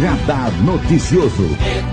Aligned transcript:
Radar 0.00 0.52
Noticioso. 0.64 1.91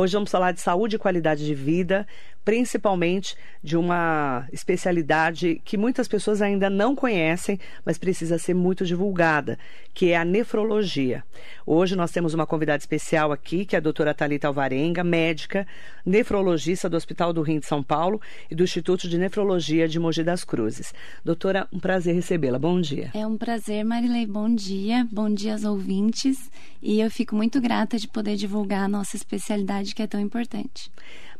Hoje 0.00 0.14
vamos 0.14 0.30
falar 0.30 0.52
de 0.52 0.62
saúde 0.62 0.96
e 0.96 0.98
qualidade 0.98 1.44
de 1.44 1.54
vida, 1.54 2.06
principalmente 2.42 3.36
de 3.62 3.76
uma 3.76 4.48
especialidade 4.50 5.60
que 5.62 5.76
muitas 5.76 6.08
pessoas 6.08 6.40
ainda 6.40 6.70
não 6.70 6.96
conhecem, 6.96 7.60
mas 7.84 7.98
precisa 7.98 8.38
ser 8.38 8.54
muito 8.54 8.86
divulgada, 8.86 9.58
que 9.92 10.10
é 10.10 10.16
a 10.16 10.24
nefrologia. 10.24 11.22
Hoje 11.66 11.94
nós 11.94 12.10
temos 12.10 12.32
uma 12.32 12.46
convidada 12.46 12.78
especial 12.78 13.30
aqui, 13.30 13.66
que 13.66 13.76
é 13.76 13.78
a 13.78 13.82
doutora 13.82 14.14
Thalita 14.14 14.48
Alvarenga, 14.48 15.04
médica, 15.04 15.66
nefrologista 16.06 16.88
do 16.88 16.96
Hospital 16.96 17.34
do 17.34 17.42
Rim 17.42 17.58
de 17.58 17.66
São 17.66 17.82
Paulo 17.82 18.22
e 18.50 18.54
do 18.54 18.64
Instituto 18.64 19.06
de 19.06 19.18
Nefrologia 19.18 19.86
de 19.86 20.00
Mogi 20.00 20.24
das 20.24 20.44
Cruzes. 20.44 20.94
Doutora, 21.22 21.68
um 21.70 21.78
prazer 21.78 22.14
recebê-la. 22.14 22.58
Bom 22.58 22.80
dia. 22.80 23.10
É 23.12 23.26
um 23.26 23.36
prazer, 23.36 23.84
Marilei. 23.84 24.26
Bom 24.26 24.54
dia. 24.54 25.06
Bom 25.12 25.28
dia 25.28 25.52
aos 25.52 25.64
ouvintes. 25.64 26.50
E 26.82 26.98
eu 26.98 27.10
fico 27.10 27.36
muito 27.36 27.60
grata 27.60 27.98
de 27.98 28.08
poder 28.08 28.36
divulgar 28.36 28.84
a 28.84 28.88
nossa 28.88 29.14
especialidade 29.14 29.89
que 29.94 30.02
é 30.02 30.06
tão 30.06 30.20
importante. 30.20 30.90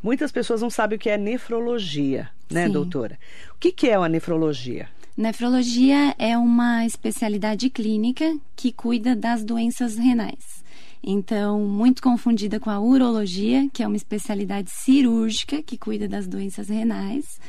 Muitas 0.01 0.31
pessoas 0.31 0.61
não 0.61 0.69
sabem 0.69 0.97
o 0.97 0.99
que 0.99 1.09
é 1.09 1.17
nefrologia, 1.17 2.29
né, 2.49 2.67
Sim. 2.67 2.73
doutora? 2.73 3.19
O 3.53 3.59
que, 3.59 3.71
que 3.71 3.89
é 3.89 3.95
a 3.95 4.09
nefrologia? 4.09 4.89
Nefrologia 5.15 6.15
é 6.17 6.37
uma 6.37 6.85
especialidade 6.85 7.69
clínica 7.69 8.35
que 8.55 8.71
cuida 8.71 9.15
das 9.15 9.43
doenças 9.43 9.97
renais. 9.97 10.63
Então, 11.03 11.61
muito 11.61 12.01
confundida 12.01 12.59
com 12.59 12.69
a 12.69 12.79
urologia, 12.79 13.67
que 13.73 13.81
é 13.83 13.87
uma 13.87 13.97
especialidade 13.97 14.69
cirúrgica 14.69 15.61
que 15.61 15.77
cuida 15.77 16.07
das 16.07 16.27
doenças 16.27 16.69
renais. 16.69 17.39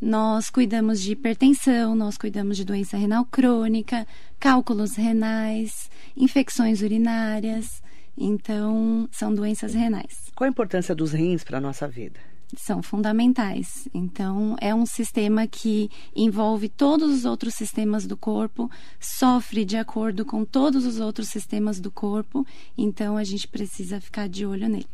Nós 0.00 0.50
cuidamos 0.50 1.00
de 1.00 1.12
hipertensão, 1.12 1.94
nós 1.94 2.18
cuidamos 2.18 2.56
de 2.56 2.64
doença 2.64 2.96
renal 2.96 3.24
crônica, 3.24 4.06
cálculos 4.38 4.96
renais, 4.96 5.88
infecções 6.16 6.82
urinárias. 6.82 7.82
Então, 8.18 9.08
são 9.10 9.34
doenças 9.34 9.72
renais. 9.72 10.25
Qual 10.36 10.46
a 10.46 10.50
importância 10.50 10.94
dos 10.94 11.12
rins 11.12 11.42
para 11.42 11.56
a 11.56 11.60
nossa 11.62 11.88
vida? 11.88 12.20
São 12.54 12.82
fundamentais. 12.82 13.88
Então, 13.92 14.54
é 14.60 14.74
um 14.74 14.84
sistema 14.84 15.46
que 15.46 15.90
envolve 16.14 16.68
todos 16.68 17.10
os 17.10 17.24
outros 17.24 17.54
sistemas 17.54 18.06
do 18.06 18.18
corpo, 18.18 18.70
sofre 19.00 19.64
de 19.64 19.78
acordo 19.78 20.26
com 20.26 20.44
todos 20.44 20.84
os 20.84 21.00
outros 21.00 21.28
sistemas 21.28 21.80
do 21.80 21.90
corpo, 21.90 22.46
então 22.76 23.16
a 23.16 23.24
gente 23.24 23.48
precisa 23.48 23.98
ficar 23.98 24.28
de 24.28 24.44
olho 24.44 24.68
nele. 24.68 24.86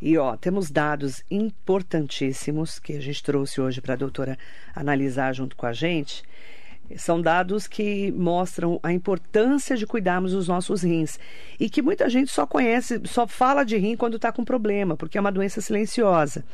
E 0.00 0.16
ó, 0.16 0.36
temos 0.36 0.70
dados 0.70 1.24
importantíssimos 1.28 2.78
que 2.78 2.92
a 2.92 3.00
gente 3.00 3.20
trouxe 3.20 3.60
hoje 3.60 3.80
para 3.80 3.94
a 3.94 3.96
doutora 3.96 4.38
analisar 4.72 5.32
junto 5.34 5.56
com 5.56 5.66
a 5.66 5.72
gente. 5.72 6.22
São 6.96 7.20
dados 7.20 7.66
que 7.66 8.10
mostram 8.12 8.80
a 8.82 8.92
importância 8.92 9.76
de 9.76 9.86
cuidarmos 9.86 10.32
dos 10.32 10.48
nossos 10.48 10.82
rins. 10.82 11.18
E 11.60 11.68
que 11.68 11.82
muita 11.82 12.08
gente 12.08 12.30
só 12.30 12.46
conhece, 12.46 13.00
só 13.04 13.26
fala 13.26 13.64
de 13.64 13.76
rim 13.76 13.96
quando 13.96 14.16
está 14.16 14.32
com 14.32 14.44
problema, 14.44 14.96
porque 14.96 15.18
é 15.18 15.20
uma 15.20 15.32
doença 15.32 15.60
silenciosa. 15.60 16.44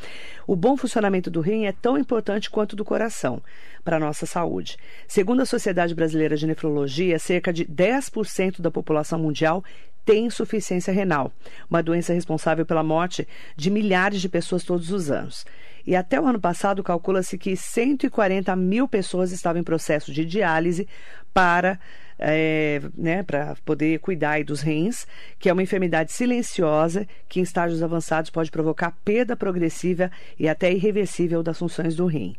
O 0.46 0.56
bom 0.56 0.76
funcionamento 0.76 1.30
do 1.30 1.40
rim 1.40 1.66
é 1.66 1.72
tão 1.72 1.96
importante 1.96 2.50
quanto 2.50 2.74
do 2.74 2.84
coração 2.84 3.42
para 3.84 3.96
a 3.96 4.00
nossa 4.00 4.26
saúde. 4.26 4.76
Segundo 5.06 5.42
a 5.42 5.46
Sociedade 5.46 5.94
Brasileira 5.94 6.36
de 6.36 6.46
Nefrologia, 6.46 7.18
cerca 7.18 7.52
de 7.52 7.64
10% 7.64 8.60
da 8.60 8.70
população 8.70 9.18
mundial 9.18 9.62
tem 10.04 10.26
insuficiência 10.26 10.92
renal, 10.92 11.32
uma 11.68 11.82
doença 11.82 12.12
responsável 12.12 12.66
pela 12.66 12.82
morte 12.82 13.26
de 13.56 13.70
milhares 13.70 14.20
de 14.20 14.28
pessoas 14.28 14.62
todos 14.62 14.90
os 14.90 15.10
anos. 15.10 15.46
E 15.86 15.94
até 15.94 16.20
o 16.20 16.26
ano 16.26 16.40
passado, 16.40 16.82
calcula-se 16.82 17.36
que 17.36 17.56
140 17.56 18.54
mil 18.56 18.88
pessoas 18.88 19.32
estavam 19.32 19.60
em 19.60 19.64
processo 19.64 20.12
de 20.12 20.24
diálise 20.24 20.88
para 21.32 21.78
é, 22.18 22.80
né, 22.96 23.22
para 23.22 23.56
poder 23.64 23.98
cuidar 23.98 24.42
dos 24.44 24.60
rins, 24.60 25.06
que 25.38 25.48
é 25.48 25.52
uma 25.52 25.62
enfermidade 25.62 26.12
silenciosa 26.12 27.06
que 27.28 27.40
em 27.40 27.42
estágios 27.42 27.82
avançados 27.82 28.30
pode 28.30 28.50
provocar 28.50 28.96
perda 29.04 29.36
progressiva 29.36 30.10
e 30.38 30.48
até 30.48 30.72
irreversível 30.72 31.42
das 31.42 31.58
funções 31.58 31.96
do 31.96 32.06
rim. 32.06 32.36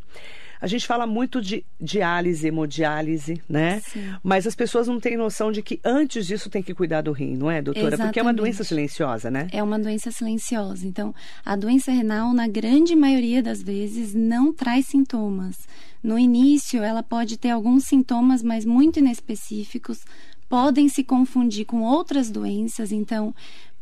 A 0.59 0.67
gente 0.67 0.87
fala 0.87 1.05
muito 1.05 1.41
de 1.41 1.65
diálise, 1.79 2.47
hemodiálise, 2.47 3.41
né? 3.47 3.81
Sim. 3.81 4.13
Mas 4.23 4.47
as 4.47 4.55
pessoas 4.55 4.87
não 4.87 4.99
têm 4.99 5.17
noção 5.17 5.51
de 5.51 5.61
que 5.61 5.79
antes 5.83 6.25
disso 6.25 6.49
tem 6.49 6.63
que 6.63 6.73
cuidar 6.73 7.01
do 7.01 7.11
rim, 7.11 7.35
não 7.35 7.49
é, 7.49 7.61
doutora? 7.61 7.87
Exatamente. 7.87 8.07
Porque 8.09 8.19
é 8.19 8.23
uma 8.23 8.33
doença 8.33 8.63
silenciosa, 8.63 9.29
né? 9.29 9.47
É 9.51 9.61
uma 9.61 9.79
doença 9.79 10.11
silenciosa. 10.11 10.87
Então, 10.87 11.13
a 11.45 11.55
doença 11.55 11.91
renal, 11.91 12.33
na 12.33 12.47
grande 12.47 12.95
maioria 12.95 13.41
das 13.41 13.61
vezes, 13.61 14.13
não 14.13 14.53
traz 14.53 14.87
sintomas. 14.87 15.67
No 16.01 16.19
início, 16.19 16.83
ela 16.83 17.01
pode 17.01 17.37
ter 17.37 17.49
alguns 17.49 17.85
sintomas, 17.85 18.43
mas 18.43 18.63
muito 18.63 18.99
inespecíficos, 18.99 20.05
podem 20.47 20.87
se 20.87 21.03
confundir 21.03 21.65
com 21.65 21.81
outras 21.81 22.29
doenças. 22.29 22.91
Então, 22.91 23.33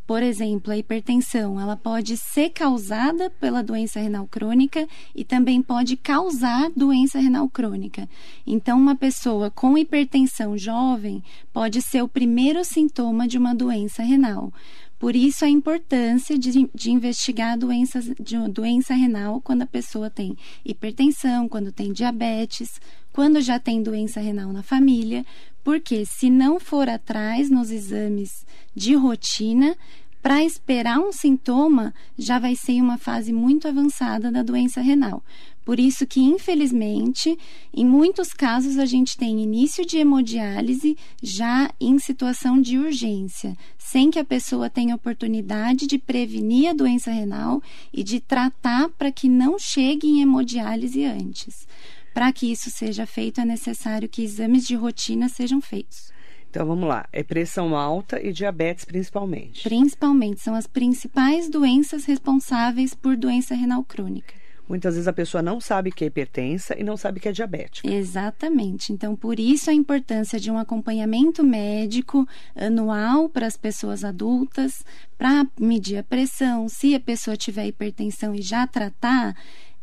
por 0.06 0.22
exemplo, 0.22 0.74
a 0.74 0.78
hipertensão, 0.78 1.60
ela 1.60 1.78
pode 1.78 2.18
ser 2.18 2.50
causada 2.50 3.30
pela 3.30 3.64
doença 3.64 4.00
renal 4.00 4.28
crônica 4.28 4.86
e 5.16 5.24
também 5.24 5.62
pode 5.62 5.96
causar 5.96 6.70
doença 6.76 7.20
renal 7.20 7.48
crônica. 7.48 8.10
Então, 8.46 8.78
uma 8.78 8.96
pessoa 8.96 9.50
com 9.50 9.78
hipertensão 9.78 10.58
jovem 10.58 11.24
pode 11.54 11.82
ser 11.82 12.04
o 12.04 12.08
primeiro 12.08 12.66
sintoma 12.66 13.28
de 13.28 13.38
uma 13.38 13.56
doença 13.56 14.04
renal. 14.04 14.52
Por 15.00 15.18
isso 15.18 15.44
a 15.44 15.50
importância 15.50 16.38
de, 16.38 16.70
de 16.74 16.92
investigar 16.92 17.58
doenças, 17.58 18.06
de 18.20 18.38
doença 18.50 18.94
renal 18.94 19.42
quando 19.42 19.64
a 19.64 19.68
pessoa 19.68 20.10
tem 20.10 20.38
hipertensão, 20.64 21.50
quando 21.50 21.74
tem 21.74 21.92
diabetes, 21.92 22.80
quando 23.12 23.42
já 23.42 23.60
tem 23.60 23.84
doença 23.84 24.22
renal 24.22 24.54
na 24.54 24.64
família, 24.64 25.26
porque 25.64 26.06
se 26.06 26.30
não 26.30 26.60
for 26.60 26.90
atrás 26.90 27.50
nos 27.50 27.72
exames 27.72 28.46
de 28.76 28.96
rotina, 28.96 29.76
para 30.24 30.42
esperar 30.42 31.00
um 31.00 31.12
sintoma, 31.12 31.94
já 32.18 32.40
vai 32.40 32.56
ser 32.56 32.82
uma 32.82 32.98
fase 32.98 33.34
muito 33.34 33.68
avançada 33.68 34.32
da 34.32 34.42
doença 34.42 34.80
renal. 34.80 35.22
Por 35.66 35.80
isso 35.80 36.06
que, 36.06 36.22
infelizmente, 36.22 37.38
em 37.74 37.86
muitos 37.86 38.34
casos 38.34 38.78
a 38.78 38.86
gente 38.86 39.18
tem 39.18 39.42
início 39.42 39.86
de 39.86 39.98
hemodiálise 39.98 40.98
já 41.22 41.74
em 41.80 42.00
situação 42.00 42.62
de 42.62 42.78
urgência, 42.78 43.58
sem 43.78 44.10
que 44.10 44.20
a 44.20 44.26
pessoa 44.26 44.70
tenha 44.70 44.96
oportunidade 44.96 45.88
de 45.88 45.98
prevenir 45.98 46.70
a 46.70 46.74
doença 46.74 47.12
renal 47.12 47.62
e 47.94 48.04
de 48.04 48.20
tratar 48.20 48.90
para 48.90 49.12
que 49.12 49.30
não 49.30 49.60
chegue 49.60 50.08
em 50.08 50.22
hemodiálise 50.22 51.04
antes. 51.06 51.68
Para 52.14 52.32
que 52.32 52.52
isso 52.52 52.70
seja 52.70 53.06
feito, 53.06 53.42
é 53.42 53.46
necessário 53.46 54.08
que 54.08 54.24
exames 54.24 54.68
de 54.68 54.76
rotina 54.76 55.28
sejam 55.28 55.60
feitos. 55.60 56.12
Então 56.50 56.68
vamos 56.68 56.88
lá, 56.88 57.08
é 57.12 57.24
pressão 57.24 57.76
alta 57.76 58.22
e 58.22 58.32
diabetes 58.32 58.86
principalmente. 58.86 59.64
Principalmente, 59.64 60.40
são 60.40 60.54
as 60.54 60.68
principais 60.68 61.50
doenças 61.50 62.06
responsáveis 62.06 62.94
por 62.94 63.18
doença 63.18 63.56
renal 63.56 63.84
crônica. 63.84 64.36
Muitas 64.70 64.94
vezes 64.94 65.08
a 65.08 65.14
pessoa 65.14 65.42
não 65.42 65.60
sabe 65.60 65.92
que 65.92 66.04
é 66.04 66.08
hipertensa 66.08 66.80
e 66.80 66.84
não 66.84 66.96
sabe 66.96 67.20
que 67.20 67.28
é 67.28 67.32
diabética. 67.32 67.92
Exatamente. 67.92 68.94
Então, 68.94 69.16
por 69.16 69.40
isso 69.40 69.70
a 69.70 69.74
importância 69.74 70.40
de 70.40 70.50
um 70.50 70.58
acompanhamento 70.58 71.44
médico 71.44 72.28
anual 72.56 73.28
para 73.28 73.46
as 73.46 73.58
pessoas 73.58 74.04
adultas, 74.04 74.86
para 75.18 75.46
medir 75.60 75.98
a 75.98 76.04
pressão. 76.04 76.70
Se 76.70 76.96
a 76.96 77.00
pessoa 77.00 77.36
tiver 77.36 77.68
hipertensão 77.68 78.34
e 78.34 78.42
já 78.42 78.66
tratar, 78.66 79.36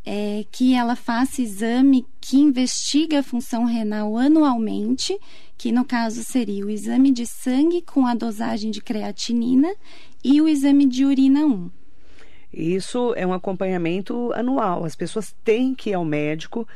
é, 0.05 0.44
que 0.50 0.75
ela 0.75 0.97
faça 0.97 1.43
exame 1.43 2.06
que 2.21 2.38
investiga 2.38 3.21
a 3.21 3.22
função 3.22 3.65
renal 3.65 4.16
anualmente, 4.16 5.19
que 5.59 5.71
no 5.71 5.84
caso 5.84 6.25
seria 6.25 6.65
o 6.65 6.71
exame 6.71 7.12
de 7.12 7.27
sangue 7.27 7.83
com 7.83 8.06
a 8.06 8.15
dosagem 8.15 8.71
de 8.71 8.81
creatinina 8.81 9.75
e 10.25 10.41
o 10.41 10.49
exame 10.49 10.87
de 10.87 11.05
urina 11.05 11.44
1. 11.44 11.71
Isso 12.53 13.15
é 13.15 13.27
um 13.27 13.33
acompanhamento 13.33 14.33
anual. 14.33 14.84
As 14.84 14.97
pessoas 14.97 15.34
têm 15.45 15.75
que 15.75 15.91
ir 15.91 15.95
ao 15.95 16.04
médico 16.04 16.66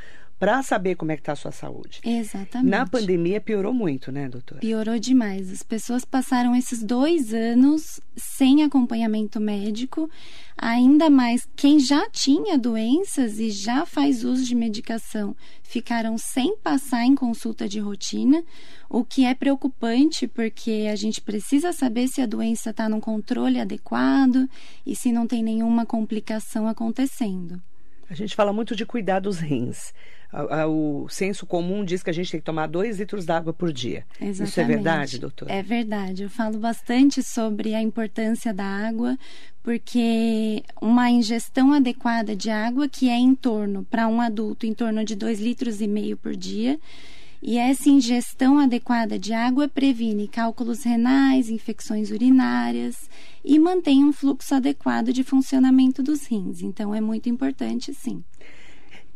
para 0.45 0.63
saber 0.63 0.95
como 0.95 1.11
é 1.11 1.17
que 1.17 1.23
está 1.23 1.33
a 1.33 1.37
sua 1.37 1.53
saúde. 1.53 2.01
Exatamente. 2.05 2.71
Na 2.71 2.87
pandemia 2.87 3.41
piorou 3.41 3.73
muito, 3.73 4.13
né, 4.13 4.29
doutora? 4.29 4.61
Piorou 4.61 4.99
demais. 4.99 5.51
As 5.51 5.63
pessoas 5.63 6.05
passaram 6.05 6.55
esses 6.55 6.83
dois 6.83 7.33
anos 7.33 7.99
sem 8.15 8.63
acompanhamento 8.63 9.41
médico, 9.41 10.07
ainda 10.55 11.09
mais 11.09 11.49
quem 11.57 11.81
já 11.81 12.11
tinha 12.11 12.59
doenças 12.59 13.39
e 13.39 13.51
já 13.51 13.87
faz 13.87 14.23
uso 14.23 14.45
de 14.45 14.55
medicação 14.55 15.35
ficaram 15.63 16.19
sem 16.19 16.57
passar 16.59 17.05
em 17.05 17.15
consulta 17.15 17.67
de 17.67 17.81
rotina, 17.81 18.45
o 18.89 19.03
que 19.03 19.25
é 19.25 19.35
preocupante 19.35 20.29
porque 20.29 20.89
a 20.93 20.95
gente 20.95 21.23
precisa 21.23 21.73
saber 21.73 22.07
se 22.07 22.21
a 22.21 22.27
doença 22.27 22.69
está 22.69 22.87
num 22.87 23.01
controle 23.01 23.59
adequado 23.59 24.47
e 24.87 24.95
se 24.95 25.11
não 25.11 25.27
tem 25.27 25.43
nenhuma 25.43 25.87
complicação 25.87 26.69
acontecendo. 26.69 27.61
A 28.09 28.15
gente 28.15 28.35
fala 28.35 28.53
muito 28.53 28.77
de 28.77 28.85
cuidar 28.85 29.21
dos 29.21 29.39
rins 29.39 29.93
o 30.69 31.09
senso 31.09 31.47
comum 31.47 31.85
diz 31.85 32.03
que 32.03 32.11
a 32.11 32.13
gente 32.13 32.31
tem 32.31 32.41
que 32.41 32.47
tomar 32.47 32.67
dois 32.67 32.99
litros 32.99 33.25
d'água 33.25 33.53
por 33.53 33.73
dia. 33.73 34.05
Exatamente. 34.21 34.51
Isso 34.51 34.61
é 34.61 34.65
verdade, 34.65 35.19
doutor? 35.19 35.51
É 35.51 35.63
verdade. 35.63 36.25
Eu 36.25 36.31
falo 36.31 36.59
bastante 36.59 37.23
sobre 37.23 37.75
a 37.75 37.81
importância 37.81 38.53
da 38.53 38.65
água, 38.65 39.17
porque 39.63 40.65
uma 40.83 41.09
ingestão 41.11 41.73
adequada 41.73 42.35
de 42.35 42.51
água, 42.51 42.89
que 42.89 43.09
é 43.09 43.17
em 43.17 43.35
torno, 43.35 43.85
para 43.85 44.09
um 44.09 44.21
adulto, 44.21 44.67
em 44.67 44.75
torno 44.75 45.05
de 45.05 45.15
dois 45.15 45.41
litros 45.41 45.81
e 45.81 45.87
meio 45.87 46.17
por 46.17 46.35
dia, 46.35 46.79
E 47.47 47.59
essa 47.59 47.91
ingestão 47.91 48.59
adequada 48.59 49.19
de 49.19 49.35
água 49.35 49.69
previne 49.69 50.27
cálculos 50.27 50.83
renais, 50.83 51.51
infecções 51.51 52.11
urinárias 52.11 53.11
e 53.45 53.59
mantém 53.59 54.03
um 54.03 54.15
fluxo 54.15 54.55
adequado 54.55 55.13
de 55.13 55.23
funcionamento 55.23 56.03
dos 56.03 56.25
rins. 56.25 56.63
Então, 56.63 56.95
é 56.95 57.03
muito 57.03 57.29
importante, 57.29 57.93
sim. 57.93 58.25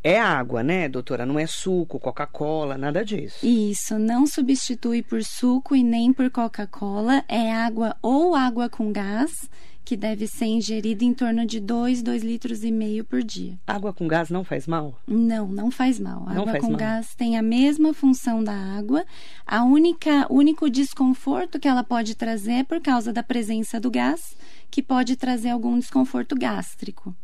É 0.05 0.21
água, 0.21 0.63
né, 0.63 0.91
doutora? 0.91 1.25
Não 1.25 1.39
é 1.39 1.47
suco, 1.47 1.99
Coca-Cola, 1.99 2.77
nada 2.77 3.03
disso. 3.03 3.47
Isso, 3.47 3.99
não 3.99 4.27
substitui 4.27 5.03
por 5.03 5.25
suco 5.25 5.75
e 5.75 5.83
nem 5.83 6.13
por 6.13 6.31
Coca-Cola. 6.31 7.25
É 7.29 7.51
água 7.51 7.97
ou 8.03 8.35
água 8.35 8.69
com 8.69 8.93
gás, 8.93 9.49
que 9.89 9.97
deve 9.97 10.27
ser 10.27 10.45
ingerida 10.45 11.03
em 11.03 11.15
torno 11.15 11.47
de 11.47 11.59
2, 11.59 12.03
2 12.03 12.23
litros 12.23 12.63
e 12.63 12.71
meio 12.71 13.07
por 13.07 13.23
dia. 13.23 13.59
Água 13.67 13.91
com 13.91 14.07
gás 14.07 14.29
não 14.29 14.45
faz 14.45 14.67
mal? 14.67 14.95
Não, 15.07 15.49
não 15.49 15.71
faz 15.71 15.99
mal. 15.99 16.27
Não 16.27 16.43
água 16.43 16.61
com 16.61 16.69
mal. 16.69 16.77
gás 16.77 17.15
tem 17.15 17.39
a 17.39 17.43
mesma 17.43 17.95
função 17.95 18.45
da 18.45 18.53
água. 18.53 19.03
A 19.47 19.65
única, 19.65 20.27
o 20.29 20.35
único 20.35 20.69
desconforto 20.69 21.59
que 21.59 21.67
ela 21.67 21.83
pode 21.83 22.15
trazer 22.15 22.53
é 22.53 22.65
por 22.65 22.83
causa 22.83 23.15
da 23.15 23.23
presença 23.23 23.81
do 23.81 23.91
gás, 23.91 24.37
que 24.71 24.83
pode 24.83 25.17
trazer 25.17 25.49
algum 25.49 25.79
desconforto 25.79 26.37
gástrico. 26.37 27.17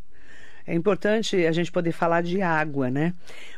É 0.67 0.75
importante 0.75 1.37
a 1.47 1.53
gente 1.53 1.71
poder 1.71 1.93
falar 1.93 2.23
de 2.23 2.41
água, 2.41 2.91
né? 2.91 3.13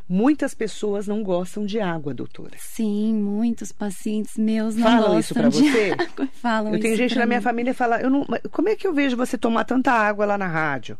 Muitas 0.08 0.54
pessoas 0.54 1.06
não 1.06 1.22
gostam 1.22 1.64
de 1.64 1.78
água, 1.80 2.12
doutora. 2.12 2.52
Sim, 2.58 3.14
muitos 3.14 3.70
pacientes 3.72 4.36
meus 4.36 4.74
não 4.76 4.82
Falam 4.84 5.00
gostam 5.14 5.18
isso 5.20 5.34
pra 5.34 5.48
de 5.48 5.56
você? 5.70 5.90
água. 5.92 6.28
Falam 6.42 6.74
Eu 6.74 6.80
tenho 6.80 6.96
gente 6.96 7.16
na 7.16 7.26
minha 7.26 7.40
família 7.42 7.72
fala, 7.74 8.00
eu 8.00 8.10
não, 8.10 8.26
como 8.50 8.68
é 8.68 8.76
que 8.76 8.86
eu 8.86 8.92
vejo 8.94 9.16
você 9.16 9.38
tomar 9.38 9.64
tanta 9.64 9.92
água 9.92 10.24
lá 10.26 10.36
na 10.38 10.46
rádio? 10.48 10.98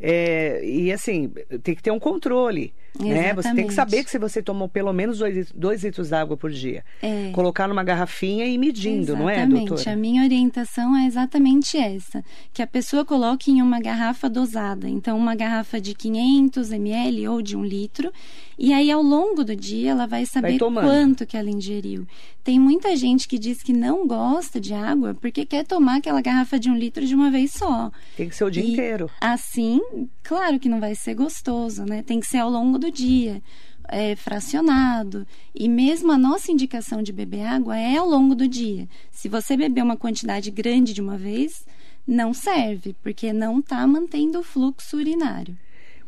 É, 0.00 0.60
e 0.64 0.92
assim, 0.92 1.30
tem 1.62 1.74
que 1.74 1.82
ter 1.82 1.90
um 1.90 1.98
controle. 1.98 2.72
Né? 2.98 3.34
Você 3.34 3.48
tem 3.52 3.66
que 3.66 3.72
Exatamente. 3.72 3.74
saber 3.74 4.04
que 4.04 4.10
se 4.10 4.18
você 4.18 4.42
tomou 4.42 4.68
pelo 4.68 4.90
menos 4.92 5.18
dois, 5.18 5.52
dois 5.52 5.84
litros 5.84 6.08
d'água 6.08 6.34
por 6.36 6.50
dia. 6.50 6.82
É. 7.02 7.30
Colocar 7.32 7.68
numa 7.68 7.84
garrafinha 7.84 8.46
e 8.46 8.54
ir 8.54 8.58
medindo, 8.58 9.14
não 9.14 9.28
é, 9.28 9.36
Exatamente. 9.36 9.68
doutora? 9.68 9.92
A 9.92 9.96
minha 9.96 10.22
orientação 10.22 10.96
é 10.96 11.06
exatamente 11.06 11.76
essa, 11.76 12.24
que 12.54 12.62
a 12.62 12.66
pessoa 12.66 13.04
coloque 13.04 13.50
em 13.50 13.60
uma 13.60 13.80
garrafa 13.80 14.30
dosada, 14.30 14.88
então 14.88 15.18
uma 15.18 15.34
garrafa 15.34 15.78
de 15.78 15.94
500 15.94 16.72
ml 16.72 17.28
ou 17.28 17.42
de 17.42 17.54
um 17.54 17.62
litro, 17.64 18.10
e 18.58 18.72
aí 18.72 18.90
ao 18.90 19.02
longo 19.02 19.44
do 19.44 19.54
dia 19.54 19.90
ela 19.90 20.06
vai 20.06 20.24
saber 20.24 20.56
tomando. 20.58 20.86
quanto 20.86 21.26
que 21.26 21.36
ela 21.36 21.50
ingeriu. 21.50 22.06
Tem 22.42 22.58
muita 22.58 22.96
gente 22.96 23.28
que 23.28 23.38
diz 23.38 23.62
que 23.62 23.72
não 23.72 24.06
gosta 24.06 24.58
de 24.60 24.72
água 24.72 25.14
porque 25.20 25.44
quer 25.44 25.66
tomar 25.66 25.96
aquela 25.96 26.22
garrafa 26.22 26.58
de 26.58 26.70
um 26.70 26.76
litro 26.76 27.04
de 27.04 27.14
uma 27.14 27.30
vez 27.30 27.52
só. 27.52 27.90
Tem 28.16 28.28
que 28.28 28.36
ser 28.36 28.44
o 28.44 28.50
dia 28.50 28.62
E 28.62 28.72
inteiro. 28.72 29.10
Assim, 29.20 29.80
claro 30.22 30.58
que 30.58 30.68
não 30.68 30.80
vai 30.80 30.94
ser 30.94 31.14
gostoso, 31.14 31.84
né? 31.84 32.02
Tem 32.02 32.20
que 32.20 32.26
ser 32.26 32.38
ao 32.38 32.50
longo 32.50 32.78
do 32.78 32.90
dia, 32.90 33.42
é, 33.88 34.16
fracionado. 34.16 35.26
E 35.54 35.68
mesmo 35.68 36.12
a 36.12 36.18
nossa 36.18 36.50
indicação 36.52 37.02
de 37.02 37.12
beber 37.12 37.46
água 37.46 37.78
é 37.78 37.96
ao 37.96 38.08
longo 38.08 38.34
do 38.34 38.48
dia. 38.48 38.88
Se 39.10 39.28
você 39.28 39.56
beber 39.56 39.82
uma 39.82 39.96
quantidade 39.96 40.50
grande 40.50 40.92
de 40.92 41.00
uma 41.00 41.16
vez, 41.16 41.64
não 42.06 42.32
serve, 42.32 42.94
porque 43.02 43.32
não 43.32 43.58
está 43.60 43.86
mantendo 43.86 44.38
o 44.38 44.44
fluxo 44.44 44.96
urinário. 44.96 45.56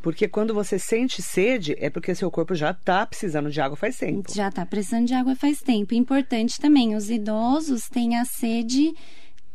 Porque 0.00 0.28
quando 0.28 0.54
você 0.54 0.78
sente 0.78 1.20
sede, 1.20 1.74
é 1.78 1.90
porque 1.90 2.14
seu 2.14 2.30
corpo 2.30 2.54
já 2.54 2.70
está 2.70 3.04
precisando 3.04 3.50
de 3.50 3.60
água 3.60 3.76
faz 3.76 3.98
tempo. 3.98 4.32
Já 4.32 4.48
está 4.48 4.64
precisando 4.64 5.06
de 5.06 5.14
água 5.14 5.34
faz 5.34 5.60
tempo. 5.60 5.92
Importante 5.92 6.60
também, 6.60 6.94
os 6.94 7.10
idosos 7.10 7.88
têm 7.88 8.16
a 8.16 8.24
sede 8.24 8.94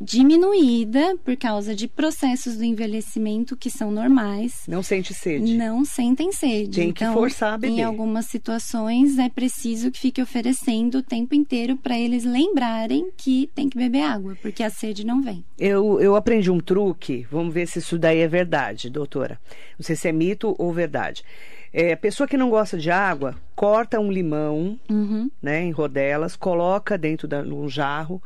diminuída 0.03 1.15
por 1.23 1.35
causa 1.37 1.75
de 1.75 1.87
processos 1.87 2.57
do 2.57 2.63
envelhecimento 2.63 3.55
que 3.55 3.69
são 3.69 3.91
normais. 3.91 4.63
Não 4.67 4.83
sente 4.83 5.13
sede. 5.13 5.55
Não 5.57 5.85
sentem 5.85 6.31
sede. 6.31 6.79
Tem 6.79 6.91
que 6.91 7.03
então, 7.03 7.13
forçar 7.13 7.53
a 7.53 7.57
beber. 7.57 7.77
Em 7.79 7.83
algumas 7.83 8.25
situações 8.25 9.17
é 9.17 9.29
preciso 9.29 9.91
que 9.91 9.99
fique 9.99 10.21
oferecendo 10.21 10.99
o 10.99 11.03
tempo 11.03 11.35
inteiro 11.35 11.77
para 11.77 11.97
eles 11.97 12.23
lembrarem 12.23 13.09
que 13.15 13.49
tem 13.55 13.69
que 13.69 13.77
beber 13.77 14.03
água, 14.03 14.37
porque 14.41 14.63
a 14.63 14.69
sede 14.69 15.05
não 15.05 15.21
vem. 15.21 15.43
Eu, 15.57 15.99
eu 16.01 16.15
aprendi 16.15 16.51
um 16.51 16.59
truque, 16.59 17.25
vamos 17.31 17.53
ver 17.53 17.67
se 17.67 17.79
isso 17.79 17.97
daí 17.97 18.19
é 18.19 18.27
verdade, 18.27 18.89
doutora. 18.89 19.39
Não 19.77 19.83
sei 19.85 19.95
se 19.95 20.07
é 20.07 20.11
mito 20.11 20.55
ou 20.57 20.73
verdade. 20.73 21.23
É, 21.71 21.95
pessoa 21.95 22.27
que 22.27 22.37
não 22.37 22.49
gosta 22.51 22.77
de 22.77 22.91
água, 22.91 23.35
corta 23.55 23.99
um 23.99 24.11
limão, 24.11 24.79
Uhum. 24.89 25.29
né, 25.41 25.63
em 25.63 25.71
rodelas, 25.71 26.35
coloca 26.35 26.97
dentro 26.97 27.27
de 27.27 27.35
um 27.35 27.67
jarro, 27.67 28.21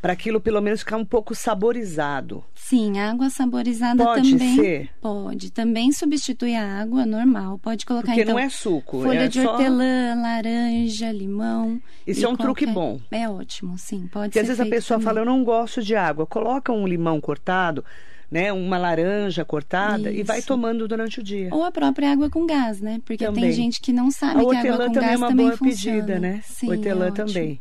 para 0.00 0.12
aquilo 0.14 0.40
pelo 0.40 0.60
menos 0.60 0.80
ficar 0.80 0.96
um 0.96 1.04
pouco 1.04 1.34
saborizado. 1.34 2.42
Sim, 2.54 2.98
água 2.98 3.28
saborizada 3.30 4.02
Pode 4.04 4.30
também 4.32 4.54
ser? 4.56 4.90
pode. 5.00 5.50
Também 5.52 5.92
substitui 5.92 6.54
a 6.54 6.80
água 6.80 7.04
normal. 7.04 7.58
Pode 7.58 7.84
colocar 7.84 8.06
Porque 8.08 8.22
então 8.22 8.34
não 8.34 8.40
é 8.40 8.48
suco, 8.48 9.02
folha 9.02 9.20
é 9.24 9.28
de 9.28 9.42
só- 9.42 9.52
hortelã, 9.52 10.14
laranja, 10.20 11.12
limão. 11.12 11.80
Isso 12.06 12.24
é 12.24 12.28
um 12.28 12.36
truque 12.36 12.66
bom. 12.66 12.98
É 13.10 13.28
ótimo, 13.28 13.76
sim. 13.78 14.08
Pode 14.10 14.28
Porque 14.32 14.38
ser 14.38 14.40
às 14.40 14.46
vezes 14.48 14.60
a 14.60 14.66
pessoa 14.66 14.98
também. 14.98 15.04
fala, 15.06 15.20
eu 15.20 15.24
não 15.26 15.44
gosto 15.44 15.82
de 15.82 15.94
água. 15.94 16.26
Coloca 16.26 16.72
um 16.72 16.86
limão 16.86 17.20
cortado, 17.20 17.84
né, 18.30 18.52
uma 18.52 18.78
laranja 18.78 19.44
cortada 19.44 20.10
e 20.10 20.22
vai 20.22 20.38
Isso. 20.38 20.48
tomando 20.48 20.86
durante 20.88 21.20
o 21.20 21.22
dia. 21.22 21.48
Ou 21.52 21.62
a 21.64 21.70
própria 21.70 22.12
água 22.12 22.30
com 22.30 22.46
gás, 22.46 22.80
né? 22.80 23.00
Porque 23.04 23.24
Também. 23.26 23.44
tem 23.44 23.52
gente 23.52 23.80
que 23.80 23.92
não 23.92 24.10
sabe 24.10 24.40
A 24.40 24.48
que 24.48 24.56
a 24.56 24.60
água 24.74 24.86
com 24.86 24.92
também 24.92 25.04
é 25.04 25.10
gás 25.10 25.20
uma 25.20 25.28
também 25.28 25.46
boa 25.46 25.56
funciona. 25.58 25.96
pedida, 25.98 26.18
né? 26.18 26.40
Sim, 26.44 26.70
hortelã 26.70 27.08
é 27.08 27.10
também. 27.10 27.60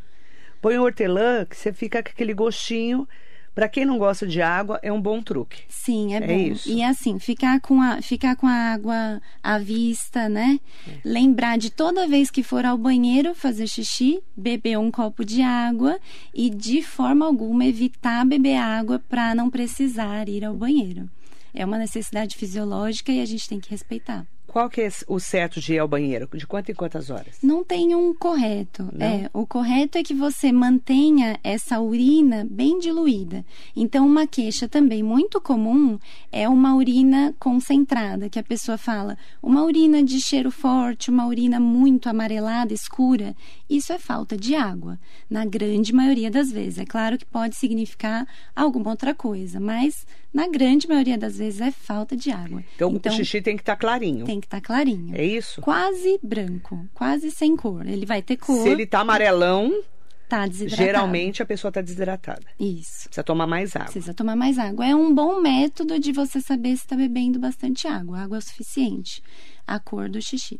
Põe 0.61 0.77
o 0.77 0.83
hortelã 0.83 1.45
que 1.45 1.55
você 1.55 1.71
fica 1.71 2.03
com 2.03 2.09
aquele 2.09 2.33
gostinho. 2.33 3.07
Para 3.55 3.67
quem 3.67 3.83
não 3.83 3.97
gosta 3.97 4.25
de 4.25 4.41
água, 4.41 4.79
é 4.81 4.91
um 4.91 5.01
bom 5.01 5.21
truque. 5.21 5.63
Sim, 5.67 6.13
é 6.13 6.17
É 6.17 6.27
bom. 6.27 6.33
isso. 6.33 6.69
E 6.69 6.81
assim, 6.81 7.19
ficar 7.19 7.59
com, 7.59 7.81
a, 7.81 8.01
ficar 8.01 8.35
com 8.37 8.47
a 8.47 8.53
água 8.73 9.21
à 9.43 9.57
vista, 9.57 10.29
né? 10.29 10.59
É. 10.87 10.91
Lembrar 11.03 11.57
de 11.57 11.69
toda 11.69 12.07
vez 12.07 12.31
que 12.31 12.41
for 12.41 12.63
ao 12.63 12.77
banheiro 12.77 13.35
fazer 13.35 13.67
xixi, 13.67 14.21
beber 14.37 14.77
um 14.79 14.89
copo 14.89 15.25
de 15.25 15.41
água 15.41 15.99
e 16.33 16.49
de 16.49 16.81
forma 16.81 17.25
alguma 17.25 17.65
evitar 17.65 18.25
beber 18.25 18.55
água 18.55 19.01
para 19.09 19.35
não 19.35 19.49
precisar 19.49 20.29
ir 20.29 20.45
ao 20.45 20.53
banheiro. 20.53 21.09
É 21.53 21.65
uma 21.65 21.77
necessidade 21.77 22.37
fisiológica 22.37 23.11
e 23.11 23.19
a 23.19 23.25
gente 23.25 23.49
tem 23.49 23.59
que 23.59 23.71
respeitar. 23.71 24.25
Qual 24.49 24.67
que 24.67 24.81
é 24.81 24.89
o 25.07 25.19
certo 25.19 25.61
de 25.61 25.73
ir 25.73 25.79
ao 25.79 25.87
banheiro? 25.87 26.27
De 26.33 26.47
quanto 26.47 26.71
em 26.71 26.73
quantas 26.73 27.11
horas? 27.11 27.37
Não 27.43 27.63
tem 27.63 27.93
um 27.93 28.15
correto. 28.15 28.89
Não? 28.91 29.05
É, 29.05 29.29
o 29.31 29.45
correto 29.45 29.99
é 29.99 30.03
que 30.03 30.13
você 30.13 30.51
mantenha 30.51 31.39
essa 31.43 31.79
urina 31.79 32.47
bem 32.49 32.79
diluída. 32.79 33.45
Então, 33.75 34.07
uma 34.07 34.25
queixa 34.25 34.67
também 34.67 35.03
muito 35.03 35.39
comum 35.39 35.99
é 36.31 36.49
uma 36.49 36.75
urina 36.75 37.31
concentrada, 37.39 38.27
que 38.27 38.39
a 38.39 38.43
pessoa 38.43 38.75
fala, 38.75 39.15
uma 39.41 39.63
urina 39.63 40.03
de 40.03 40.19
cheiro 40.19 40.49
forte, 40.49 41.11
uma 41.11 41.27
urina 41.27 41.59
muito 41.59 42.09
amarelada, 42.09 42.73
escura. 42.73 43.35
Isso 43.69 43.93
é 43.93 43.99
falta 43.99 44.35
de 44.35 44.55
água, 44.55 44.99
na 45.29 45.45
grande 45.45 45.93
maioria 45.93 46.31
das 46.31 46.51
vezes. 46.51 46.79
É 46.79 46.85
claro 46.85 47.17
que 47.19 47.25
pode 47.25 47.55
significar 47.55 48.27
alguma 48.55 48.89
outra 48.89 49.13
coisa, 49.13 49.59
mas 49.59 50.07
na 50.33 50.47
grande 50.47 50.87
maioria 50.87 51.17
das 51.17 51.37
vezes 51.37 51.61
é 51.61 51.69
falta 51.69 52.17
de 52.17 52.31
água. 52.31 52.63
Então, 52.75 52.91
o 52.93 53.11
xixi 53.11 53.41
tem 53.41 53.55
que 53.55 53.61
estar 53.61 53.75
clarinho. 53.75 54.25
tem 54.25 54.39
que 54.39 54.47
estar 54.47 54.59
clarinho 54.61 55.15
É 55.15 55.23
isso? 55.23 55.61
quase 55.61 56.19
branco, 56.23 56.87
quase 56.93 57.29
sem 57.29 57.55
cor. 57.55 57.85
Ele 57.85 58.05
vai 58.05 58.21
ter 58.23 58.37
cor, 58.37 58.63
Se 58.63 58.69
ele 58.69 58.87
tá 58.87 59.01
amarelão, 59.01 59.83
tá 60.27 60.47
desidratado. 60.47 60.83
geralmente 60.87 61.43
a 61.43 61.45
pessoa 61.45 61.71
tá 61.71 61.81
desidratada. 61.81 62.45
Isso. 62.59 63.05
Precisa 63.05 63.23
tomar 63.23 63.45
mais 63.47 63.75
água. 63.75 63.85
Precisa 63.85 64.13
tomar 64.15 64.35
mais 64.35 64.57
água. 64.57 64.85
É 64.85 64.95
um 64.95 65.13
bom 65.13 65.39
método 65.41 65.99
de 65.99 66.11
você 66.11 66.41
saber 66.41 66.69
se 66.75 66.83
está 66.85 66.95
bebendo 66.95 67.37
bastante 67.39 67.87
água. 67.87 68.19
Água 68.21 68.37
é 68.37 68.39
o 68.39 68.41
suficiente. 68.41 69.21
A 69.67 69.79
cor 69.79 70.09
do 70.09 70.19
xixi. 70.21 70.59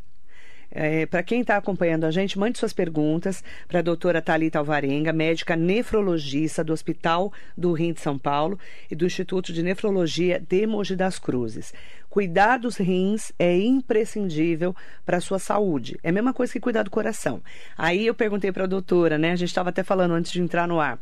É, 0.72 1.06
para 1.06 1.24
quem 1.24 1.42
está 1.42 1.58
acompanhando 1.58 2.06
a 2.06 2.12
gente, 2.12 2.38
mande 2.38 2.60
suas 2.60 2.74
perguntas 2.74 3.44
para 3.68 3.80
a 3.80 3.82
doutora 3.82 4.22
Thalita 4.22 4.60
Alvarenga, 4.60 5.12
médica 5.12 5.56
nefrologista 5.56 6.64
do 6.64 6.74
Hospital 6.74 7.34
do 7.58 7.72
Rim 7.74 7.94
de 7.94 8.02
São 8.02 8.18
Paulo 8.18 8.60
e 8.90 8.96
do 8.96 9.06
Instituto 9.06 9.52
de 9.52 9.64
Nefrologia 9.64 10.40
de 10.40 10.68
Mogi 10.68 10.96
das 10.96 11.18
Cruzes. 11.18 11.74
Cuidar 12.10 12.58
dos 12.58 12.78
rins 12.78 13.32
é 13.38 13.56
imprescindível 13.60 14.76
para 15.06 15.18
a 15.18 15.22
sua 15.22 15.38
saúde. 15.38 16.00
É 16.04 16.10
a 16.10 16.12
mesma 16.12 16.34
coisa 16.34 16.52
que 16.52 16.60
cuidar 16.60 16.84
do 16.84 16.90
coração. 16.90 17.42
Aí 17.78 18.08
eu 18.08 18.16
perguntei 18.16 18.52
para 18.52 18.64
a 18.64 18.68
doutora, 18.68 19.18
né? 19.18 19.32
A 19.32 19.36
gente 19.36 19.50
estava 19.50 19.70
até 19.70 19.84
falando 19.84 20.14
antes 20.14 20.32
de 20.32 20.42
entrar 20.42 20.68
no 20.68 20.80
ar. 20.80 21.00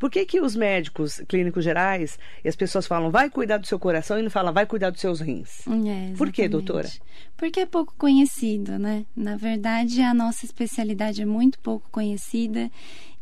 Por 0.00 0.10
que, 0.10 0.24
que 0.24 0.40
os 0.40 0.56
médicos 0.56 1.22
clínicos 1.28 1.62
gerais 1.62 2.18
e 2.42 2.48
as 2.48 2.56
pessoas 2.56 2.86
falam 2.86 3.10
vai 3.10 3.28
cuidar 3.28 3.58
do 3.58 3.66
seu 3.66 3.78
coração 3.78 4.18
e 4.18 4.22
não 4.22 4.30
falam 4.30 4.50
vai 4.50 4.64
cuidar 4.64 4.88
dos 4.88 5.00
seus 5.00 5.20
rins? 5.20 5.60
É, 5.68 6.16
Por 6.16 6.32
que, 6.32 6.48
doutora? 6.48 6.88
Porque 7.36 7.60
é 7.60 7.66
pouco 7.66 7.94
conhecido, 7.98 8.78
né? 8.78 9.04
Na 9.14 9.36
verdade, 9.36 10.00
a 10.00 10.14
nossa 10.14 10.46
especialidade 10.46 11.20
é 11.20 11.26
muito 11.26 11.58
pouco 11.58 11.86
conhecida 11.90 12.70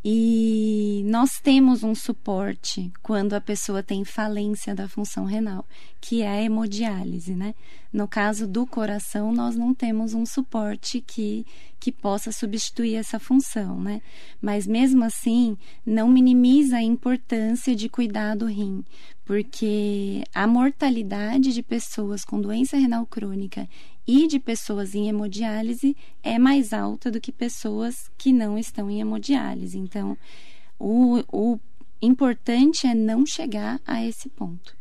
e 0.04 1.02
nós 1.06 1.40
temos 1.40 1.82
um 1.82 1.94
suporte 1.94 2.92
quando 3.02 3.34
a 3.34 3.40
pessoa 3.40 3.82
tem 3.82 4.04
falência 4.04 4.72
da 4.72 4.88
função 4.88 5.24
renal, 5.24 5.66
que 6.00 6.22
é 6.22 6.28
a 6.28 6.42
hemodiálise, 6.42 7.34
né? 7.34 7.54
No 7.92 8.06
caso 8.06 8.46
do 8.46 8.64
coração, 8.64 9.32
nós 9.32 9.56
não 9.56 9.74
temos 9.74 10.14
um 10.14 10.24
suporte 10.24 11.00
que, 11.00 11.44
que 11.80 11.90
possa 11.90 12.30
substituir 12.30 12.94
essa 12.94 13.18
função, 13.18 13.80
né? 13.80 14.00
Mas 14.40 14.66
mesmo 14.68 15.02
assim, 15.02 15.56
não 15.84 16.06
minimiza 16.06 16.76
a 16.76 16.82
importância 16.82 17.74
de 17.74 17.88
cuidar 17.88 18.36
do 18.36 18.46
rim, 18.46 18.84
porque 19.28 20.24
a 20.34 20.46
mortalidade 20.46 21.52
de 21.52 21.62
pessoas 21.62 22.24
com 22.24 22.40
doença 22.40 22.78
renal 22.78 23.04
crônica 23.04 23.68
e 24.06 24.26
de 24.26 24.40
pessoas 24.40 24.94
em 24.94 25.06
hemodiálise 25.06 25.94
é 26.22 26.38
mais 26.38 26.72
alta 26.72 27.10
do 27.10 27.20
que 27.20 27.30
pessoas 27.30 28.10
que 28.16 28.32
não 28.32 28.56
estão 28.56 28.90
em 28.90 29.02
hemodiálise. 29.02 29.76
Então, 29.76 30.16
o, 30.78 31.22
o 31.30 31.60
importante 32.00 32.86
é 32.86 32.94
não 32.94 33.26
chegar 33.26 33.78
a 33.86 34.02
esse 34.02 34.30
ponto. 34.30 34.74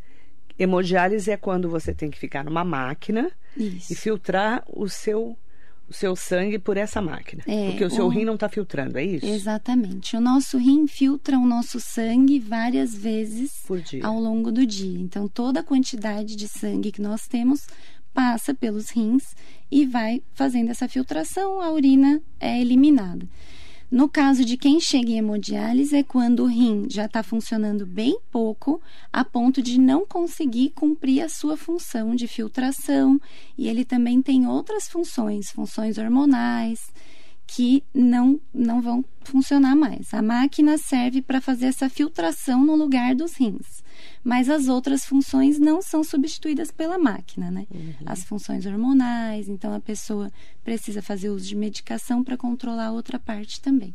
Hemodiálise 0.57 1.29
é 1.29 1.35
quando 1.35 1.69
você 1.69 1.93
tem 1.93 2.09
que 2.09 2.17
ficar 2.17 2.45
numa 2.45 2.63
máquina 2.63 3.29
Isso. 3.57 3.91
e 3.91 3.95
filtrar 3.97 4.63
o 4.69 4.87
seu 4.87 5.37
o 5.89 5.93
seu 5.93 6.15
sangue 6.15 6.59
por 6.59 6.75
essa 6.77 7.01
máquina. 7.01 7.43
É, 7.47 7.69
porque 7.69 7.85
o 7.85 7.89
seu 7.89 8.05
o- 8.05 8.09
rim 8.09 8.25
não 8.25 8.35
está 8.35 8.49
filtrando, 8.49 8.97
é 8.97 9.03
isso? 9.05 9.25
Exatamente. 9.25 10.15
O 10.17 10.21
nosso 10.21 10.57
rim 10.57 10.85
filtra 10.87 11.37
o 11.39 11.45
nosso 11.45 11.79
sangue 11.79 12.39
várias 12.39 12.93
vezes 12.93 13.63
Por 13.65 13.79
dia. 13.81 14.05
ao 14.05 14.19
longo 14.19 14.51
do 14.51 14.65
dia. 14.65 14.99
Então, 14.99 15.27
toda 15.27 15.61
a 15.61 15.63
quantidade 15.63 16.35
de 16.35 16.47
sangue 16.47 16.91
que 16.91 17.01
nós 17.01 17.27
temos 17.27 17.67
passa 18.13 18.53
pelos 18.53 18.89
rins 18.89 19.35
e 19.71 19.85
vai 19.85 20.21
fazendo 20.33 20.71
essa 20.71 20.87
filtração, 20.89 21.61
a 21.61 21.71
urina 21.71 22.21
é 22.39 22.59
eliminada. 22.59 23.27
No 23.89 24.09
caso 24.09 24.43
de 24.43 24.57
quem 24.57 24.81
chega 24.81 25.11
em 25.11 25.17
hemodiálise, 25.17 25.95
é 25.95 26.03
quando 26.03 26.43
o 26.43 26.45
rim 26.45 26.87
já 26.89 27.05
está 27.05 27.23
funcionando 27.23 27.85
bem 27.85 28.19
pouco, 28.29 28.81
a 29.13 29.23
ponto 29.23 29.61
de 29.61 29.79
não 29.79 30.05
conseguir 30.05 30.71
cumprir 30.71 31.21
a 31.21 31.29
sua 31.29 31.55
função 31.55 32.13
de 32.13 32.27
filtração, 32.27 33.17
e 33.57 33.69
ele 33.69 33.85
também 33.85 34.21
tem 34.21 34.45
outras 34.45 34.89
funções, 34.89 35.51
funções 35.51 35.97
hormonais, 35.97 36.91
que 37.47 37.81
não, 37.93 38.37
não 38.53 38.81
vão 38.81 39.05
funcionar 39.23 39.73
mais. 39.73 40.13
A 40.13 40.21
máquina 40.21 40.77
serve 40.77 41.21
para 41.21 41.39
fazer 41.39 41.67
essa 41.67 41.89
filtração 41.89 42.65
no 42.65 42.75
lugar 42.75 43.15
dos 43.15 43.35
rins, 43.37 43.81
mas 44.27 44.49
as 44.49 44.67
outras 44.67 45.05
funções 45.05 45.57
não 45.57 45.81
são 45.81 46.03
substituídas 46.03 46.69
pela 46.69 46.97
máquina, 46.97 47.49
né? 47.49 47.65
As 48.05 48.25
funções 48.25 48.65
hormonais, 48.65 49.47
então 49.47 49.73
a 49.73 49.79
pessoa 49.79 50.29
precisa 50.65 51.01
fazer 51.01 51.29
uso 51.29 51.47
de 51.47 51.55
medicação 51.55 52.21
para 52.21 52.35
controlar 52.35 52.87
a 52.87 52.91
outra 52.91 53.17
parte 53.17 53.61
também. 53.61 53.93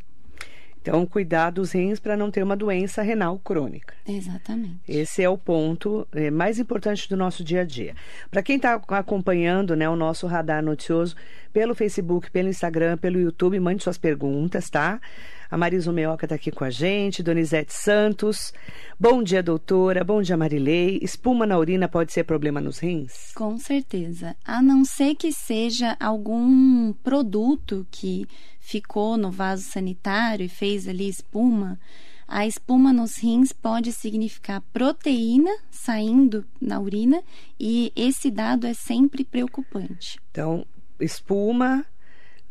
Então, 0.81 1.05
cuidar 1.05 1.51
dos 1.51 1.71
rins 1.71 1.99
para 1.99 2.17
não 2.17 2.31
ter 2.31 2.41
uma 2.43 2.57
doença 2.57 3.03
renal 3.03 3.39
crônica. 3.39 3.93
Exatamente. 4.07 4.79
Esse 4.85 5.21
é 5.21 5.29
o 5.29 5.37
ponto 5.37 6.05
eh, 6.11 6.29
mais 6.29 6.59
importante 6.59 7.07
do 7.07 7.15
nosso 7.15 7.41
dia 7.41 7.61
a 7.61 7.63
dia. 7.63 7.95
Para 8.29 8.43
quem 8.43 8.57
está 8.57 8.73
acompanhando 8.89 9.77
né, 9.77 9.87
o 9.87 9.95
nosso 9.95 10.25
radar 10.25 10.61
noticioso 10.61 11.15
pelo 11.53 11.73
Facebook, 11.73 12.29
pelo 12.31 12.49
Instagram, 12.49 12.97
pelo 12.97 13.17
YouTube, 13.17 13.57
mande 13.61 13.81
suas 13.81 13.97
perguntas, 13.97 14.69
tá? 14.69 14.99
A 15.53 15.57
Marisa 15.57 15.93
Meoca 15.93 16.25
está 16.25 16.33
aqui 16.33 16.49
com 16.49 16.63
a 16.63 16.71
gente, 16.71 17.21
Donizete 17.21 17.71
Santos. 17.71 18.51
Bom 18.99 19.21
dia, 19.21 19.43
doutora. 19.43 20.03
Bom 20.03 20.19
dia, 20.19 20.35
Marilei. 20.35 20.97
Espuma 20.99 21.45
na 21.45 21.59
urina 21.59 21.87
pode 21.87 22.11
ser 22.11 22.23
problema 22.23 22.59
nos 22.59 22.79
rins? 22.79 23.31
Com 23.35 23.55
certeza. 23.59 24.35
A 24.43 24.63
não 24.63 24.83
ser 24.83 25.13
que 25.13 25.31
seja 25.31 25.95
algum 25.99 26.91
produto 27.03 27.85
que 27.91 28.25
ficou 28.59 29.15
no 29.15 29.29
vaso 29.29 29.61
sanitário 29.61 30.43
e 30.43 30.49
fez 30.49 30.87
ali 30.87 31.07
espuma, 31.07 31.79
a 32.27 32.47
espuma 32.47 32.91
nos 32.91 33.17
rins 33.17 33.53
pode 33.53 33.91
significar 33.91 34.59
proteína 34.73 35.55
saindo 35.69 36.43
na 36.59 36.79
urina 36.79 37.21
e 37.59 37.93
esse 37.95 38.31
dado 38.31 38.65
é 38.65 38.73
sempre 38.73 39.23
preocupante. 39.23 40.19
Então, 40.31 40.65
espuma 40.99 41.85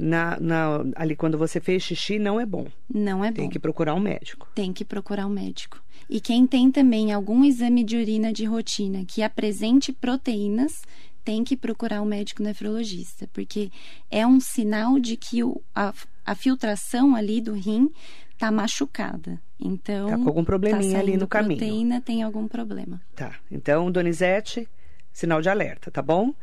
na, 0.02 0.38
na- 0.40 0.85
ali 0.97 1.14
quando 1.14 1.38
você 1.38 1.61
fez 1.61 1.82
xixi 1.82 2.18
não 2.18 2.40
é 2.40 2.44
bom. 2.47 2.66
Não 2.92 3.25
é 3.25 3.28
bom. 3.30 3.37
Tem 3.37 3.49
que 3.49 3.59
procurar 3.59 3.94
um 3.94 4.00
médico. 4.00 4.49
tem 4.54 4.73
que 4.73 4.85
procurar 4.85 5.26
um 5.26 5.30
médico. 5.30 5.80
E 6.11 6.21
quem 6.21 6.47
tem 6.47 6.71
também 6.71 7.12
algum 7.12 7.44
exame 7.44 7.85
de 7.85 7.97
urina 7.97 8.32
de 8.32 8.44
rotina 8.44 9.04
que 9.06 9.23
apresente 9.23 9.92
proteínas, 9.92 10.82
tem 11.25 11.44
que 11.44 11.56
procurar 11.56 12.02
um 12.02 12.04
médico 12.04 12.42
nefrologista, 12.42 13.28
porque 13.32 13.71
é 14.11 14.26
um 14.26 14.40
sinal 14.40 14.99
de 14.99 15.16
que 15.16 15.44
o- 15.44 15.62
a, 15.75 15.94
a 16.26 16.35
filtração 16.35 17.14
ali 17.14 17.40
do 17.40 17.52
rim 17.52 17.88
está 18.32 18.50
machucada. 18.50 19.40
Então, 19.61 20.09
Tá 20.09 20.16
com 20.18 20.26
algum 20.28 20.42
probleminha 20.44 20.94
tá 20.94 20.99
ali 20.99 21.16
no 21.16 21.28
caminho. 21.28 21.61
proteína, 21.61 22.00
tem 22.00 22.25
algum 22.25 22.49
problema. 22.49 23.00
Tá. 23.14 23.37
Então, 23.49 23.88
Donizete, 23.92 24.68
sinal 25.12 25.40
de 25.40 25.49
alerta, 25.49 25.90
tá 25.92 26.02
bom? 26.02 26.35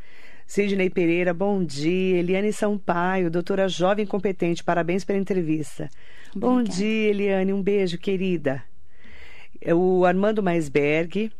Sidney 0.49 0.89
Pereira, 0.89 1.31
bom 1.31 1.63
dia. 1.63 2.17
Eliane 2.17 2.51
Sampaio, 2.51 3.29
doutora 3.29 3.69
jovem 3.69 4.03
competente, 4.03 4.63
parabéns 4.63 5.05
pela 5.05 5.19
entrevista. 5.19 5.87
Bom 6.35 6.53
Obrigada. 6.53 6.75
dia, 6.75 7.09
Eliane, 7.11 7.53
um 7.53 7.61
beijo, 7.61 7.99
querida. 7.99 8.63
É 9.61 9.75
O 9.75 10.05
Armando 10.05 10.41
Maisberg, 10.41 11.31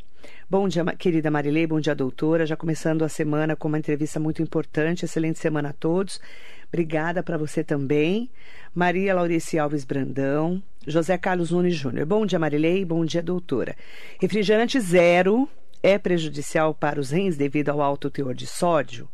bom 0.48 0.68
dia, 0.68 0.86
querida 0.96 1.32
Marilei, 1.32 1.66
bom 1.66 1.80
dia, 1.80 1.96
doutora. 1.96 2.46
Já 2.46 2.56
começando 2.56 3.02
a 3.02 3.10
semana 3.10 3.56
com 3.56 3.68
uma 3.68 3.80
entrevista 3.80 4.20
muito 4.20 4.44
importante. 4.44 5.06
Excelente 5.06 5.40
semana 5.40 5.70
a 5.70 5.74
todos. 5.74 6.22
Obrigada 6.68 7.24
para 7.24 7.36
você 7.36 7.64
também. 7.64 8.30
Maria 8.76 9.16
Laurice 9.16 9.58
Alves 9.58 9.86
Brandão, 9.86 10.62
José 10.86 11.18
Carlos 11.18 11.50
Nunes 11.50 11.74
Júnior. 11.74 12.06
Bom 12.06 12.28
dia, 12.28 12.38
Marilei, 12.38 12.86
bom 12.86 13.04
dia, 13.04 13.24
doutora. 13.24 13.76
Refrigerante 14.22 14.80
zero 14.80 15.50
é 15.82 15.98
prejudicial 15.98 16.74
para 16.74 17.00
os 17.00 17.12
rins 17.12 17.38
devido 17.38 17.70
ao 17.70 17.82
alto 17.82 18.10
teor 18.10 18.34
de 18.34 18.46
sódio? 18.46 19.08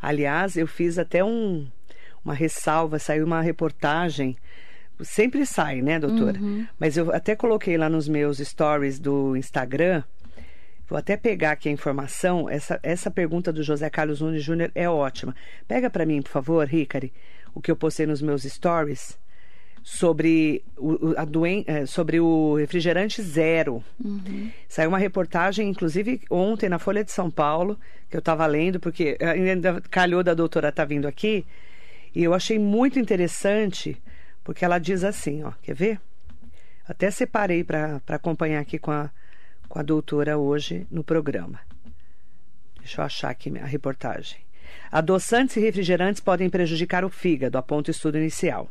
Aliás, 0.00 0.56
eu 0.56 0.66
fiz 0.66 0.98
até 0.98 1.24
um, 1.24 1.66
uma 2.24 2.34
ressalva, 2.34 2.98
saiu 2.98 3.24
uma 3.24 3.40
reportagem. 3.40 4.36
Sempre 5.00 5.44
sai, 5.44 5.82
né, 5.82 5.98
doutora? 5.98 6.38
Mas 6.78 6.96
eu 6.96 7.12
até 7.12 7.36
coloquei 7.36 7.76
lá 7.76 7.88
nos 7.88 8.08
meus 8.08 8.38
stories 8.38 8.98
do 8.98 9.36
Instagram. 9.36 10.02
Vou 10.88 10.96
até 10.96 11.16
pegar 11.16 11.52
aqui 11.52 11.68
a 11.68 11.72
informação. 11.72 12.48
Essa, 12.48 12.78
essa 12.82 13.10
pergunta 13.10 13.52
do 13.52 13.62
José 13.62 13.90
Carlos 13.90 14.20
Nunes 14.20 14.42
Júnior 14.42 14.70
é 14.74 14.88
ótima. 14.88 15.34
Pega 15.66 15.90
para 15.90 16.06
mim, 16.06 16.22
por 16.22 16.30
favor, 16.30 16.66
Ricari, 16.66 17.12
o 17.54 17.60
que 17.60 17.70
eu 17.70 17.76
postei 17.76 18.06
nos 18.06 18.22
meus 18.22 18.44
stories 18.44 19.18
sobre 19.88 20.64
o, 20.76 21.14
a 21.16 21.24
doen 21.24 21.62
eh, 21.64 21.86
sobre 21.86 22.18
o 22.18 22.56
refrigerante 22.56 23.22
zero. 23.22 23.84
Saiu 24.68 24.88
uma 24.88 24.98
reportagem, 24.98 25.68
inclusive 25.68 26.22
ontem 26.28 26.68
na 26.68 26.76
Folha 26.76 27.04
de 27.04 27.12
São 27.12 27.30
Paulo, 27.30 27.78
que 28.10 28.16
eu 28.16 28.18
estava 28.18 28.44
lendo, 28.46 28.80
porque 28.80 29.16
ainda 29.20 29.80
calhou 29.82 30.24
da 30.24 30.34
doutora 30.34 30.70
estar 30.70 30.84
vindo 30.86 31.06
aqui, 31.06 31.46
e 32.12 32.24
eu 32.24 32.34
achei 32.34 32.58
muito 32.58 32.98
interessante, 32.98 33.96
porque 34.42 34.64
ela 34.64 34.80
diz 34.80 35.04
assim, 35.04 35.44
ó, 35.44 35.52
quer 35.62 35.74
ver? 35.74 36.00
Até 36.88 37.08
separei 37.08 37.62
para 37.62 38.00
acompanhar 38.08 38.58
aqui 38.58 38.80
com 38.80 38.90
a, 38.90 39.08
com 39.68 39.78
a 39.78 39.84
doutora 39.84 40.36
hoje 40.36 40.84
no 40.90 41.04
programa. 41.04 41.60
Deixa 42.80 43.02
eu 43.02 43.04
achar 43.04 43.30
aqui 43.30 43.56
a 43.56 43.64
reportagem. 43.64 44.40
Adoçantes 44.90 45.56
e 45.56 45.60
refrigerantes 45.60 46.20
podem 46.20 46.50
prejudicar 46.50 47.04
o 47.04 47.08
fígado, 47.08 47.56
aponta 47.56 47.90
o 47.90 47.92
estudo 47.92 48.18
inicial. 48.18 48.68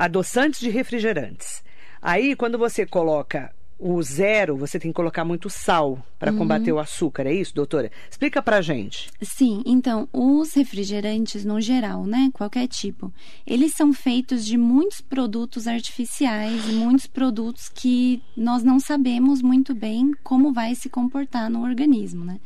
Adoçantes 0.00 0.60
de 0.60 0.70
refrigerantes. 0.70 1.62
Aí, 2.00 2.34
quando 2.34 2.56
você 2.56 2.86
coloca 2.86 3.52
o 3.78 4.02
zero, 4.02 4.56
você 4.56 4.78
tem 4.78 4.90
que 4.90 4.96
colocar 4.96 5.26
muito 5.26 5.50
sal 5.50 6.02
para 6.18 6.32
combater 6.32 6.72
o 6.72 6.78
açúcar, 6.78 7.26
é 7.26 7.34
isso, 7.34 7.54
doutora? 7.54 7.92
Explica 8.10 8.40
pra 8.40 8.62
gente. 8.62 9.10
Sim, 9.20 9.62
então, 9.66 10.08
os 10.10 10.54
refrigerantes 10.54 11.44
no 11.44 11.60
geral, 11.60 12.06
né, 12.06 12.30
qualquer 12.32 12.66
tipo, 12.66 13.12
eles 13.46 13.74
são 13.74 13.92
feitos 13.92 14.46
de 14.46 14.56
muitos 14.56 15.02
produtos 15.02 15.66
artificiais 15.66 16.64
muitos 16.64 17.06
produtos 17.06 17.68
que 17.68 18.22
nós 18.34 18.62
não 18.62 18.80
sabemos 18.80 19.42
muito 19.42 19.74
bem 19.74 20.12
como 20.22 20.50
vai 20.50 20.74
se 20.74 20.88
comportar 20.88 21.50
no 21.50 21.62
organismo, 21.62 22.24
né? 22.24 22.40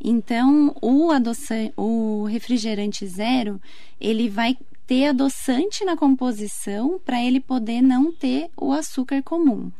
Então, 0.00 0.72
o 0.80 1.10
adoçante, 1.10 1.72
o 1.76 2.24
refrigerante 2.26 3.04
zero, 3.08 3.60
ele 4.00 4.28
vai 4.28 4.56
ter 4.92 5.06
adoçante 5.06 5.86
na 5.86 5.96
composição 5.96 7.00
para 7.02 7.18
ele 7.24 7.40
poder 7.40 7.80
não 7.80 8.12
ter 8.12 8.50
o 8.54 8.74
açúcar 8.74 9.22
comum. 9.22 9.72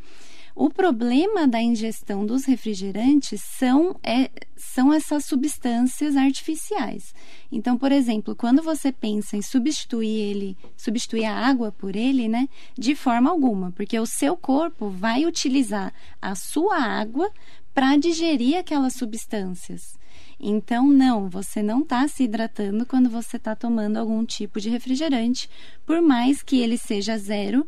O 0.56 0.70
problema 0.70 1.46
da 1.46 1.60
ingestão 1.60 2.24
dos 2.24 2.46
refrigerantes 2.46 3.42
são, 3.42 3.94
é, 4.02 4.30
são 4.56 4.90
essas 4.90 5.26
substâncias 5.26 6.16
artificiais. 6.16 7.14
Então, 7.50 7.76
por 7.76 7.92
exemplo, 7.92 8.34
quando 8.34 8.62
você 8.62 8.90
pensa 8.90 9.36
em 9.36 9.42
substituir 9.42 10.18
ele, 10.18 10.56
substituir 10.78 11.26
a 11.26 11.36
água 11.46 11.70
por 11.70 11.94
ele, 11.94 12.26
né? 12.26 12.48
De 12.74 12.94
forma 12.94 13.28
alguma, 13.28 13.70
porque 13.70 14.00
o 14.00 14.06
seu 14.06 14.34
corpo 14.34 14.88
vai 14.88 15.26
utilizar 15.26 15.92
a 16.22 16.34
sua 16.34 16.78
água 16.78 17.30
para 17.74 17.98
digerir 17.98 18.56
aquelas 18.56 18.94
substâncias. 18.94 20.00
Então, 20.44 20.88
não, 20.88 21.30
você 21.30 21.62
não 21.62 21.82
está 21.82 22.08
se 22.08 22.24
hidratando 22.24 22.84
quando 22.84 23.08
você 23.08 23.36
está 23.36 23.54
tomando 23.54 23.96
algum 23.96 24.24
tipo 24.24 24.60
de 24.60 24.68
refrigerante, 24.68 25.48
por 25.86 26.02
mais 26.02 26.42
que 26.42 26.58
ele 26.58 26.76
seja 26.76 27.16
zero 27.16 27.64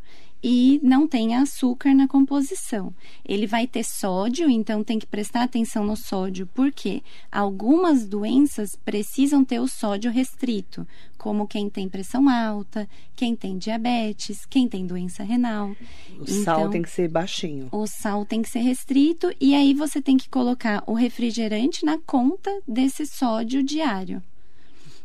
e 0.47 0.79
não 0.83 1.09
tem 1.09 1.35
açúcar 1.35 1.95
na 1.95 2.07
composição. 2.07 2.93
Ele 3.27 3.47
vai 3.47 3.67
ter 3.67 3.83
sódio, 3.83 4.51
então 4.51 4.85
tem 4.85 4.99
que 4.99 5.07
prestar 5.07 5.43
atenção 5.43 5.87
no 5.87 5.97
sódio, 5.97 6.47
porque 6.53 7.03
algumas 7.33 8.07
doenças 8.07 8.77
precisam 8.85 9.43
ter 9.43 9.59
o 9.59 9.67
sódio 9.67 10.11
restrito, 10.11 10.87
como 11.17 11.49
quem 11.49 11.71
tem 11.71 11.89
pressão 11.89 12.29
alta, 12.29 12.87
quem 13.17 13.35
tem 13.35 13.57
diabetes, 13.57 14.45
quem 14.45 14.69
tem 14.69 14.87
doença 14.87 15.23
renal. 15.23 15.71
O 16.11 16.25
então, 16.25 16.45
sal 16.45 16.69
tem 16.69 16.83
que 16.83 16.91
ser 16.91 17.09
baixinho. 17.09 17.71
O 17.73 17.87
sal 17.87 18.27
tem 18.27 18.43
que 18.43 18.51
ser 18.51 18.61
restrito 18.61 19.35
e 19.41 19.55
aí 19.55 19.73
você 19.73 20.03
tem 20.03 20.19
que 20.19 20.29
colocar 20.29 20.85
o 20.87 20.93
refrigerante 20.93 21.87
na 21.87 21.97
conta 22.01 22.51
desse 22.69 23.07
sódio 23.07 23.63
diário. 23.63 24.23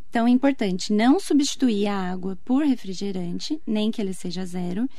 Então 0.09 0.27
é 0.27 0.31
importante 0.31 0.91
não 0.91 1.19
substituir 1.19 1.85
a 1.85 1.95
água 1.95 2.37
por 2.43 2.65
refrigerante, 2.65 3.61
nem 3.65 3.91
que 3.91 4.01
ele 4.01 4.13
seja 4.13 4.43
zero, 4.43 4.89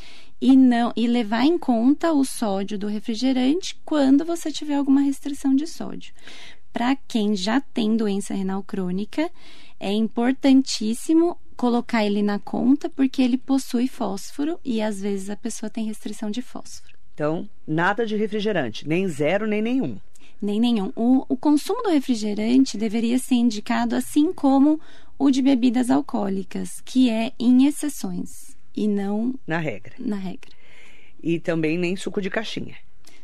e 0.40 0.56
não 0.56 0.92
e 0.97 1.06
levar 1.06 1.44
em 1.44 1.59
conta 1.59 2.12
o 2.12 2.25
sódio 2.25 2.78
do 2.78 2.87
refrigerante 2.87 3.78
quando 3.85 4.25
você 4.25 4.50
tiver 4.50 4.75
alguma 4.75 5.02
restrição 5.02 5.54
de 5.54 5.66
sódio. 5.66 6.14
Para 6.73 6.97
quem 6.97 7.37
já 7.37 7.61
tem 7.61 7.97
doença 7.97 8.32
renal 8.32 8.62
crônica, 8.62 9.30
é 9.78 9.92
importantíssimo 9.92 11.37
colocar 11.56 12.04
ele 12.04 12.23
na 12.23 12.38
conta 12.38 12.88
porque 12.88 13.20
ele 13.20 13.37
possui 13.37 13.87
fósforo 13.87 14.59
e 14.64 14.80
às 14.80 15.00
vezes 15.00 15.28
a 15.28 15.37
pessoa 15.37 15.68
tem 15.68 15.85
restrição 15.85 16.30
de 16.30 16.40
fósforo. 16.40 16.94
Então, 17.12 17.49
nada 17.66 18.06
de 18.06 18.16
refrigerante, 18.16 18.88
nem 18.88 19.06
zero, 19.09 19.47
nem 19.47 19.61
nenhum 19.61 19.99
nem 20.42 20.59
nenhum. 20.59 20.90
O, 20.97 21.26
o 21.28 21.37
consumo 21.37 21.82
do 21.82 21.90
refrigerante 21.90 22.78
deveria 22.78 23.18
ser 23.18 23.35
indicado 23.35 23.94
assim 23.94 24.32
como 24.32 24.80
o 25.18 25.30
de 25.30 25.42
bebidas 25.42 25.90
alcoólicas, 25.90 26.80
que 26.80 27.11
é 27.11 27.32
em 27.38 27.66
exceções 27.66 28.50
e 28.80 28.88
não 28.88 29.34
na 29.46 29.58
regra. 29.58 29.92
Na 29.99 30.16
regra. 30.16 30.50
E 31.22 31.38
também 31.38 31.76
nem 31.76 31.96
suco 31.96 32.18
de 32.22 32.30
caixinha. 32.30 32.75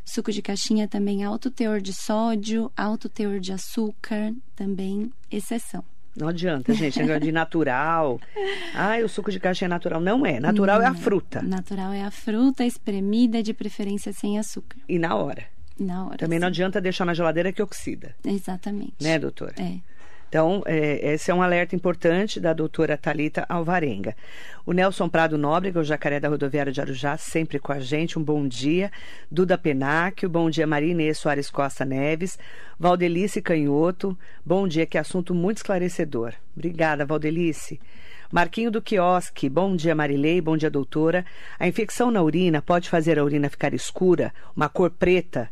Suco 0.04 0.30
de 0.30 0.42
caixinha 0.42 0.86
também 0.86 1.24
alto 1.24 1.50
teor 1.50 1.80
de 1.80 1.94
sódio, 1.94 2.70
alto 2.76 3.08
teor 3.08 3.40
de 3.40 3.54
açúcar, 3.54 4.34
também 4.54 5.10
exceção. 5.30 5.82
Não 6.14 6.28
adianta, 6.28 6.74
gente, 6.74 6.98
negócio 6.98 7.22
de 7.22 7.32
natural. 7.32 8.20
Ah, 8.78 8.98
o 9.02 9.08
suco 9.08 9.32
de 9.32 9.40
caixinha 9.40 9.68
é 9.68 9.70
natural. 9.70 10.02
Não 10.02 10.26
é. 10.26 10.38
Natural 10.38 10.78
não, 10.78 10.84
é 10.84 10.88
a 10.88 10.94
fruta. 10.94 11.40
Natural 11.40 11.94
é 11.94 12.02
a 12.02 12.10
fruta 12.10 12.62
espremida, 12.62 13.42
de 13.42 13.54
preferência 13.54 14.12
sem 14.12 14.38
açúcar. 14.38 14.76
E 14.86 14.98
na 14.98 15.14
hora. 15.14 15.44
Na 15.80 16.04
hora. 16.04 16.18
Também 16.18 16.36
sim. 16.36 16.40
não 16.40 16.48
adianta 16.48 16.78
deixar 16.78 17.06
na 17.06 17.14
geladeira 17.14 17.50
que 17.50 17.62
oxida. 17.62 18.14
Exatamente. 18.22 18.96
Né, 19.00 19.18
doutora? 19.18 19.54
É. 19.56 19.78
Então, 20.36 20.62
é, 20.66 21.14
esse 21.14 21.30
é 21.30 21.34
um 21.34 21.40
alerta 21.40 21.74
importante 21.74 22.38
da 22.38 22.52
doutora 22.52 22.98
Talita 22.98 23.46
Alvarenga. 23.48 24.14
O 24.66 24.74
Nelson 24.74 25.08
Prado 25.08 25.38
Nóbrega, 25.38 25.80
o 25.80 25.82
jacaré 25.82 26.20
da 26.20 26.28
rodoviária 26.28 26.70
de 26.70 26.78
Arujá, 26.78 27.16
sempre 27.16 27.58
com 27.58 27.72
a 27.72 27.80
gente. 27.80 28.18
Um 28.18 28.22
bom 28.22 28.46
dia. 28.46 28.92
Duda 29.30 29.56
Penáquio, 29.56 30.28
bom 30.28 30.50
dia 30.50 30.66
Maria 30.66 30.92
Inês 30.92 31.16
Soares 31.16 31.48
Costa 31.48 31.86
Neves. 31.86 32.38
Valdelice 32.78 33.40
Canhoto, 33.40 34.14
bom 34.44 34.68
dia, 34.68 34.84
que 34.84 34.98
assunto 34.98 35.34
muito 35.34 35.56
esclarecedor. 35.56 36.34
Obrigada, 36.54 37.06
Valdelice. 37.06 37.80
Marquinho 38.30 38.70
do 38.70 38.82
Quiosque, 38.82 39.48
bom 39.48 39.74
dia 39.74 39.94
Marilei, 39.94 40.42
bom 40.42 40.54
dia 40.54 40.68
doutora. 40.68 41.24
A 41.58 41.66
infecção 41.66 42.10
na 42.10 42.22
urina 42.22 42.60
pode 42.60 42.90
fazer 42.90 43.18
a 43.18 43.24
urina 43.24 43.48
ficar 43.48 43.72
escura, 43.72 44.34
uma 44.54 44.68
cor 44.68 44.90
preta, 44.90 45.48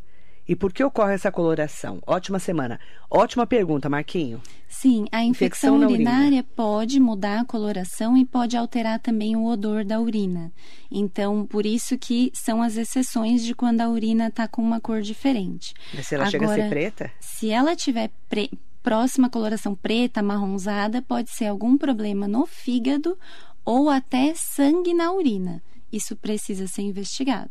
e 0.46 0.54
por 0.54 0.72
que 0.72 0.84
ocorre 0.84 1.14
essa 1.14 1.32
coloração? 1.32 2.02
Ótima 2.06 2.38
semana. 2.38 2.78
Ótima 3.10 3.46
pergunta, 3.46 3.88
Marquinho. 3.88 4.42
Sim, 4.68 5.06
a 5.10 5.24
infecção, 5.24 5.76
infecção 5.76 5.90
urinária 5.90 6.44
pode 6.54 7.00
mudar 7.00 7.40
a 7.40 7.44
coloração 7.44 8.16
e 8.16 8.24
pode 8.24 8.56
alterar 8.56 8.98
também 8.98 9.36
o 9.36 9.44
odor 9.46 9.84
da 9.84 10.00
urina. 10.00 10.52
Então, 10.90 11.46
por 11.46 11.64
isso 11.64 11.96
que 11.96 12.30
são 12.34 12.62
as 12.62 12.76
exceções 12.76 13.42
de 13.42 13.54
quando 13.54 13.80
a 13.80 13.88
urina 13.88 14.28
está 14.28 14.46
com 14.46 14.60
uma 14.60 14.80
cor 14.80 15.00
diferente. 15.00 15.72
Mas 15.94 16.06
se 16.06 16.14
ela 16.14 16.24
Agora, 16.24 16.30
chega 16.30 16.52
a 16.52 16.54
ser 16.54 16.68
preta? 16.68 17.10
Se 17.20 17.50
ela 17.50 17.74
tiver 17.74 18.10
pre 18.28 18.50
próxima 18.82 19.30
coloração 19.30 19.74
preta, 19.74 20.22
marronzada, 20.22 21.00
pode 21.00 21.30
ser 21.30 21.46
algum 21.46 21.78
problema 21.78 22.28
no 22.28 22.44
fígado 22.44 23.18
ou 23.64 23.88
até 23.88 24.34
sangue 24.36 24.92
na 24.92 25.10
urina. 25.10 25.62
Isso 25.90 26.14
precisa 26.14 26.66
ser 26.66 26.82
investigado. 26.82 27.50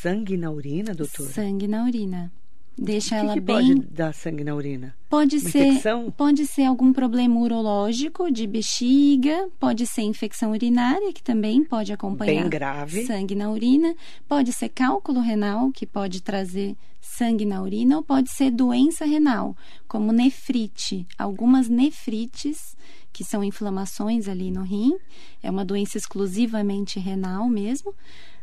Sangue 0.00 0.36
na 0.36 0.48
urina, 0.52 0.94
doutora? 0.94 1.28
Sangue 1.28 1.66
na 1.66 1.82
urina. 1.82 2.32
Deixa 2.78 3.08
que 3.08 3.14
ela 3.16 3.34
que 3.34 3.40
bem. 3.40 3.74
Pode 3.74 3.86
dar 3.90 4.14
sangue 4.14 4.44
na 4.44 4.54
urina? 4.54 4.94
Pode 5.10 5.38
Uma 5.38 5.50
ser. 5.50 5.66
Infecção? 5.66 6.08
Pode 6.12 6.46
ser 6.46 6.62
algum 6.66 6.92
problema 6.92 7.40
urológico, 7.40 8.30
de 8.30 8.46
bexiga, 8.46 9.48
pode 9.58 9.84
ser 9.88 10.02
infecção 10.02 10.52
urinária, 10.52 11.12
que 11.12 11.20
também 11.20 11.64
pode 11.64 11.92
acompanhar. 11.92 12.42
Bem 12.42 12.48
grave. 12.48 13.06
Sangue 13.06 13.34
na 13.34 13.50
urina. 13.50 13.92
Pode 14.28 14.52
ser 14.52 14.68
cálculo 14.68 15.18
renal, 15.18 15.72
que 15.72 15.84
pode 15.84 16.22
trazer 16.22 16.76
sangue 17.00 17.44
na 17.44 17.60
urina, 17.60 17.96
ou 17.96 18.02
pode 18.04 18.30
ser 18.30 18.52
doença 18.52 19.04
renal, 19.04 19.56
como 19.88 20.12
nefrite. 20.12 21.08
Algumas 21.18 21.68
nefrites, 21.68 22.76
que 23.12 23.24
são 23.24 23.42
inflamações 23.42 24.28
ali 24.28 24.52
no 24.52 24.62
rim, 24.62 24.96
é 25.42 25.50
uma 25.50 25.64
doença 25.64 25.98
exclusivamente 25.98 27.00
renal 27.00 27.48
mesmo 27.48 27.92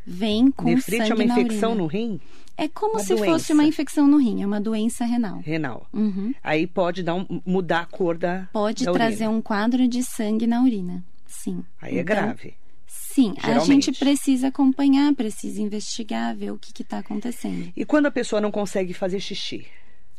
vem 0.06 0.52
com 0.52 0.66
Nefrite 0.66 1.08
sangue 1.08 1.12
é 1.12 1.16
uma 1.16 1.24
infecção 1.42 1.70
urina. 1.72 1.82
no 1.84 1.88
rim? 1.88 2.20
É 2.58 2.68
como 2.70 2.94
Uma 2.94 3.00
se 3.02 3.10
doença. 3.14 3.26
fosse 3.26 3.54
uma 3.54 3.64
infecção 3.66 4.08
no 4.08 4.18
rim, 4.18 4.42
é 4.42 4.46
uma 4.46 4.62
doença 4.62 5.04
renal. 5.04 5.40
Renal. 5.42 5.88
Uhum. 5.92 6.34
Aí 6.42 6.66
pode 6.66 7.04
dar 7.04 7.16
um, 7.16 7.42
mudar 7.46 7.82
a 7.82 7.86
cor 7.86 8.18
da 8.18 8.48
Pode 8.54 8.86
da 8.86 8.94
trazer 8.94 9.26
urina. 9.26 9.30
um 9.38 9.42
quadro 9.42 9.86
de 9.88 10.02
sangue 10.04 10.48
na 10.48 10.62
urina. 10.64 11.04
Sim. 11.28 11.64
Aí 11.82 11.98
é 11.98 12.02
Então, 12.02 12.16
grave. 12.16 12.54
Sim, 12.88 13.34
a 13.42 13.48
Geralmente. 13.48 13.86
gente 13.88 14.00
precisa 14.00 14.48
acompanhar, 14.50 15.14
precisa 15.16 15.62
investigar, 15.62 16.36
ver 16.36 16.52
o 16.52 16.58
que 16.58 16.82
está 16.82 17.00
acontecendo. 17.00 17.72
E 17.76 17.84
quando 17.86 18.06
a 18.06 18.12
pessoa 18.12 18.42
não 18.42 18.52
consegue 18.52 18.94
fazer 18.94 19.20
xixi? 19.20 19.66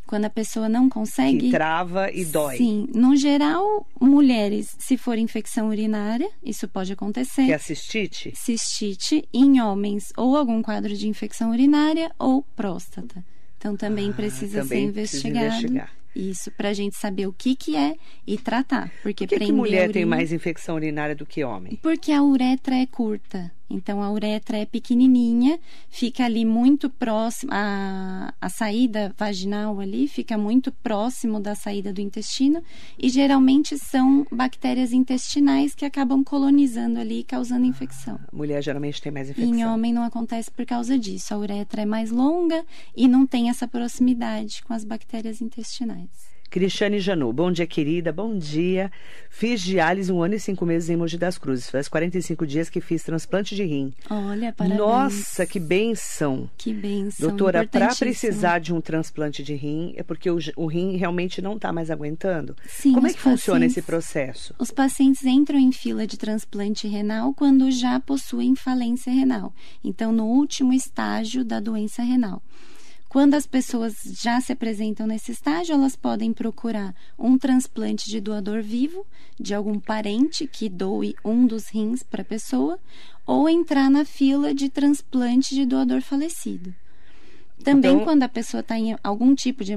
Quando 0.07 0.25
a 0.27 0.31
pessoa 0.31 0.69
não 0.69 0.88
consegue. 0.88 1.38
Que 1.47 1.51
trava 1.51 2.11
e 2.12 2.25
dói. 2.25 2.57
Sim, 2.59 2.87
no 2.95 3.16
geral, 3.16 3.87
mulheres, 4.01 4.77
se 4.79 4.97
for 4.97 5.19
infecção 5.19 5.69
urinária, 5.69 6.31
isso 6.45 6.69
pode 6.69 6.92
acontecer. 6.92 7.47
Que 7.47 7.53
é 7.53 7.57
a 7.57 7.59
cistite? 7.59 8.33
Cistite 8.37 9.29
em 9.35 9.61
homens, 9.61 10.12
ou 10.16 10.37
algum 10.37 10.62
quadro 10.62 10.95
de 10.97 11.09
infecção 11.09 11.51
urinária 11.51 12.11
ou 12.19 12.42
próstata. 12.55 13.25
Então 13.59 13.77
também 13.77 14.11
Ah, 14.11 14.12
precisa 14.12 14.62
também 14.62 14.87
ser 14.87 14.92
precisa 14.92 15.29
investigado. 15.29 15.47
investigar. 15.57 15.92
Isso, 16.14 16.51
pra 16.53 16.73
gente 16.73 16.97
saber 16.97 17.27
o 17.27 17.33
que 17.33 17.55
que 17.55 17.77
é 17.77 17.95
e 18.27 18.38
tratar. 18.38 18.90
Porque 19.03 19.27
Por 19.27 19.38
que, 19.38 19.45
que 19.45 19.51
a 19.51 19.55
mulher 19.55 19.92
tem 19.92 20.03
urina- 20.05 20.16
mais 20.16 20.33
infecção 20.33 20.77
urinária 20.77 21.14
do 21.14 21.27
que 21.27 21.45
homem? 21.45 21.79
Porque 21.83 22.11
a 22.11 22.23
uretra 22.23 22.75
é 22.77 22.87
curta. 22.87 23.53
Então 23.68 24.02
a 24.02 24.11
uretra 24.11 24.59
é 24.59 24.64
pequenininha, 24.64 25.59
fica 25.88 26.24
ali 26.24 26.44
muito 26.44 26.88
próximo, 26.88 27.50
a, 27.52 28.33
a 28.40 28.48
saída 28.48 29.12
vaginal 29.18 29.81
ali 29.81 30.07
fica 30.07 30.38
muito 30.38 30.70
próximo 30.70 31.40
da 31.40 31.55
saída 31.55 31.92
do 31.92 32.00
intestino 32.00 32.62
e 32.98 33.09
geralmente 33.09 33.76
são 33.76 34.26
bactérias 34.31 34.92
intestinais 34.92 35.74
que 35.74 35.85
acabam 35.85 36.22
colonizando 36.22 37.00
ali 37.00 37.20
e 37.20 37.24
causando 37.24 37.66
infecção. 37.66 38.20
Mulher 38.33 38.62
geralmente 38.62 39.02
tem 39.02 39.11
mais 39.11 39.31
infecção. 39.31 39.55
Em 39.55 39.66
homem 39.66 39.92
não 39.92 40.05
acontece 40.05 40.50
por 40.50 40.64
causa 40.64 40.96
disso. 40.98 41.35
A 41.35 41.38
uretra 41.38 41.83
é 41.83 41.87
mais 41.87 42.11
longa 42.11 42.64
e 42.96 43.09
não 43.09 43.26
tem 43.26 43.50
essa 43.50 43.66
proximidade 43.66 44.62
com 44.62 44.72
as 44.72 44.85
bactérias 44.85 45.40
intestinais. 45.40 46.36
Cristiane 46.48 47.00
Janu, 47.00 47.32
bom 47.32 47.50
dia, 47.50 47.66
querida, 47.66 48.12
bom 48.12 48.37
dia. 48.37 48.90
Fiz 49.28 49.61
diálise 49.61 50.11
um 50.12 50.22
ano 50.22 50.35
e 50.35 50.40
cinco 50.40 50.64
meses 50.64 50.88
em 50.88 50.96
Mogi 50.96 51.18
das 51.18 51.37
Cruzes. 51.37 51.68
Faz 51.68 51.88
45 51.88 52.46
dias 52.46 52.70
que 52.70 52.80
fiz 52.80 53.02
transplante 53.02 53.54
de 53.54 53.64
rim. 53.64 53.92
Olha, 54.09 54.52
parabéns. 54.52 54.78
Nossa, 54.78 55.46
que 55.46 55.61
benção. 55.61 56.48
Que 56.56 56.72
benção. 56.72 57.28
Doutora, 57.28 57.66
para 57.66 57.94
precisar 57.94 58.59
de 58.59 58.72
um 58.72 58.80
transplante 58.80 59.42
de 59.42 59.54
rim, 59.54 59.92
é 59.96 60.02
porque 60.02 60.30
o, 60.30 60.38
o 60.56 60.66
rim 60.66 60.96
realmente 60.96 61.42
não 61.42 61.56
está 61.56 61.72
mais 61.72 61.90
aguentando? 61.90 62.56
Sim, 62.66 62.92
Como 62.92 63.06
é 63.06 63.12
que 63.12 63.20
funciona 63.20 63.66
esse 63.66 63.82
processo? 63.82 64.54
Os 64.59 64.70
pacientes 64.70 65.24
entram 65.24 65.59
em 65.59 65.72
fila 65.72 66.06
de 66.06 66.16
transplante 66.16 66.87
renal 66.87 67.35
quando 67.35 67.70
já 67.70 68.00
possuem 68.00 68.54
falência 68.54 69.12
renal. 69.12 69.52
Então, 69.85 70.12
no 70.12 70.24
último 70.24 70.72
estágio 70.72 71.44
da 71.44 71.61
doença 71.61 72.02
renal. 72.02 72.42
Quando 73.16 73.33
as 73.33 73.46
pessoas 73.46 73.94
já 74.20 74.38
se 74.42 74.52
apresentam 74.52 75.07
nesse 75.07 75.33
estágio, 75.33 75.72
elas 75.72 75.96
podem 75.96 76.35
procurar 76.35 76.94
um 77.18 77.38
transplante 77.38 78.11
de 78.11 78.20
doador 78.20 78.62
vivo, 78.62 79.07
de 79.40 79.55
algum 79.55 79.81
parente 79.81 80.46
que 80.46 80.68
doe 80.68 81.14
um 81.24 81.46
dos 81.46 81.68
rins 81.68 82.02
para 82.02 82.20
a 82.20 82.24
pessoa, 82.26 82.79
ou 83.24 83.48
entrar 83.48 83.88
na 83.88 84.05
fila 84.05 84.52
de 84.52 84.68
transplante 84.68 85.55
de 85.55 85.64
doador 85.64 86.02
falecido. 86.02 86.74
Também 87.64 87.92
Então- 87.92 88.05
quando 88.05 88.22
a 88.22 88.29
pessoa 88.29 88.61
está 88.61 88.79
em 88.79 88.94
algum 89.02 89.35
tipo 89.35 89.64
de, 89.64 89.72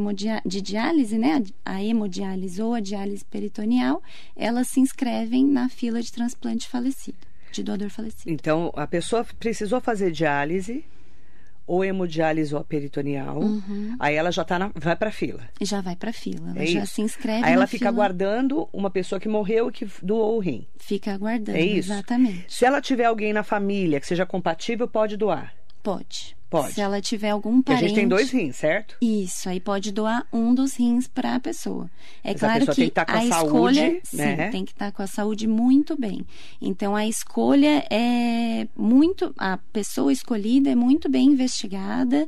de 0.45 0.59
diálise, 0.59 1.17
né, 1.17 1.41
a 1.63 1.81
hemodiálise 1.81 2.61
ou 2.61 2.73
a 2.73 2.81
diálise 2.81 3.23
peritoneal, 3.23 4.03
elas 4.35 4.67
se 4.67 4.81
inscrevem 4.81 5.47
na 5.47 5.69
fila 5.69 6.01
de 6.01 6.11
transplante 6.11 6.67
falecido, 6.67 7.19
de 7.53 7.63
doador 7.63 7.89
falecido. 7.89 8.29
Então, 8.29 8.73
a 8.75 8.85
pessoa 8.85 9.25
precisou 9.39 9.79
fazer 9.79 10.11
diálise 10.11 10.83
ou 11.69 11.85
hemodiálise 11.85 12.53
ou 12.55 12.59
a 12.59 12.63
peritoneal, 12.63 13.39
Uhum. 13.39 13.95
aí 13.99 14.15
ela 14.15 14.31
já 14.31 14.43
tá 14.43 14.57
na, 14.57 14.71
vai 14.75 14.95
para 14.95 15.11
fila. 15.11 15.41
Já 15.61 15.81
vai 15.81 15.95
para 15.95 16.11
fila, 16.11 16.49
ela 16.49 16.63
É 16.63 16.65
já 16.65 16.83
isso. 16.83 16.95
se 16.95 17.01
inscreve 17.03 17.45
Aí 17.45 17.53
ela 17.53 17.67
fica 17.67 17.85
fila, 17.85 17.89
aguardando 17.91 18.67
uma 18.73 18.89
pessoa 18.89 19.19
que 19.19 19.29
morreu 19.29 19.69
e 19.69 19.71
que 19.71 19.87
doou 20.01 20.37
o 20.37 20.39
rim. 20.39 20.65
Fica 20.77 21.13
aguardando, 21.13 21.57
É 21.57 21.61
isso? 21.61 21.91
exatamente. 21.93 22.45
Se 22.47 22.65
ela 22.65 22.81
tiver 22.81 23.05
alguém 23.05 23.31
na 23.33 23.43
família 23.43 23.99
que 23.99 24.07
seja 24.07 24.25
compatível, 24.25 24.87
pode 24.87 25.15
doar. 25.15 25.53
Pode. 25.83 26.35
Pode. 26.49 26.73
Se 26.73 26.81
ela 26.81 26.99
tiver 26.99 27.29
algum 27.29 27.61
Porque 27.61 27.71
a 27.71 27.75
parente... 27.75 27.89
gente 27.89 27.99
tem 27.99 28.07
dois 28.07 28.31
rins, 28.31 28.55
certo? 28.55 28.95
Isso, 28.99 29.47
aí 29.47 29.59
pode 29.59 29.91
doar 29.91 30.25
um 30.33 30.53
dos 30.53 30.75
rins 30.75 31.07
para 31.07 31.35
a 31.35 31.39
pessoa. 31.39 31.89
É 32.23 32.31
Mas 32.31 32.35
a 32.35 32.39
claro 32.39 32.59
pessoa 32.59 32.75
que 32.75 32.81
tem 32.81 32.89
que 32.89 32.91
estar 32.91 33.05
com 33.05 33.11
a 33.11 33.25
escolha, 33.25 33.81
saúde, 33.81 34.01
sim, 34.03 34.17
né? 34.17 34.49
tem 34.49 34.65
que 34.65 34.71
estar 34.71 34.91
com 34.91 35.01
a 35.03 35.07
saúde 35.07 35.47
muito 35.47 35.95
bem. 35.95 36.25
Então 36.59 36.95
a 36.95 37.05
escolha 37.05 37.85
é 37.91 38.67
muito, 38.75 39.33
a 39.37 39.57
pessoa 39.71 40.11
escolhida 40.11 40.71
é 40.71 40.75
muito 40.75 41.07
bem 41.07 41.27
investigada 41.27 42.27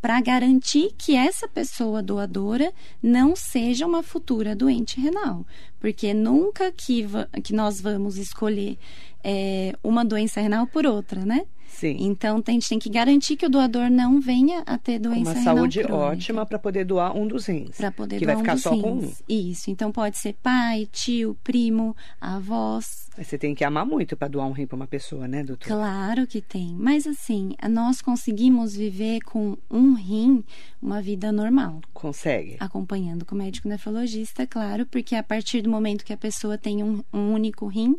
para 0.00 0.20
garantir 0.20 0.94
que 0.96 1.16
essa 1.16 1.48
pessoa 1.48 2.00
doadora 2.00 2.72
não 3.02 3.34
seja 3.34 3.84
uma 3.84 4.04
futura 4.04 4.54
doente 4.54 5.00
renal, 5.00 5.44
porque 5.80 6.14
nunca 6.14 6.70
que, 6.70 7.04
que 7.42 7.52
nós 7.52 7.80
vamos 7.80 8.16
escolher 8.16 8.78
é, 9.24 9.74
uma 9.82 10.04
doença 10.04 10.40
renal 10.40 10.68
por 10.68 10.86
outra, 10.86 11.24
né? 11.24 11.44
Sim. 11.76 11.96
Então 12.00 12.40
tem- 12.40 12.54
a 12.54 12.58
gente 12.58 12.68
tem 12.70 12.78
que 12.78 12.88
garantir 12.88 13.36
que 13.36 13.44
o 13.44 13.50
doador 13.50 13.90
não 13.90 14.18
venha 14.20 14.62
a 14.66 14.78
ter 14.78 14.98
doença 14.98 15.32
uma 15.32 15.42
saúde 15.42 15.82
ótima 15.84 16.46
para 16.46 16.58
poder 16.58 16.84
doar 16.84 17.14
um 17.14 17.26
dos 17.28 17.44
rins. 17.46 17.76
Para 17.76 17.92
poder 17.92 18.18
que 18.18 18.24
doar 18.24 18.34
vai 18.36 18.40
um 18.42 18.44
ficar 18.44 18.54
dos 18.54 18.62
só 18.62 18.70
com 18.70 18.92
um. 18.92 19.00
rins. 19.00 19.22
Isso. 19.28 19.70
Então 19.70 19.92
pode 19.92 20.16
ser 20.16 20.32
pai, 20.42 20.88
tio, 20.90 21.36
primo, 21.44 21.94
avós. 22.18 23.06
Mas 23.16 23.26
você 23.28 23.38
tem 23.38 23.54
que 23.54 23.64
amar 23.64 23.84
muito 23.86 24.16
para 24.16 24.28
doar 24.28 24.46
um 24.46 24.52
rim 24.52 24.66
para 24.66 24.76
uma 24.76 24.86
pessoa, 24.86 25.26
né, 25.26 25.42
doutor? 25.42 25.68
Claro 25.68 26.26
que 26.26 26.40
tem. 26.40 26.74
Mas 26.78 27.06
assim, 27.06 27.54
nós 27.70 28.00
conseguimos 28.02 28.74
viver 28.76 29.20
com 29.20 29.56
um 29.70 29.94
rim 29.94 30.44
uma 30.82 31.00
vida 31.00 31.32
normal. 31.32 31.80
Consegue. 31.94 32.56
Acompanhando 32.60 33.24
com 33.24 33.34
o 33.34 33.38
médico 33.38 33.68
nefrologista, 33.68 34.46
claro, 34.46 34.86
porque 34.86 35.14
a 35.14 35.22
partir 35.22 35.62
do 35.62 35.70
momento 35.70 36.04
que 36.04 36.12
a 36.12 36.16
pessoa 36.16 36.56
tem 36.58 36.82
um, 36.84 37.02
um 37.12 37.32
único 37.32 37.66
rim, 37.66 37.96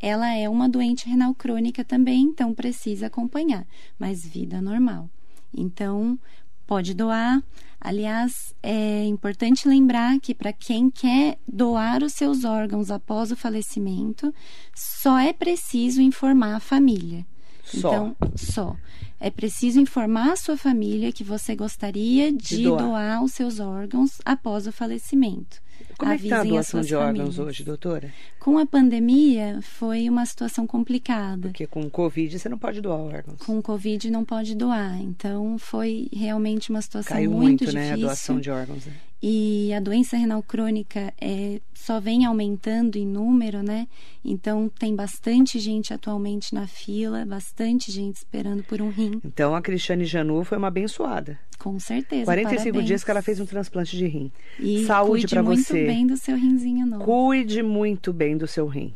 ela 0.00 0.32
é 0.32 0.48
uma 0.48 0.68
doente 0.68 1.08
renal 1.08 1.34
crônica 1.34 1.84
também, 1.84 2.22
então 2.22 2.54
precisa 2.54 3.06
acompanhar. 3.06 3.66
Mas 3.98 4.24
vida 4.26 4.62
normal. 4.62 5.10
Então, 5.52 6.18
pode 6.66 6.94
doar. 6.94 7.42
Aliás, 7.80 8.54
é 8.62 9.04
importante 9.04 9.68
lembrar 9.68 10.18
que 10.20 10.34
para 10.34 10.52
quem 10.52 10.90
quer 10.90 11.38
doar 11.46 12.02
os 12.02 12.12
seus 12.12 12.44
órgãos 12.44 12.90
após 12.90 13.30
o 13.30 13.36
falecimento, 13.36 14.34
só 14.74 15.18
é 15.18 15.32
preciso 15.32 16.00
informar 16.00 16.56
a 16.56 16.60
família. 16.60 17.26
Só. 17.64 17.88
Então, 17.88 18.16
só. 18.34 18.76
É 19.20 19.30
preciso 19.30 19.80
informar 19.80 20.32
a 20.32 20.36
sua 20.36 20.56
família 20.56 21.12
que 21.12 21.24
você 21.24 21.54
gostaria 21.54 22.32
de, 22.32 22.62
doar. 22.62 22.82
doar. 22.82 23.24
os 23.24 23.32
seus 23.32 23.60
órgãos 23.60 24.18
após 24.24 24.66
o 24.66 24.72
falecimento. 24.72 25.60
Como 25.98 26.12
é 26.12 26.16
que 26.16 26.24
está 26.24 26.40
a 26.40 26.44
doação 26.44 26.80
de 26.80 26.94
órgãos 26.94 27.16
famílias. 27.34 27.38
hoje, 27.38 27.64
doutora? 27.64 28.12
Com 28.38 28.56
a 28.56 28.64
pandemia, 28.64 29.60
foi 29.62 30.08
uma 30.08 30.24
situação 30.24 30.66
complicada. 30.66 31.48
Porque 31.48 31.66
com 31.66 31.90
Covid 31.90 32.38
você 32.38 32.48
não 32.48 32.56
pode 32.58 32.80
doar 32.80 32.98
órgãos. 33.00 33.40
Com 33.44 33.58
o 33.58 33.62
Covid 33.62 34.10
não 34.10 34.24
pode 34.24 34.54
doar. 34.54 34.96
Então, 35.00 35.58
foi 35.58 36.08
realmente 36.12 36.70
uma 36.70 36.80
situação 36.80 37.16
Caiu 37.16 37.30
muito, 37.32 37.64
muito, 37.64 37.74
né, 37.74 37.80
a 37.80 37.84
difícil. 37.88 38.06
doação 38.06 38.40
de 38.40 38.50
órgãos. 38.50 38.86
né? 38.86 38.92
E 39.20 39.72
a 39.74 39.80
doença 39.80 40.16
renal 40.16 40.42
crônica 40.42 41.12
é, 41.20 41.60
só 41.74 41.98
vem 41.98 42.24
aumentando 42.24 42.96
em 42.96 43.04
número, 43.06 43.62
né? 43.62 43.88
Então, 44.24 44.70
tem 44.78 44.94
bastante 44.94 45.58
gente 45.58 45.92
atualmente 45.92 46.54
na 46.54 46.66
fila, 46.68 47.24
bastante 47.26 47.90
gente 47.90 48.16
esperando 48.16 48.62
por 48.62 48.80
um 48.80 48.90
rim, 48.90 49.20
Então 49.24 49.54
a 49.56 49.60
Cristiane 49.62 50.04
Janu 50.04 50.44
foi 50.44 50.56
uma 50.58 50.68
abençoada. 50.68 51.38
com 51.58 51.80
certeza. 51.80 52.24
45 52.26 52.64
parabéns. 52.66 52.86
dias 52.86 53.02
que 53.04 53.10
ela 53.10 53.22
fez 53.22 53.40
um 53.40 53.46
transplante 53.46 53.96
de 53.96 54.06
rim. 54.06 54.30
E 54.60 54.84
Saúde 54.84 55.22
cuide 55.22 55.34
para 55.34 55.42
muito 55.42 55.64
você. 55.64 55.84
bem 55.86 56.06
do 56.06 56.16
seu 56.16 56.36
rinzinho 56.36 56.86
novo. 56.86 57.04
Cuide 57.04 57.62
muito 57.62 58.12
bem 58.12 58.36
do 58.36 58.46
seu 58.46 58.66
rim. 58.68 58.94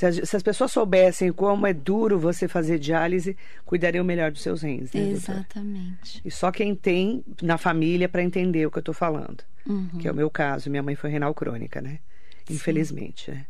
Se 0.00 0.06
as, 0.06 0.30
se 0.30 0.34
as 0.34 0.42
pessoas 0.42 0.72
soubessem 0.72 1.30
como 1.30 1.66
é 1.66 1.74
duro 1.74 2.18
você 2.18 2.48
fazer 2.48 2.78
diálise, 2.78 3.36
cuidariam 3.66 4.02
melhor 4.02 4.30
dos 4.30 4.40
seus 4.40 4.62
rins, 4.62 4.90
né, 4.94 5.10
doutora? 5.10 5.40
Exatamente. 5.40 6.22
E 6.24 6.30
só 6.30 6.50
quem 6.50 6.74
tem 6.74 7.22
na 7.42 7.58
família 7.58 8.08
para 8.08 8.22
entender 8.22 8.64
o 8.64 8.70
que 8.70 8.78
eu 8.78 8.80
estou 8.80 8.94
falando. 8.94 9.44
Uhum. 9.66 9.98
Que 9.98 10.08
é 10.08 10.10
o 10.10 10.14
meu 10.14 10.30
caso. 10.30 10.70
Minha 10.70 10.82
mãe 10.82 10.94
foi 10.94 11.10
renal 11.10 11.34
crônica, 11.34 11.82
né? 11.82 11.98
Infelizmente, 12.48 13.30
né? 13.30 13.44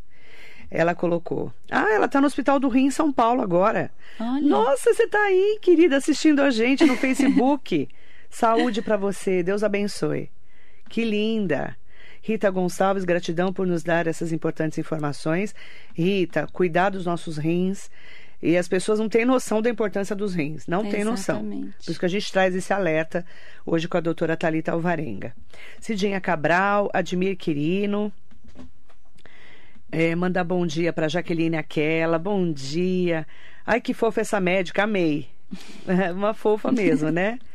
Ela 0.68 0.92
colocou. 0.92 1.52
Ah, 1.70 1.88
ela 1.92 2.08
tá 2.08 2.20
no 2.20 2.26
Hospital 2.26 2.58
do 2.58 2.68
Rim 2.68 2.86
em 2.86 2.90
São 2.90 3.12
Paulo 3.12 3.42
agora. 3.42 3.88
Olha. 4.18 4.40
Nossa, 4.40 4.92
você 4.92 5.06
tá 5.06 5.22
aí, 5.22 5.56
querida, 5.62 5.98
assistindo 5.98 6.42
a 6.42 6.50
gente 6.50 6.84
no 6.84 6.96
Facebook. 6.98 7.88
Saúde 8.28 8.82
para 8.82 8.96
você. 8.96 9.44
Deus 9.44 9.62
abençoe. 9.62 10.28
Que 10.88 11.04
linda. 11.04 11.76
Rita 12.22 12.50
Gonçalves, 12.50 13.04
gratidão 13.04 13.52
por 13.52 13.66
nos 13.66 13.82
dar 13.82 14.06
essas 14.06 14.32
importantes 14.32 14.78
informações. 14.78 15.54
Rita, 15.94 16.46
cuidar 16.52 16.90
dos 16.90 17.06
nossos 17.06 17.38
rins. 17.38 17.90
E 18.42 18.56
as 18.56 18.68
pessoas 18.68 18.98
não 18.98 19.08
têm 19.08 19.24
noção 19.24 19.60
da 19.60 19.68
importância 19.68 20.16
dos 20.16 20.34
rins. 20.34 20.66
Não 20.66 20.88
têm 20.88 21.04
noção. 21.04 21.44
Por 21.44 21.90
isso 21.90 22.00
que 22.00 22.06
a 22.06 22.08
gente 22.08 22.32
traz 22.32 22.54
esse 22.54 22.72
alerta 22.72 23.24
hoje 23.66 23.86
com 23.86 23.98
a 23.98 24.00
doutora 24.00 24.36
Talita 24.36 24.72
Alvarenga. 24.72 25.34
Cidinha 25.78 26.20
Cabral, 26.20 26.88
Admir 26.92 27.36
Quirino. 27.36 28.10
É, 29.92 30.14
mandar 30.14 30.44
bom 30.44 30.64
dia 30.66 30.92
para 30.92 31.08
Jaqueline 31.08 31.56
Aquela. 31.56 32.18
Bom 32.18 32.50
dia. 32.50 33.26
Ai, 33.66 33.80
que 33.80 33.92
fofa 33.92 34.22
essa 34.22 34.40
médica, 34.40 34.84
amei. 34.84 35.28
É 35.86 36.12
uma 36.12 36.32
fofa 36.32 36.72
mesmo, 36.72 37.10
né? 37.10 37.38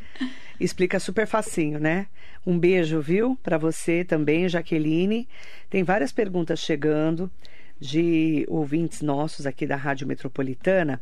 Explica 0.59 0.99
super 0.99 1.27
facinho, 1.27 1.79
né? 1.79 2.07
Um 2.45 2.57
beijo, 2.57 3.01
viu? 3.01 3.37
Para 3.43 3.57
você 3.57 4.03
também, 4.03 4.47
Jaqueline. 4.47 5.27
Tem 5.69 5.83
várias 5.83 6.11
perguntas 6.11 6.59
chegando 6.59 7.29
de 7.79 8.45
ouvintes 8.47 9.01
nossos 9.01 9.45
aqui 9.45 9.67
da 9.67 9.75
Rádio 9.75 10.07
Metropolitana. 10.07 11.01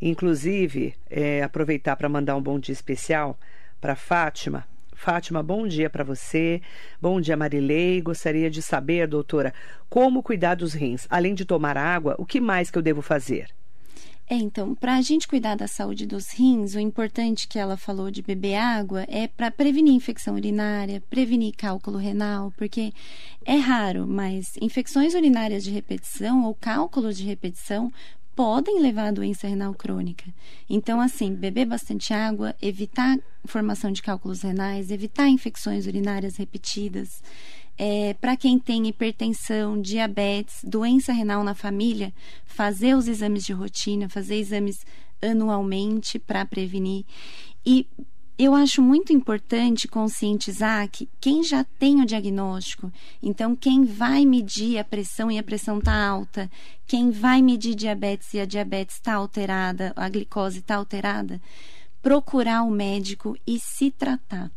Inclusive, 0.00 0.94
é, 1.10 1.42
aproveitar 1.42 1.96
para 1.96 2.08
mandar 2.08 2.36
um 2.36 2.42
bom 2.42 2.58
dia 2.58 2.72
especial 2.72 3.38
para 3.80 3.96
Fátima. 3.96 4.66
Fátima, 4.92 5.42
bom 5.42 5.66
dia 5.66 5.90
para 5.90 6.04
você. 6.04 6.62
Bom 7.00 7.20
dia, 7.20 7.36
Marilei. 7.36 8.00
Gostaria 8.00 8.48
de 8.48 8.62
saber, 8.62 9.08
doutora, 9.08 9.52
como 9.88 10.22
cuidar 10.22 10.54
dos 10.54 10.72
rins. 10.72 11.06
Além 11.10 11.34
de 11.34 11.44
tomar 11.44 11.76
água, 11.76 12.14
o 12.16 12.24
que 12.24 12.40
mais 12.40 12.70
que 12.70 12.78
eu 12.78 12.82
devo 12.82 13.02
fazer? 13.02 13.48
É, 14.28 14.36
então, 14.36 14.74
para 14.74 14.96
a 14.96 15.02
gente 15.02 15.28
cuidar 15.28 15.54
da 15.54 15.68
saúde 15.68 16.06
dos 16.06 16.30
rins, 16.30 16.74
o 16.74 16.80
importante 16.80 17.46
que 17.46 17.58
ela 17.58 17.76
falou 17.76 18.10
de 18.10 18.22
beber 18.22 18.54
água 18.54 19.04
é 19.06 19.28
para 19.28 19.50
prevenir 19.50 19.92
infecção 19.92 20.34
urinária, 20.34 21.02
prevenir 21.10 21.54
cálculo 21.54 21.98
renal, 21.98 22.50
porque 22.56 22.92
é 23.44 23.56
raro, 23.56 24.06
mas 24.06 24.56
infecções 24.62 25.14
urinárias 25.14 25.62
de 25.62 25.70
repetição 25.70 26.44
ou 26.44 26.54
cálculos 26.54 27.18
de 27.18 27.24
repetição 27.24 27.92
podem 28.34 28.80
levar 28.80 29.08
a 29.08 29.12
doença 29.12 29.46
renal 29.46 29.74
crônica. 29.74 30.24
Então, 30.68 31.00
assim, 31.00 31.34
beber 31.34 31.66
bastante 31.66 32.12
água, 32.12 32.54
evitar 32.60 33.18
formação 33.44 33.92
de 33.92 34.02
cálculos 34.02 34.42
renais, 34.42 34.90
evitar 34.90 35.28
infecções 35.28 35.86
urinárias 35.86 36.36
repetidas. 36.36 37.22
É, 37.76 38.14
para 38.14 38.36
quem 38.36 38.58
tem 38.58 38.86
hipertensão, 38.86 39.80
diabetes, 39.80 40.60
doença 40.62 41.12
renal 41.12 41.42
na 41.42 41.54
família, 41.54 42.12
fazer 42.44 42.94
os 42.94 43.08
exames 43.08 43.44
de 43.44 43.52
rotina, 43.52 44.08
fazer 44.08 44.36
exames 44.36 44.86
anualmente 45.20 46.18
para 46.18 46.44
prevenir. 46.44 47.04
E 47.66 47.86
eu 48.36 48.54
acho 48.54 48.82
muito 48.82 49.12
importante 49.12 49.86
conscientizar 49.86 50.88
que 50.88 51.08
quem 51.20 51.42
já 51.42 51.62
tem 51.62 52.00
o 52.00 52.06
diagnóstico, 52.06 52.92
então 53.22 53.54
quem 53.54 53.84
vai 53.84 54.26
medir 54.26 54.78
a 54.78 54.84
pressão 54.84 55.30
e 55.30 55.38
a 55.38 55.42
pressão 55.42 55.78
está 55.78 55.94
alta, 56.06 56.50
quem 56.86 57.10
vai 57.10 57.40
medir 57.40 57.76
diabetes 57.76 58.34
e 58.34 58.40
a 58.40 58.44
diabetes 58.44 58.96
está 58.96 59.14
alterada, 59.14 59.92
a 59.94 60.08
glicose 60.08 60.58
está 60.58 60.74
alterada, 60.76 61.40
procurar 62.02 62.64
o 62.64 62.70
médico 62.70 63.36
e 63.46 63.58
se 63.60 63.90
tratar 63.90 64.50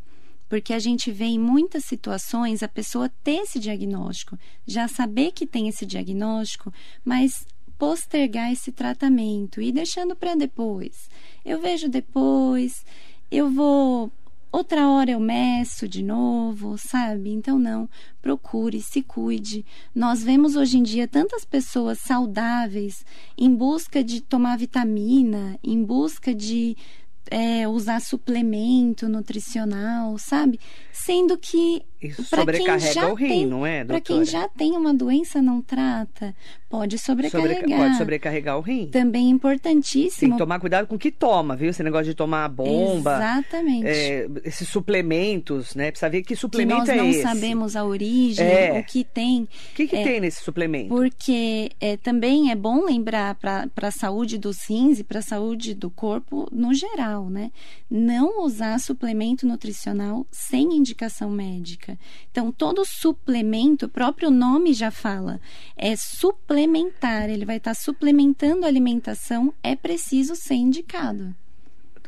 porque 0.49 0.73
a 0.73 0.79
gente 0.79 1.11
vê 1.11 1.25
em 1.25 1.39
muitas 1.39 1.85
situações 1.85 2.63
a 2.63 2.67
pessoa 2.67 3.09
ter 3.23 3.41
esse 3.41 3.59
diagnóstico, 3.59 4.37
já 4.65 4.87
saber 4.87 5.31
que 5.31 5.45
tem 5.45 5.67
esse 5.67 5.85
diagnóstico, 5.85 6.73
mas 7.03 7.45
postergar 7.77 8.51
esse 8.51 8.71
tratamento 8.71 9.61
e 9.61 9.71
deixando 9.71 10.15
para 10.15 10.35
depois. 10.35 11.09
Eu 11.45 11.61
vejo 11.61 11.87
depois, 11.87 12.85
eu 13.29 13.49
vou 13.49 14.11
outra 14.51 14.87
hora 14.89 15.11
eu 15.11 15.19
meço 15.19 15.87
de 15.87 16.01
novo, 16.01 16.77
sabe? 16.77 17.29
Então 17.31 17.59
não, 17.59 17.89
procure, 18.21 18.81
se 18.81 19.01
cuide. 19.01 19.65
Nós 19.93 20.23
vemos 20.23 20.55
hoje 20.55 20.77
em 20.77 20.83
dia 20.83 21.07
tantas 21.07 21.45
pessoas 21.45 21.99
saudáveis 21.99 23.05
em 23.37 23.53
busca 23.53 24.03
de 24.03 24.21
tomar 24.21 24.57
vitamina, 24.57 25.59
em 25.63 25.83
busca 25.83 26.33
de 26.33 26.75
é, 27.31 27.67
usar 27.67 28.01
suplemento 28.01 29.07
nutricional, 29.07 30.17
sabe? 30.17 30.59
Sendo 30.91 31.37
que 31.37 31.83
Isso 32.01 32.23
Pra 32.29 32.39
sobrecarrega 32.41 33.07
o 33.07 33.15
rim, 33.15 33.27
tem- 33.27 33.45
não 33.47 33.65
é, 33.65 33.83
Para 33.83 33.99
quem 33.99 34.23
já 34.23 34.47
tem 34.47 34.73
uma 34.77 34.93
doença 34.93 35.41
não 35.41 35.61
trata, 35.61 36.35
pode 36.69 36.97
sobrecarregar. 36.99 37.57
Sobreca- 37.61 37.77
Pode 37.83 37.97
sobrecarregar 37.97 38.57
o 38.57 38.61
rim. 38.61 38.87
Também 38.91 39.21
é 39.23 39.25
Tem 39.25 39.29
importantíssimo. 39.31 40.33
que 40.33 40.37
tomar 40.37 40.59
cuidado 40.59 40.85
com 40.87 40.95
o 40.95 40.99
que 40.99 41.09
toma, 41.11 41.55
viu? 41.55 41.69
Esse 41.69 41.81
negócio 41.81 42.05
de 42.05 42.13
tomar 42.13 42.47
bomba, 42.49 43.15
Exatamente. 43.15 43.87
é, 43.87 44.27
esses 44.43 44.67
suplementos, 44.67 45.73
né? 45.75 45.89
Precisa 45.91 46.09
ver 46.09 46.21
que 46.21 46.27
que 46.27 46.35
suplemento 46.35 46.79
nós 46.81 46.89
é 46.89 46.95
não 46.97 47.09
esse. 47.09 47.21
sabemos 47.23 47.75
a 47.75 47.83
origem, 47.85 48.45
É. 48.45 48.79
o 48.79 48.83
que 48.83 49.03
tem. 49.03 49.43
O 49.43 49.47
que, 49.75 49.87
que 49.87 49.95
É, 49.95 50.03
tem 50.03 50.19
nesse 50.19 50.43
suplemento? 50.43 50.89
Porque 50.89 51.71
é, 51.79 51.97
também 51.97 52.51
é 52.51 52.55
bom 52.55 52.83
lembrar 52.85 53.33
para 53.35 53.69
a 53.81 53.91
saúde 53.91 54.37
dos 54.37 54.57
rins 54.69 54.99
e 54.99 55.03
para 55.03 55.19
a 55.19 55.23
saúde 55.23 55.73
do 55.73 55.89
corpo 55.89 56.47
no 56.51 56.73
geral, 56.73 57.29
né? 57.29 57.51
Não 57.89 58.43
usar 58.43 58.79
suplemento 58.79 59.47
nutricional 59.47 60.27
sem 60.31 60.75
indicação 60.75 61.29
médica. 61.29 61.86
Então, 62.31 62.51
todo 62.51 62.83
suplemento, 62.83 63.85
o 63.85 63.89
próprio 63.89 64.31
nome 64.31 64.73
já 64.73 64.89
fala, 64.89 65.39
é 65.75 65.95
suplementar, 65.95 67.29
ele 67.29 67.45
vai 67.45 67.57
estar 67.57 67.75
suplementando 67.75 68.65
a 68.65 68.67
alimentação, 68.67 69.53
é 69.61 69.75
preciso 69.75 70.35
ser 70.35 70.55
indicado. 70.55 71.35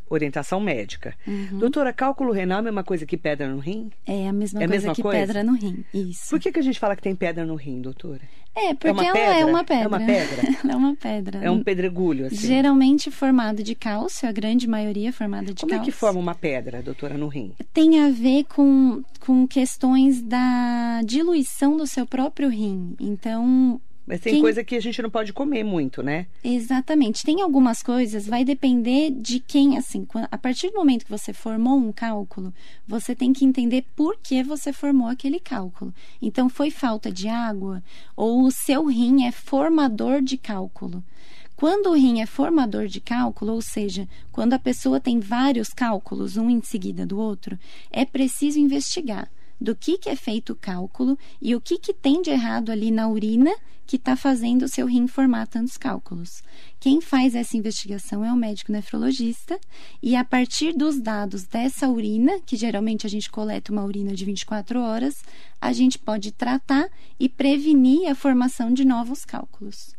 Orientação 0.10 0.60
médica. 0.60 1.14
Uhum. 1.28 1.60
Doutora, 1.60 1.94
cálculo 1.94 2.32
renal 2.32 2.58
é 2.58 2.60
a 2.62 2.64
mesma 2.64 2.84
coisa 2.84 3.06
que 3.06 3.16
pedra 3.18 3.48
no 3.48 3.60
rim? 3.60 3.92
É 4.08 4.28
a 4.28 4.34
mesma 4.34 4.62
É 4.62 4.66
a 4.66 4.68
coisa 4.68 4.82
mesma 4.82 4.96
que 4.96 5.02
coisa? 5.02 5.20
pedra 5.20 5.44
no 5.44 5.54
rim. 5.56 5.84
Isso. 5.94 6.30
Por 6.30 6.40
que, 6.40 6.52
que 6.52 6.60
a 6.60 6.64
gente 6.64 6.80
fala 6.80 6.96
que 6.96 7.02
tem 7.02 7.16
pedra 7.16 7.46
no 7.46 7.56
rim, 7.56 7.82
doutora? 7.82 8.22
É, 8.56 8.74
porque 8.74 8.90
uma 8.90 9.06
ela 9.06 9.14
pedra? 9.14 9.40
é 9.40 9.46
uma 9.46 9.60
É 9.60 9.64
pedra. 9.64 9.88
uma 9.88 10.00
pedra? 10.00 10.42
ela 10.64 10.74
é 10.74 10.76
uma 10.76 10.96
pedra. 10.96 11.40
É 11.44 11.52
um 11.52 11.64
pedregulho, 11.64 12.26
assim. 12.26 12.36
Geralmente 12.36 13.12
formado 13.12 13.62
de 13.64 13.76
cálcio, 13.76 14.28
a 14.28 14.32
grande 14.32 14.68
maioria 14.68 15.10
é 15.10 15.12
formada 15.12 15.54
de 15.54 15.62
Como 15.62 15.72
é 15.74 15.78
cálcio. 15.78 15.94
que 15.94 15.98
forma 15.98 16.20
uma 16.20 16.36
pedra, 16.36 16.82
doutora, 16.82 17.16
no 17.16 17.28
rim? 17.28 17.54
Tem 17.74 18.00
a 18.04 18.10
ver 18.10 18.46
com, 18.46 19.04
com 19.20 19.48
questões 19.48 20.22
da 20.22 21.02
diluição 21.06 21.78
do 21.78 21.86
seu 21.86 22.06
próprio 22.06 22.50
rim. 22.50 22.96
Então, 23.00 23.80
Mas 24.10 24.22
tem 24.22 24.34
Quem- 24.34 24.42
coisa 24.42 24.64
que 24.64 24.76
a 24.76 24.82
gente 24.82 25.00
não 25.04 25.10
pode 25.12 25.32
comer 25.32 25.64
muito, 25.64 26.02
né? 26.02 26.26
exatamente. 26.44 27.24
Tem 27.24 27.42
algumas 27.42 27.84
coisas, 27.84 28.26
vai 28.26 28.44
depender 28.44 29.12
de 29.12 29.40
quem, 29.40 29.78
assim, 29.78 30.08
a 30.32 30.36
partir 30.36 30.72
do 30.72 30.78
momento 30.78 31.06
que 31.06 31.12
você 31.12 31.32
formou 31.32 31.78
um 31.78 31.92
cálculo, 31.92 32.52
você 32.88 33.14
tem 33.14 33.32
que 33.32 33.46
entender 33.46 33.86
por 33.96 34.18
que 34.18 34.42
você 34.42 34.74
formou 34.74 35.08
aquele 35.08 35.40
cálculo. 35.40 35.94
Então, 36.20 36.50
foi 36.50 36.72
falta 36.72 37.12
de 37.12 37.28
água 37.28 37.84
ou 38.16 38.42
o 38.46 38.52
seu 38.52 38.88
rim 38.88 39.26
é 39.28 39.32
formador 39.32 40.24
de 40.24 40.38
cálculo. 40.38 41.04
Quando 41.56 41.92
o 41.92 41.94
rim 41.94 42.20
é 42.20 42.26
formador 42.26 42.88
de 42.88 43.00
cálculo, 43.00 43.54
ou 43.54 43.62
seja, 43.62 44.08
quando 44.32 44.54
a 44.54 44.60
pessoa 44.60 45.00
tem 45.00 45.20
vários 45.20 45.70
cálculos, 45.70 46.36
um 46.36 46.50
em 46.50 46.64
seguida 46.64 47.06
do 47.06 47.20
outro, 47.20 47.60
é 47.92 48.06
preciso 48.06 48.58
investigar 48.58 49.30
do 49.60 49.76
que, 49.76 49.98
que 49.98 50.10
é 50.10 50.16
feito 50.16 50.54
o 50.54 50.56
cálculo 50.56 51.18
e 51.42 51.56
o 51.56 51.62
que, 51.62 51.78
que 51.78 51.94
tem 51.94 52.22
de 52.22 52.30
errado 52.30 52.72
ali 52.72 52.92
na 52.92 53.08
urina 53.10 53.52
que 53.90 53.96
está 53.96 54.16
fazendo 54.16 54.66
o 54.66 54.68
seu 54.68 54.86
rim 54.86 55.08
formar 55.08 55.48
tantos 55.48 55.76
cálculos. 55.76 56.44
Quem 56.80 57.02
faz 57.02 57.34
essa 57.34 57.58
investigação 57.58 58.24
é 58.24 58.32
o 58.32 58.36
médico 58.36 58.72
nefrologista 58.72 59.60
e 60.00 60.16
a 60.16 60.24
partir 60.24 60.74
dos 60.74 61.02
dados 61.02 61.46
dessa 61.46 61.90
urina, 61.90 62.40
que 62.46 62.56
geralmente 62.56 63.08
a 63.08 63.10
gente 63.10 63.32
coleta 63.32 63.72
uma 63.72 63.84
urina 63.84 64.14
de 64.14 64.24
24 64.26 64.80
horas, 64.80 65.24
a 65.60 65.74
gente 65.74 65.98
pode 65.98 66.32
tratar 66.32 66.88
e 67.20 67.28
prevenir 67.28 68.08
a 68.08 68.14
formação 68.14 68.72
de 68.72 68.86
novos 68.86 69.26
cálculos. 69.26 69.99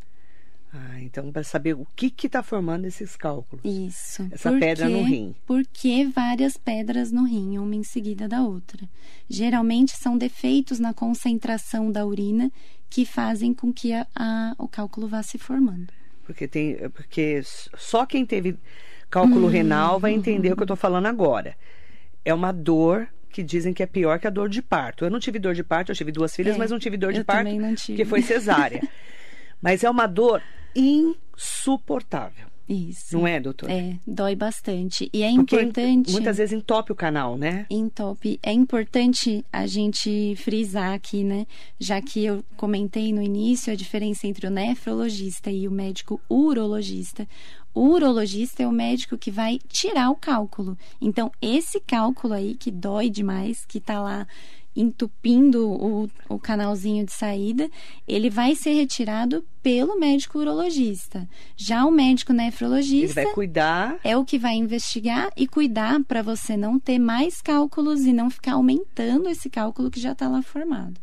Ah, 0.72 1.00
então 1.00 1.32
para 1.32 1.42
saber 1.42 1.74
o 1.74 1.84
que 1.96 2.10
que 2.10 2.28
está 2.28 2.42
formando 2.44 2.84
esses 2.84 3.16
cálculos. 3.16 3.64
Isso. 3.64 4.28
Essa 4.30 4.50
Por 4.52 4.60
pedra 4.60 4.88
no 4.88 5.02
rim. 5.02 5.34
Por 5.44 5.64
que 5.66 6.04
várias 6.06 6.56
pedras 6.56 7.10
no 7.10 7.24
rim, 7.24 7.58
uma 7.58 7.74
em 7.74 7.82
seguida 7.82 8.28
da 8.28 8.42
outra? 8.42 8.88
Geralmente 9.28 9.96
são 9.96 10.16
defeitos 10.16 10.78
na 10.78 10.94
concentração 10.94 11.90
da 11.90 12.06
urina 12.06 12.52
que 12.88 13.04
fazem 13.04 13.52
com 13.52 13.72
que 13.72 13.92
a- 13.92 14.06
a- 14.14 14.54
o 14.58 14.68
cálculo 14.68 15.08
vá 15.08 15.22
se 15.22 15.38
formando. 15.38 15.92
Porque 16.24 16.46
tem, 16.46 16.76
porque 16.90 17.40
só 17.44 18.06
quem 18.06 18.24
teve 18.24 18.56
cálculo 19.08 19.46
Uhum. 19.46 19.50
renal 19.52 19.98
vai 19.98 20.12
entender 20.12 20.52
o 20.52 20.56
que 20.56 20.62
eu 20.62 20.66
estou 20.66 20.76
falando 20.76 21.06
agora. 21.06 21.56
É 22.24 22.32
uma 22.32 22.52
dor 22.52 23.08
que 23.28 23.42
dizem 23.42 23.72
que 23.72 23.82
é 23.82 23.86
pior 23.86 24.20
que 24.20 24.26
a 24.26 24.30
dor 24.30 24.48
de 24.48 24.62
parto. 24.62 25.04
Eu 25.04 25.10
não 25.10 25.18
tive 25.18 25.38
dor 25.40 25.54
de 25.54 25.64
parto, 25.64 25.90
eu 25.90 25.96
tive 25.96 26.12
duas 26.12 26.34
filhas, 26.34 26.54
É, 26.54 26.58
mas 26.58 26.70
não 26.70 26.78
tive 26.78 26.96
dor 26.96 27.12
de 27.12 27.24
parto 27.24 27.38
também 27.46 27.58
não 27.58 27.74
tive. 27.74 27.96
que 27.96 28.04
foi 28.04 28.22
cesárea. 28.22 28.80
mas 29.60 29.84
é 29.84 29.90
uma 29.90 30.06
dor 30.06 30.42
insuportável, 30.74 32.46
Isso. 32.68 33.16
não 33.16 33.26
é, 33.26 33.40
doutora? 33.40 33.72
É, 33.72 33.96
dói 34.06 34.36
bastante. 34.36 35.10
E 35.12 35.22
é 35.22 35.34
Porque 35.34 35.56
importante. 35.56 36.12
muitas 36.12 36.36
vezes 36.36 36.52
entope 36.52 36.92
o 36.92 36.94
canal, 36.94 37.36
né? 37.36 37.66
Entope. 37.68 38.38
É 38.42 38.52
importante 38.52 39.44
a 39.52 39.66
gente 39.66 40.34
frisar 40.36 40.94
aqui, 40.94 41.24
né? 41.24 41.46
Já 41.78 42.00
que 42.00 42.24
eu 42.24 42.44
comentei 42.56 43.12
no 43.12 43.22
início 43.22 43.72
a 43.72 43.76
diferença 43.76 44.26
entre 44.26 44.46
o 44.46 44.50
nefrologista 44.50 45.50
e 45.50 45.66
o 45.66 45.70
médico 45.70 46.20
urologista. 46.28 47.26
O 47.72 47.90
urologista 47.90 48.64
é 48.64 48.66
o 48.66 48.72
médico 48.72 49.16
que 49.16 49.30
vai 49.30 49.58
tirar 49.68 50.10
o 50.10 50.16
cálculo. 50.16 50.76
Então, 51.00 51.30
esse 51.40 51.78
cálculo 51.78 52.34
aí 52.34 52.54
que 52.54 52.70
dói 52.70 53.08
demais, 53.08 53.64
que 53.64 53.78
tá 53.78 54.00
lá 54.00 54.26
entupindo 54.80 55.68
o, 55.70 56.10
o 56.28 56.38
canalzinho 56.38 57.04
de 57.04 57.12
saída, 57.12 57.68
ele 58.08 58.30
vai 58.30 58.54
ser 58.54 58.72
retirado 58.72 59.44
pelo 59.62 59.98
médico 59.98 60.38
urologista. 60.38 61.28
Já 61.56 61.84
o 61.84 61.90
médico 61.90 62.32
Ele 62.32 62.42
nefrologista 62.42 63.22
vai 63.22 63.32
cuidar. 63.32 63.98
é 64.02 64.16
o 64.16 64.24
que 64.24 64.38
vai 64.38 64.54
investigar 64.54 65.30
e 65.36 65.46
cuidar 65.46 66.02
para 66.04 66.22
você 66.22 66.56
não 66.56 66.78
ter 66.78 66.98
mais 66.98 67.40
cálculos 67.42 68.00
e 68.06 68.12
não 68.12 68.30
ficar 68.30 68.52
aumentando 68.54 69.28
esse 69.28 69.50
cálculo 69.50 69.90
que 69.90 70.00
já 70.00 70.12
está 70.12 70.28
lá 70.28 70.42
formado. 70.42 70.94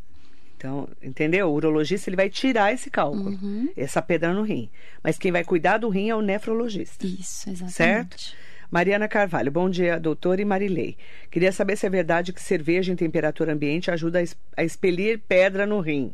Então, 0.58 0.90
entendeu? 1.04 1.50
O 1.50 1.54
urologista 1.54 2.10
ele 2.10 2.16
vai 2.18 2.32
tirar 2.32 2.74
esse 2.74 2.90
cálculo, 2.90 3.30
Uhum. 3.30 3.70
essa 3.78 4.02
pedra 4.02 4.34
no 4.34 4.42
rim. 4.42 4.68
Mas 5.04 5.16
quem 5.16 5.32
vai 5.32 5.44
cuidar 5.44 5.78
do 5.78 5.88
rim 5.88 6.10
é 6.10 6.16
o 6.16 6.22
nefrologista. 6.22 7.06
Isso, 7.06 7.48
exatamente. 7.50 7.74
Certo? 7.74 8.34
Mariana 8.70 9.08
Carvalho, 9.08 9.50
bom 9.50 9.70
dia, 9.70 9.98
doutora 9.98 10.42
e 10.42 10.46
Marilei. 10.46 10.98
Queria 11.32 11.52
saber 11.54 11.78
se 11.78 11.86
é 11.86 11.90
verdade 11.90 12.34
que 12.34 12.42
cerveja 12.42 12.92
em 12.92 12.98
temperatura 12.98 13.54
ambiente 13.54 13.90
ajuda 13.90 14.22
a 14.58 14.64
expelir 14.64 15.22
pedra 15.28 15.66
no 15.66 15.80
rim. 15.80 16.14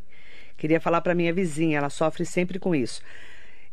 Queria 0.55 0.79
falar 0.79 1.01
para 1.01 1.15
minha 1.15 1.33
vizinha, 1.33 1.79
ela 1.79 1.89
sofre 1.89 2.25
sempre 2.25 2.59
com 2.59 2.75
isso. 2.75 3.01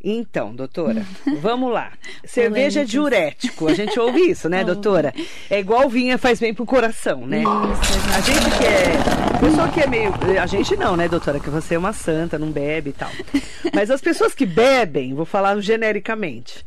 Então, 0.03 0.55
doutora, 0.55 1.05
vamos 1.43 1.71
lá. 1.71 1.93
Cerveja 2.25 2.81
é 2.81 2.85
diurético. 2.85 3.69
A 3.69 3.75
gente 3.75 4.01
ouve 4.01 4.31
isso, 4.31 4.49
né, 4.49 4.65
doutora? 4.65 5.13
É 5.51 5.61
igual 5.61 5.87
vinho 5.91 6.19
faz 6.19 6.41
bem 6.41 6.55
pro 6.55 6.65
coração, 6.65 7.27
né? 7.27 7.43
Isso, 7.43 8.15
A 8.17 8.21
gente 8.23 8.59
que 8.59 8.65
é. 8.65 9.39
Pessoa 9.41 9.69
que 9.69 9.81
é 9.81 9.87
meio. 9.87 10.15
A 10.43 10.47
gente 10.47 10.75
não, 10.75 10.97
né, 10.97 11.07
doutora? 11.07 11.39
Que 11.39 11.51
você 11.51 11.75
é 11.75 11.79
uma 11.79 11.93
santa, 11.93 12.39
não 12.39 12.51
bebe 12.51 12.91
e 12.91 12.93
tal. 12.95 13.11
Mas 13.75 13.91
as 13.91 14.01
pessoas 14.01 14.35
que 14.35 14.47
bebem, 14.47 15.13
vou 15.13 15.27
falar 15.27 15.61
genericamente, 15.61 16.65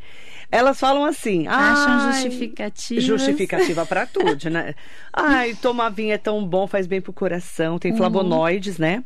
elas 0.54 0.80
falam 0.80 1.04
assim. 1.06 1.48
Acham 1.48 1.92
"Ai, 2.10 2.22
justificativas." 2.22 3.04
Justificativa 3.04 3.86
pra 3.86 4.06
tudo, 4.06 4.50
né? 4.50 4.74
Ai, 5.12 5.56
tomar 5.56 5.90
vinho 5.90 6.14
é 6.14 6.18
tão 6.18 6.46
bom, 6.46 6.68
faz 6.68 6.86
bem 6.88 7.02
pro 7.02 7.12
coração, 7.14 7.74
Uhum. 7.74 7.80
tem 7.80 7.96
flavonoides, 7.96 8.78
né? 8.78 9.04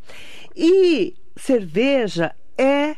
E 0.56 1.14
cerveja 1.36 2.34
é 2.58 2.96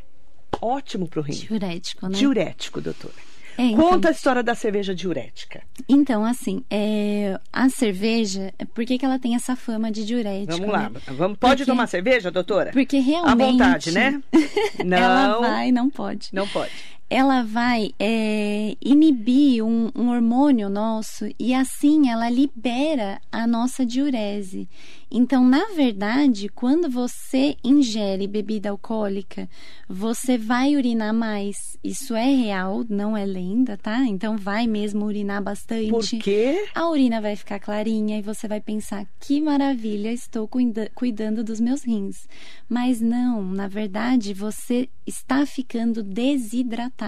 ótimo 0.62 1.08
pro 1.08 1.22
rim. 1.22 1.34
Diurético, 1.34 2.08
né? 2.08 2.18
Diurético, 2.18 2.82
doutora. 2.82 3.14
É, 3.58 3.64
então- 3.64 3.90
Conta 3.90 4.08
a 4.08 4.12
história 4.12 4.42
da 4.42 4.56
cerveja 4.56 4.96
diurética. 4.96 5.62
Então, 5.88 6.24
assim, 6.24 6.64
é, 6.70 7.38
a 7.52 7.68
cerveja, 7.70 8.54
por 8.74 8.86
que, 8.86 8.98
que 8.98 9.04
ela 9.06 9.20
tem 9.20 9.36
essa 9.36 9.54
fama 9.54 9.92
de 9.92 10.06
diurético? 10.06 10.54
Vamos 10.58 10.70
lá. 10.72 10.90
né? 10.90 11.02
Vamos, 11.10 11.38
pode 11.38 11.58
Porque- 11.58 11.66
tomar 11.72 11.88
cerveja, 11.88 12.32
doutora? 12.32 12.72
Porque 12.72 13.00
realmente. 13.00 13.34
À 13.34 13.36
vontade, 13.36 13.92
né? 13.92 14.22
Não. 14.86 14.98
Ela 14.98 15.40
vai, 15.42 15.72
não 15.74 15.90
pode. 15.90 16.30
Não 16.32 16.48
pode. 16.48 16.72
Ela 17.10 17.42
vai 17.42 17.92
é, 18.00 18.76
inibir 18.80 19.64
um, 19.64 19.92
um 19.96 20.10
hormônio 20.10 20.70
nosso 20.70 21.26
e 21.40 21.54
assim 21.54 22.10
ela 22.10 22.30
libera 22.30 23.20
a 23.32 23.48
nossa 23.48 23.86
diurese. 23.86 24.70
Então, 25.12 25.44
na 25.44 25.66
verdade, 25.76 26.50
quando 26.50 26.88
você 26.88 27.58
ingere 27.64 28.28
bebida 28.28 28.70
alcoólica, 28.70 29.50
você 29.88 30.38
vai 30.38 30.76
urinar 30.76 31.12
mais. 31.16 31.76
Isso 31.84 32.14
é 32.16 32.26
real, 32.32 32.86
não 32.88 33.18
é 33.18 33.26
lenda, 33.26 33.76
tá? 33.76 34.06
Então, 34.06 34.38
vai 34.38 34.68
mesmo 34.68 35.06
urinar 35.06 35.42
bastante. 35.42 35.90
Por 35.90 36.06
quê? 36.08 36.64
A 36.76 36.88
urina 36.88 37.20
vai 37.20 37.36
ficar 37.36 37.60
clarinha 37.60 38.20
e 38.20 38.22
você 38.22 38.48
vai 38.48 38.62
pensar: 38.62 39.08
que 39.20 39.42
maravilha, 39.42 40.12
estou 40.12 40.48
cuida- 40.48 40.92
cuidando 40.94 41.44
dos 41.44 41.60
meus 41.60 41.82
rins. 41.84 42.28
Mas 42.70 43.02
não, 43.02 43.44
na 43.44 43.68
verdade, 43.68 44.32
você 44.32 44.88
está 45.08 45.44
ficando 45.44 46.04
desidratado. 46.04 46.99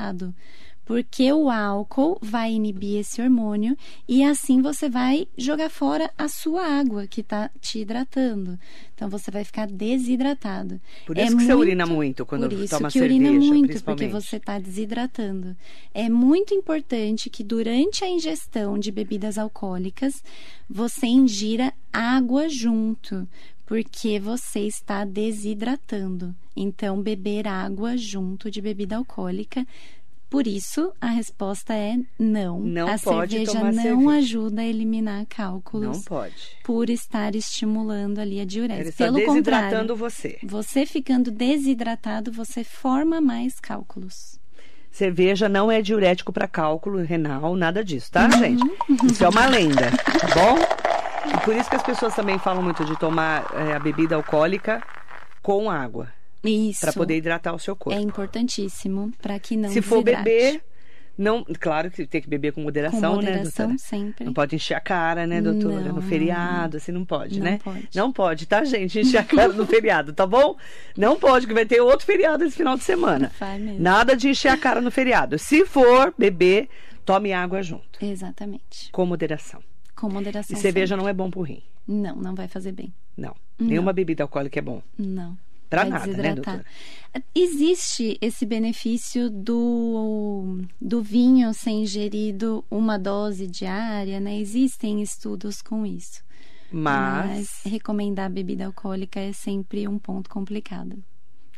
Porque 0.91 1.31
o 1.31 1.49
álcool 1.49 2.17
vai 2.21 2.51
inibir 2.51 2.99
esse 2.99 3.21
hormônio 3.21 3.77
e 4.07 4.23
assim 4.23 4.61
você 4.61 4.89
vai 4.89 5.25
jogar 5.37 5.69
fora 5.69 6.11
a 6.17 6.27
sua 6.27 6.65
água 6.65 7.07
que 7.07 7.21
está 7.21 7.49
te 7.61 7.79
hidratando. 7.79 8.59
Então 8.93 9.09
você 9.09 9.31
vai 9.31 9.45
ficar 9.45 9.67
desidratado. 9.67 10.81
Por 11.05 11.17
isso 11.17 11.25
é 11.25 11.29
que 11.29 11.35
muito, 11.35 11.47
você 11.47 11.53
urina 11.53 11.85
muito 11.85 12.25
quando 12.25 12.49
por 12.49 12.53
isso 12.53 12.75
toma 12.75 12.89
que 12.89 12.99
cerveja, 12.99 13.23
urina 13.23 13.31
muito, 13.31 13.83
porque 13.83 14.07
você 14.07 14.35
está 14.35 14.59
desidratando. 14.59 15.55
É 15.93 16.09
muito 16.09 16.53
importante 16.53 17.29
que 17.29 17.43
durante 17.43 18.03
a 18.03 18.09
ingestão 18.09 18.77
de 18.77 18.91
bebidas 18.91 19.37
alcoólicas 19.37 20.21
você 20.69 21.05
ingira 21.05 21.73
água 21.93 22.49
junto, 22.49 23.27
porque 23.71 24.19
você 24.19 24.59
está 24.67 25.05
desidratando. 25.05 26.35
Então, 26.53 27.01
beber 27.01 27.47
água 27.47 27.95
junto 27.95 28.51
de 28.51 28.61
bebida 28.61 28.97
alcoólica. 28.97 29.65
Por 30.29 30.45
isso, 30.45 30.91
a 30.99 31.07
resposta 31.07 31.73
é 31.73 31.97
não. 32.19 32.59
Não 32.59 32.85
a 32.89 32.99
pode 32.99 33.31
cerveja 33.31 33.51
tomar 33.53 33.71
não 33.71 33.81
cerveja. 33.81 34.09
ajuda 34.17 34.61
a 34.61 34.65
eliminar 34.65 35.25
cálculos. 35.25 35.87
Não 35.99 36.03
pode. 36.03 36.33
Por 36.65 36.89
estar 36.89 37.33
estimulando 37.33 38.19
ali 38.19 38.41
a 38.41 38.45
diurese. 38.45 38.81
Ele 38.81 38.89
está 38.89 39.05
Pelo 39.05 39.15
desidratando 39.19 39.93
contrário, 39.93 39.95
você. 39.95 40.37
você 40.43 40.85
ficando 40.85 41.31
desidratado, 41.31 42.29
você 42.29 42.65
forma 42.65 43.21
mais 43.21 43.57
cálculos. 43.57 44.37
Cerveja 44.91 45.47
não 45.47 45.71
é 45.71 45.81
diurético 45.81 46.33
para 46.33 46.45
cálculo 46.49 46.97
renal, 47.01 47.55
nada 47.55 47.81
disso, 47.81 48.11
tá, 48.11 48.25
Uhum. 48.25 48.31
gente? 48.39 48.63
Isso 49.09 49.23
é 49.23 49.29
uma 49.29 49.45
lenda, 49.45 49.89
tá 49.91 50.27
bom? 50.35 50.57
E 51.33 51.45
por 51.45 51.55
isso 51.55 51.69
que 51.69 51.75
as 51.75 51.83
pessoas 51.83 52.13
também 52.15 52.37
falam 52.37 52.61
muito 52.61 52.83
de 52.83 52.97
tomar 52.99 53.45
é, 53.53 53.73
a 53.73 53.79
bebida 53.79 54.15
alcoólica 54.15 54.81
com 55.41 55.69
água, 55.71 56.11
Isso. 56.43 56.81
para 56.81 56.93
poder 56.93 57.17
hidratar 57.17 57.53
o 57.53 57.59
seu 57.59 57.75
corpo. 57.75 57.97
É 57.97 58.01
importantíssimo 58.01 59.11
para 59.21 59.39
que 59.39 59.55
não 59.55 59.69
Se 59.69 59.81
for 59.81 60.03
beber, 60.03 60.61
não, 61.17 61.45
claro 61.59 61.89
que 61.89 62.05
tem 62.05 62.21
que 62.21 62.27
beber 62.29 62.51
com 62.53 62.61
moderação, 62.61 63.15
com 63.15 63.21
né, 63.21 63.31
moderação 63.31 63.67
doutora? 63.67 63.77
sempre. 63.77 64.25
Não 64.25 64.33
pode 64.33 64.55
encher 64.55 64.75
a 64.75 64.79
cara, 64.79 65.25
né, 65.25 65.41
doutora? 65.41 65.81
Não, 65.81 65.95
no 65.95 66.01
feriado, 66.01 66.77
assim, 66.77 66.91
não 66.91 67.05
pode, 67.05 67.39
Não 67.39 67.45
né? 67.45 67.59
pode. 67.63 67.87
Não 67.95 68.11
pode, 68.11 68.45
tá, 68.45 68.63
gente? 68.63 68.99
Encher 68.99 69.19
a 69.19 69.23
cara 69.23 69.53
no 69.53 69.65
feriado, 69.65 70.13
tá 70.13 70.25
bom? 70.27 70.55
Não 70.97 71.17
pode, 71.19 71.47
que 71.47 71.53
vai 71.53 71.65
ter 71.65 71.79
outro 71.81 72.05
feriado 72.05 72.43
esse 72.43 72.57
final 72.57 72.75
de 72.77 72.83
semana. 72.83 73.31
Vai 73.39 73.57
mesmo. 73.57 73.81
Nada 73.81 74.15
de 74.15 74.29
encher 74.29 74.49
a 74.49 74.57
cara 74.57 74.81
no 74.81 74.91
feriado. 74.91 75.39
Se 75.39 75.65
for 75.65 76.13
beber, 76.17 76.69
tome 77.05 77.33
água 77.33 77.63
junto, 77.63 78.03
Exatamente. 78.03 78.91
com 78.91 79.05
moderação. 79.05 79.61
Com 80.01 80.09
moderação. 80.09 80.57
E 80.57 80.59
cerveja 80.59 80.95
sempre. 80.95 81.03
não 81.03 81.07
é 81.09 81.13
bom 81.13 81.29
pro 81.29 81.41
rim. 81.43 81.61
Não, 81.87 82.15
não 82.15 82.33
vai 82.33 82.47
fazer 82.47 82.71
bem. 82.71 82.91
Não. 83.15 83.35
Nenhuma 83.59 83.93
bebida 83.93 84.23
alcoólica 84.23 84.57
é 84.57 84.61
bom. 84.61 84.81
Não. 84.97 85.37
Pra 85.69 85.81
Vai 85.83 85.89
nada, 85.91 86.07
né, 86.07 86.11
desidratar. 86.13 86.55
doutora? 86.55 86.65
Existe 87.35 88.17
esse 88.19 88.45
benefício 88.45 89.29
do, 89.29 90.57
do 90.81 91.01
vinho 91.01 91.53
ser 91.53 91.69
ingerido 91.69 92.65
uma 92.69 92.97
dose 92.97 93.47
diária, 93.47 94.19
né? 94.19 94.37
Existem 94.39 95.01
estudos 95.01 95.61
com 95.61 95.85
isso. 95.85 96.23
Mas, 96.71 97.61
recomendar 97.65 98.29
bebida 98.29 98.65
alcoólica 98.65 99.19
é 99.19 99.31
sempre 99.33 99.87
um 99.87 99.99
ponto 99.99 100.29
complicado. 100.29 100.97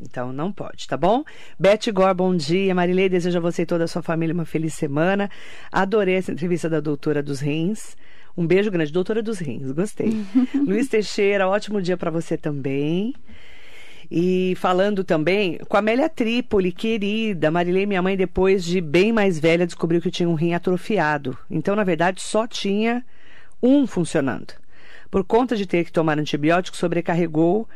então 0.01 0.34
não 0.34 0.51
pode, 0.51 0.88
tá 0.88 0.97
bom? 0.97 1.23
Beth 1.58 1.91
Gor, 1.93 2.13
bom 2.13 2.36
dia. 2.36 2.75
Marilei, 2.75 3.08
desejo 3.08 3.38
a 3.38 3.41
você 3.41 3.62
e 3.62 3.65
toda 3.65 3.84
a 3.86 3.88
sua 3.88 4.01
família 4.01 4.34
uma 4.34 4.45
feliz 4.45 4.73
semana. 4.73 5.29
Adorei 5.71 6.15
essa 6.15 6.32
entrevista 6.32 6.69
da 6.69 6.79
doutora 6.79 7.23
dos 7.23 7.39
rins. 7.39 7.95
Um 8.36 8.48
beijo 8.48 8.72
grande, 8.72 8.91
doutora 8.91 9.22
dos 9.22 9.39
rins, 9.39 9.72
gostei. 9.72 10.12
Luiz 10.56 10.88
Teixeira, 10.88 11.48
ótimo 11.48 11.82
dia 11.82 11.96
para 11.96 12.10
você 12.10 12.36
também. 12.36 13.13
E 14.10 14.56
falando 14.58 15.04
também 15.04 15.60
com 15.67 15.78
a 15.78 15.80
Amélia 15.80 16.10
Trípoli, 16.10 16.72
querida. 16.72 17.52
Marilei, 17.52 17.86
minha 17.86 18.02
mãe, 18.02 18.17
depois 18.17 18.63
de 18.63 18.82
bem 18.82 19.12
mais 19.12 19.39
velha, 19.39 19.65
descobriu 19.65 20.02
que 20.02 20.12
tinha 20.12 20.28
um 20.28 20.34
rim 20.34 20.54
atrofiado. 20.54 21.38
Então, 21.50 21.76
na 21.76 21.84
verdade, 21.84 22.22
só 22.22 22.48
tinha 22.48 23.06
um 23.62 23.88
funcionando. 23.88 24.54
Por 25.10 25.24
conta 25.24 25.56
de 25.56 25.65
ter 25.65 25.86
que 25.86 25.91
tomar 25.91 26.17
antibiótico, 26.17 26.76
sobrecarregou. 26.76 27.67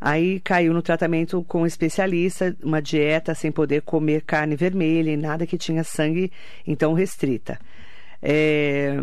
Aí 0.00 0.40
caiu 0.40 0.74
no 0.74 0.82
tratamento 0.82 1.44
com 1.44 1.62
um 1.62 1.66
especialista, 1.66 2.56
uma 2.60 2.82
dieta 2.82 3.36
sem 3.36 3.52
poder 3.52 3.82
comer 3.82 4.22
carne 4.22 4.56
vermelha 4.56 5.12
e 5.12 5.16
nada 5.16 5.46
que 5.46 5.56
tinha 5.56 5.84
sangue, 5.84 6.32
então 6.66 6.92
restrita. 6.92 7.56
É, 8.20 9.00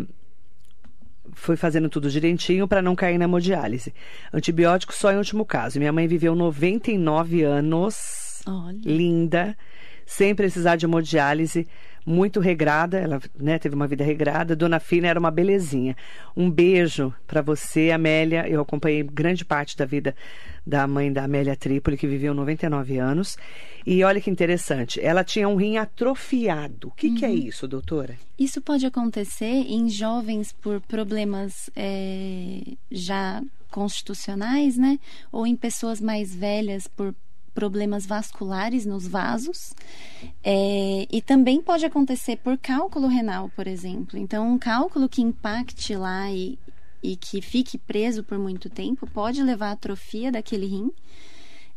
foi 1.34 1.56
fazendo 1.56 1.88
tudo 1.88 2.10
direitinho 2.10 2.66
para 2.68 2.82
não 2.82 2.94
cair 2.94 3.18
na 3.18 3.24
hemodiálise. 3.24 3.92
Antibiótico 4.32 4.94
só 4.94 5.12
em 5.12 5.16
último 5.16 5.44
caso. 5.44 5.78
Minha 5.78 5.92
mãe 5.92 6.06
viveu 6.06 6.34
99 6.34 7.42
anos, 7.42 8.42
Olha. 8.46 8.78
linda, 8.84 9.56
sem 10.10 10.34
precisar 10.34 10.74
de 10.74 10.86
hemodiálise, 10.86 11.68
muito 12.04 12.40
regrada, 12.40 12.98
ela 12.98 13.20
né, 13.38 13.60
teve 13.60 13.76
uma 13.76 13.86
vida 13.86 14.02
regrada. 14.02 14.56
Dona 14.56 14.80
Fina 14.80 15.06
era 15.06 15.20
uma 15.20 15.30
belezinha. 15.30 15.96
Um 16.36 16.50
beijo 16.50 17.14
para 17.28 17.40
você, 17.40 17.92
Amélia. 17.92 18.48
Eu 18.48 18.60
acompanhei 18.60 19.04
grande 19.04 19.44
parte 19.44 19.76
da 19.76 19.84
vida 19.84 20.12
da 20.66 20.84
mãe 20.88 21.12
da 21.12 21.22
Amélia 21.22 21.54
Trípoli, 21.54 21.96
que 21.96 22.08
viveu 22.08 22.34
99 22.34 22.98
anos. 22.98 23.38
E 23.86 24.02
olha 24.02 24.20
que 24.20 24.28
interessante, 24.28 25.00
ela 25.00 25.22
tinha 25.22 25.48
um 25.48 25.54
rim 25.54 25.76
atrofiado. 25.76 26.88
O 26.88 26.90
que, 26.90 27.14
que 27.14 27.24
é 27.24 27.30
isso, 27.30 27.68
doutora? 27.68 28.18
Isso 28.36 28.60
pode 28.60 28.84
acontecer 28.84 29.44
em 29.46 29.88
jovens 29.88 30.52
por 30.52 30.80
problemas 30.80 31.70
é, 31.76 32.62
já 32.90 33.40
constitucionais, 33.70 34.76
né? 34.76 34.98
Ou 35.30 35.46
em 35.46 35.54
pessoas 35.54 36.00
mais 36.00 36.34
velhas 36.34 36.88
por 36.88 37.14
problemas 37.54 38.06
vasculares 38.06 38.86
nos 38.86 39.06
vasos. 39.06 39.74
É, 40.42 41.06
e 41.10 41.20
também 41.22 41.60
pode 41.60 41.84
acontecer 41.84 42.36
por 42.36 42.56
cálculo 42.58 43.06
renal, 43.06 43.50
por 43.54 43.66
exemplo. 43.66 44.18
Então, 44.18 44.50
um 44.50 44.58
cálculo 44.58 45.08
que 45.08 45.22
impacte 45.22 45.94
lá 45.94 46.30
e, 46.30 46.58
e 47.02 47.16
que 47.16 47.40
fique 47.40 47.78
preso 47.78 48.22
por 48.22 48.38
muito 48.38 48.68
tempo 48.68 49.06
pode 49.06 49.42
levar 49.42 49.68
à 49.68 49.72
atrofia 49.72 50.30
daquele 50.32 50.66
rim. 50.66 50.90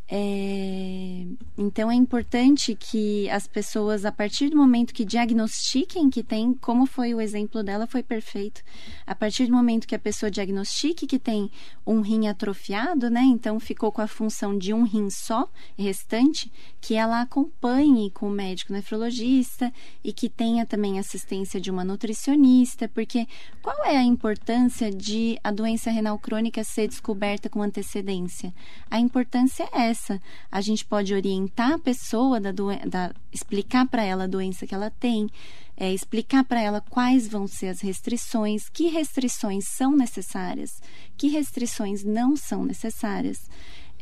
É, 0.06 1.24
então 1.56 1.90
é 1.90 1.94
importante 1.94 2.74
que 2.74 3.28
as 3.30 3.46
pessoas, 3.46 4.04
a 4.04 4.12
partir 4.12 4.50
do 4.50 4.56
momento 4.56 4.92
que 4.92 5.04
diagnostiquem 5.04 6.10
que 6.10 6.22
tem, 6.22 6.52
como 6.54 6.84
foi 6.84 7.14
o 7.14 7.20
exemplo 7.20 7.62
dela, 7.62 7.86
foi 7.86 8.02
perfeito. 8.02 8.62
A 9.06 9.14
partir 9.14 9.46
do 9.46 9.54
momento 9.54 9.86
que 9.86 9.94
a 9.94 9.98
pessoa 9.98 10.30
diagnostique 10.30 11.06
que 11.06 11.18
tem 11.18 11.50
um 11.86 12.02
rim 12.02 12.28
atrofiado, 12.28 13.08
né? 13.08 13.22
Então 13.22 13.58
ficou 13.58 13.90
com 13.90 14.02
a 14.02 14.06
função 14.06 14.58
de 14.58 14.74
um 14.74 14.82
rim 14.82 15.08
só 15.08 15.48
restante, 15.76 16.52
que 16.80 16.94
ela 16.94 17.22
acompanhe 17.22 18.10
com 18.10 18.26
o 18.26 18.30
médico 18.30 18.72
nefrologista 18.72 19.72
e 20.02 20.12
que 20.12 20.28
tenha 20.28 20.66
também 20.66 20.98
assistência 20.98 21.58
de 21.58 21.70
uma 21.70 21.84
nutricionista, 21.84 22.88
porque 22.88 23.26
qual 23.62 23.84
é 23.84 23.96
a 23.96 24.02
importância 24.02 24.90
de 24.90 25.38
a 25.42 25.50
doença 25.50 25.90
renal 25.90 26.18
crônica 26.18 26.62
ser 26.62 26.88
descoberta 26.88 27.48
com 27.48 27.62
antecedência? 27.62 28.52
A 28.90 29.00
importância 29.00 29.66
é 29.72 29.93
essa. 29.94 30.20
A 30.50 30.60
gente 30.60 30.84
pode 30.84 31.14
orientar 31.14 31.72
a 31.72 31.78
pessoa 31.78 32.40
da, 32.40 32.52
da 32.52 33.14
explicar 33.32 33.86
para 33.86 34.02
ela 34.02 34.24
a 34.24 34.28
doença 34.28 34.66
que 34.66 34.74
ela 34.74 34.90
tem, 34.90 35.28
é, 35.76 35.92
explicar 35.92 36.44
para 36.44 36.60
ela 36.60 36.80
quais 36.80 37.28
vão 37.28 37.46
ser 37.46 37.68
as 37.68 37.80
restrições, 37.80 38.68
que 38.68 38.88
restrições 38.88 39.66
são 39.66 39.96
necessárias, 39.96 40.82
que 41.16 41.28
restrições 41.28 42.04
não 42.04 42.36
são 42.36 42.64
necessárias. 42.64 43.48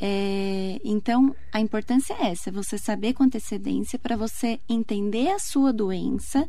É, 0.01 0.81
então, 0.85 1.37
a 1.53 1.61
importância 1.61 2.15
é 2.15 2.31
essa: 2.31 2.51
você 2.51 2.77
saber 2.77 3.13
com 3.13 3.25
antecedência 3.25 3.99
para 3.99 4.17
você 4.17 4.59
entender 4.69 5.29
a 5.29 5.39
sua 5.39 5.73
doença 5.73 6.49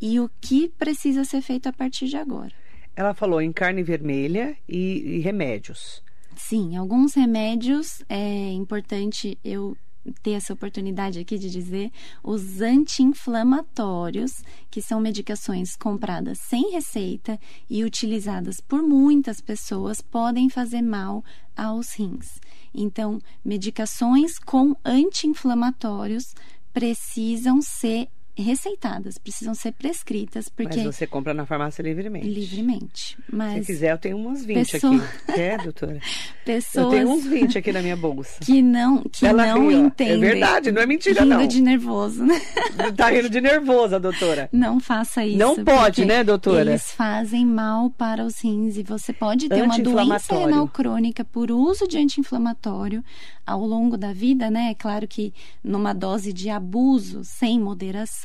e 0.00 0.20
o 0.20 0.30
que 0.40 0.68
precisa 0.68 1.24
ser 1.24 1.40
feito 1.42 1.68
a 1.68 1.72
partir 1.72 2.06
de 2.06 2.16
agora. 2.16 2.52
Ela 2.94 3.14
falou 3.14 3.40
em 3.40 3.52
carne 3.52 3.82
vermelha 3.82 4.56
e, 4.68 5.16
e 5.16 5.18
remédios. 5.20 6.02
Sim, 6.36 6.76
alguns 6.76 7.14
remédios 7.14 8.02
é 8.08 8.52
importante 8.52 9.38
eu 9.44 9.76
ter 10.22 10.32
essa 10.32 10.52
oportunidade 10.52 11.18
aqui 11.18 11.38
de 11.38 11.48
dizer 11.48 11.90
os 12.22 12.60
anti-inflamatórios, 12.60 14.42
que 14.70 14.82
são 14.82 15.00
medicações 15.00 15.76
compradas 15.76 16.38
sem 16.40 16.72
receita 16.72 17.38
e 17.70 17.84
utilizadas 17.84 18.60
por 18.60 18.82
muitas 18.82 19.40
pessoas, 19.40 20.00
podem 20.00 20.48
fazer 20.48 20.82
mal 20.82 21.24
aos 21.56 21.94
rins. 21.94 22.40
Então, 22.74 23.20
medicações 23.44 24.38
com 24.38 24.74
anti-inflamatórios 24.84 26.34
precisam 26.72 27.60
ser 27.60 28.08
receitadas, 28.36 29.18
precisam 29.18 29.54
ser 29.54 29.72
prescritas, 29.72 30.48
porque 30.48 30.76
Mas 30.82 30.94
você 30.96 31.06
compra 31.06 31.34
na 31.34 31.44
farmácia 31.44 31.82
livremente. 31.82 32.26
livremente. 32.28 33.18
Mas 33.30 33.66
Se 33.66 33.72
quiser, 33.72 33.92
eu 33.92 33.98
tenho 33.98 34.16
uns 34.16 34.44
20 34.44 34.72
Pessoa- 34.72 34.96
aqui. 34.96 35.32
Quer, 35.34 35.62
doutora? 35.62 36.00
pessoas 36.44 36.84
Eu 36.86 36.90
tenho 36.90 37.10
uns 37.10 37.24
20 37.26 37.58
aqui 37.58 37.72
na 37.72 37.82
minha 37.82 37.96
bolsa. 37.96 38.40
que 38.40 38.62
não 38.62 39.02
que 39.02 39.26
Ela 39.26 39.46
não 39.46 39.68
ri, 39.68 39.74
ó. 39.74 39.78
É 39.78 39.80
entendem. 39.82 40.20
verdade, 40.20 40.72
não 40.72 40.82
é 40.82 40.86
mentira, 40.86 41.22
rindo 41.22 41.34
não. 41.36 41.46
de 41.46 41.60
nervoso, 41.60 42.24
né? 42.24 42.40
Tá 42.96 43.10
rindo 43.10 43.28
de 43.28 43.40
nervosa, 43.40 43.98
doutora. 44.00 44.48
Não 44.52 44.80
faça 44.80 45.24
isso. 45.26 45.38
Não 45.38 45.62
pode, 45.64 46.04
né, 46.04 46.22
doutora? 46.24 46.70
Eles 46.70 46.90
fazem 46.92 47.44
mal 47.46 47.90
para 47.90 48.24
os 48.24 48.40
rins 48.40 48.76
e 48.76 48.82
você 48.82 49.12
pode 49.12 49.48
ter 49.48 49.62
uma 49.62 49.78
doença 49.78 50.34
renal 50.36 50.66
crônica 50.68 51.24
por 51.24 51.50
uso 51.50 51.86
de 51.86 51.98
anti-inflamatório 51.98 53.04
ao 53.46 53.60
longo 53.66 53.96
da 53.96 54.12
vida, 54.12 54.50
né? 54.50 54.70
É 54.70 54.74
claro 54.74 55.06
que 55.08 55.32
numa 55.62 55.92
dose 55.92 56.32
de 56.32 56.48
abuso, 56.48 57.22
sem 57.24 57.58
moderação, 57.58 58.21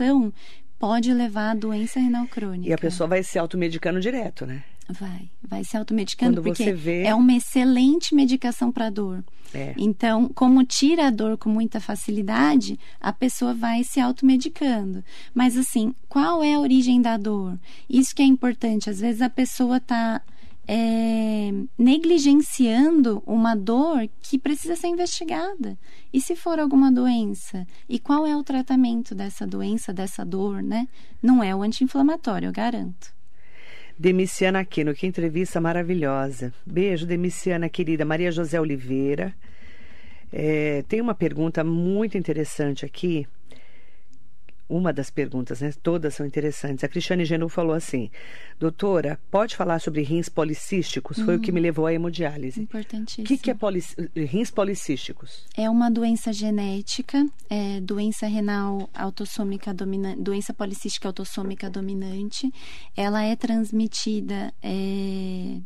pode 0.80 1.12
levar 1.14 1.52
a 1.52 1.56
doença 1.56 2.00
renal 2.00 2.28
crônica. 2.28 2.70
E 2.70 2.74
a 2.74 2.78
pessoa 2.78 3.08
vai 3.08 3.24
se 3.24 3.38
automedicando 3.40 4.00
direto, 4.00 4.46
né? 4.46 4.64
Vai, 4.90 5.30
vai 5.46 5.64
se 5.66 5.76
automedicando 5.76 6.36
Quando 6.42 6.46
porque 6.46 6.64
você 6.64 6.74
vê- 6.74 7.04
é 7.04 7.14
uma 7.14 7.34
excelente 7.34 8.16
medicação 8.16 8.72
para 8.72 8.90
dor. 8.90 9.24
É. 9.54 9.74
Então, 9.78 10.30
como 10.30 10.64
tira 10.64 11.08
a 11.08 11.10
dor 11.10 11.38
com 11.38 11.50
muita 11.50 11.80
facilidade, 11.82 12.80
a 13.00 13.12
pessoa 13.12 13.54
vai 13.54 13.84
se 13.84 14.00
automedicando. 14.00 15.04
Mas 15.34 15.58
assim, 15.58 15.94
qual 16.08 16.42
é 16.44 16.54
a 16.54 16.60
origem 16.60 17.02
da 17.02 17.18
dor? 17.18 17.58
Isso 17.90 18.16
que 18.16 18.22
é 18.22 18.26
importante. 18.26 18.90
Às 18.90 19.00
vezes 19.02 19.22
a 19.22 19.30
pessoa 19.30 19.78
está 19.78 20.22
negligenciando 21.78 23.24
uma 23.26 23.56
dor 23.56 24.10
que 24.22 24.38
precisa 24.38 24.76
ser 24.76 24.88
investigada. 24.88 25.78
E 26.12 26.20
se 26.20 26.36
for 26.36 26.60
alguma 26.60 26.92
doença? 26.92 27.66
E 27.88 27.98
qual 28.00 28.26
é 28.26 28.36
o 28.36 28.44
tratamento 28.44 29.16
dessa 29.16 29.48
doença, 29.48 29.94
dessa 29.94 30.26
dor, 30.26 30.62
né? 30.62 30.88
Não 31.22 31.44
é 31.44 31.56
o 31.56 31.62
anti-inflamatório, 31.62 32.48
eu 32.48 32.52
garanto. 32.52 33.16
Demiciana 33.98 34.60
Aquino, 34.60 34.94
que 34.94 35.08
entrevista 35.08 35.60
maravilhosa. 35.60 36.54
Beijo, 36.66 37.06
Demiciana, 37.06 37.68
querida. 37.68 38.06
Maria 38.06 38.32
José 38.32 38.60
Oliveira. 38.62 39.34
É, 40.32 40.84
tem 40.88 41.02
uma 41.02 41.16
pergunta 41.16 41.64
muito 41.64 42.18
interessante 42.18 42.86
aqui. 42.86 43.26
Uma 44.70 44.92
das 44.92 45.10
perguntas, 45.10 45.62
né? 45.62 45.72
Todas 45.82 46.16
são 46.16 46.26
interessantes. 46.26 46.84
A 46.84 46.88
Cristiane 46.90 47.24
Genu 47.24 47.48
falou 47.48 47.74
assim: 47.74 48.10
Doutora, 48.60 49.20
pode 49.32 49.56
falar 49.56 49.80
sobre 49.80 50.02
rins 50.02 50.28
policísticos? 50.28 51.20
Foi 51.20 51.38
o 51.38 51.40
que 51.40 51.52
me 51.52 51.62
levou 51.62 51.86
à 51.86 51.94
hemodiálise. 51.94 52.62
Importantíssimo. 52.62 53.24
O 53.24 53.28
que, 53.28 53.38
que 53.38 53.52
é 53.52 53.54
polic... 53.54 53.96
rins 54.16 54.52
policísticos? 54.52 55.46
É 55.56 55.70
uma 55.70 55.90
doença 55.90 56.34
genética, 56.34 57.26
é 57.50 57.80
doença 57.80 58.28
renal 58.28 58.90
autossômica 58.94 59.74
dominante, 59.74 60.22
doença 60.22 60.54
policística 60.54 61.08
autossômica 61.08 61.70
dominante. 61.70 62.52
Ela 62.96 63.24
é 63.24 63.36
transmitida 63.36 64.54
é, 64.62 65.60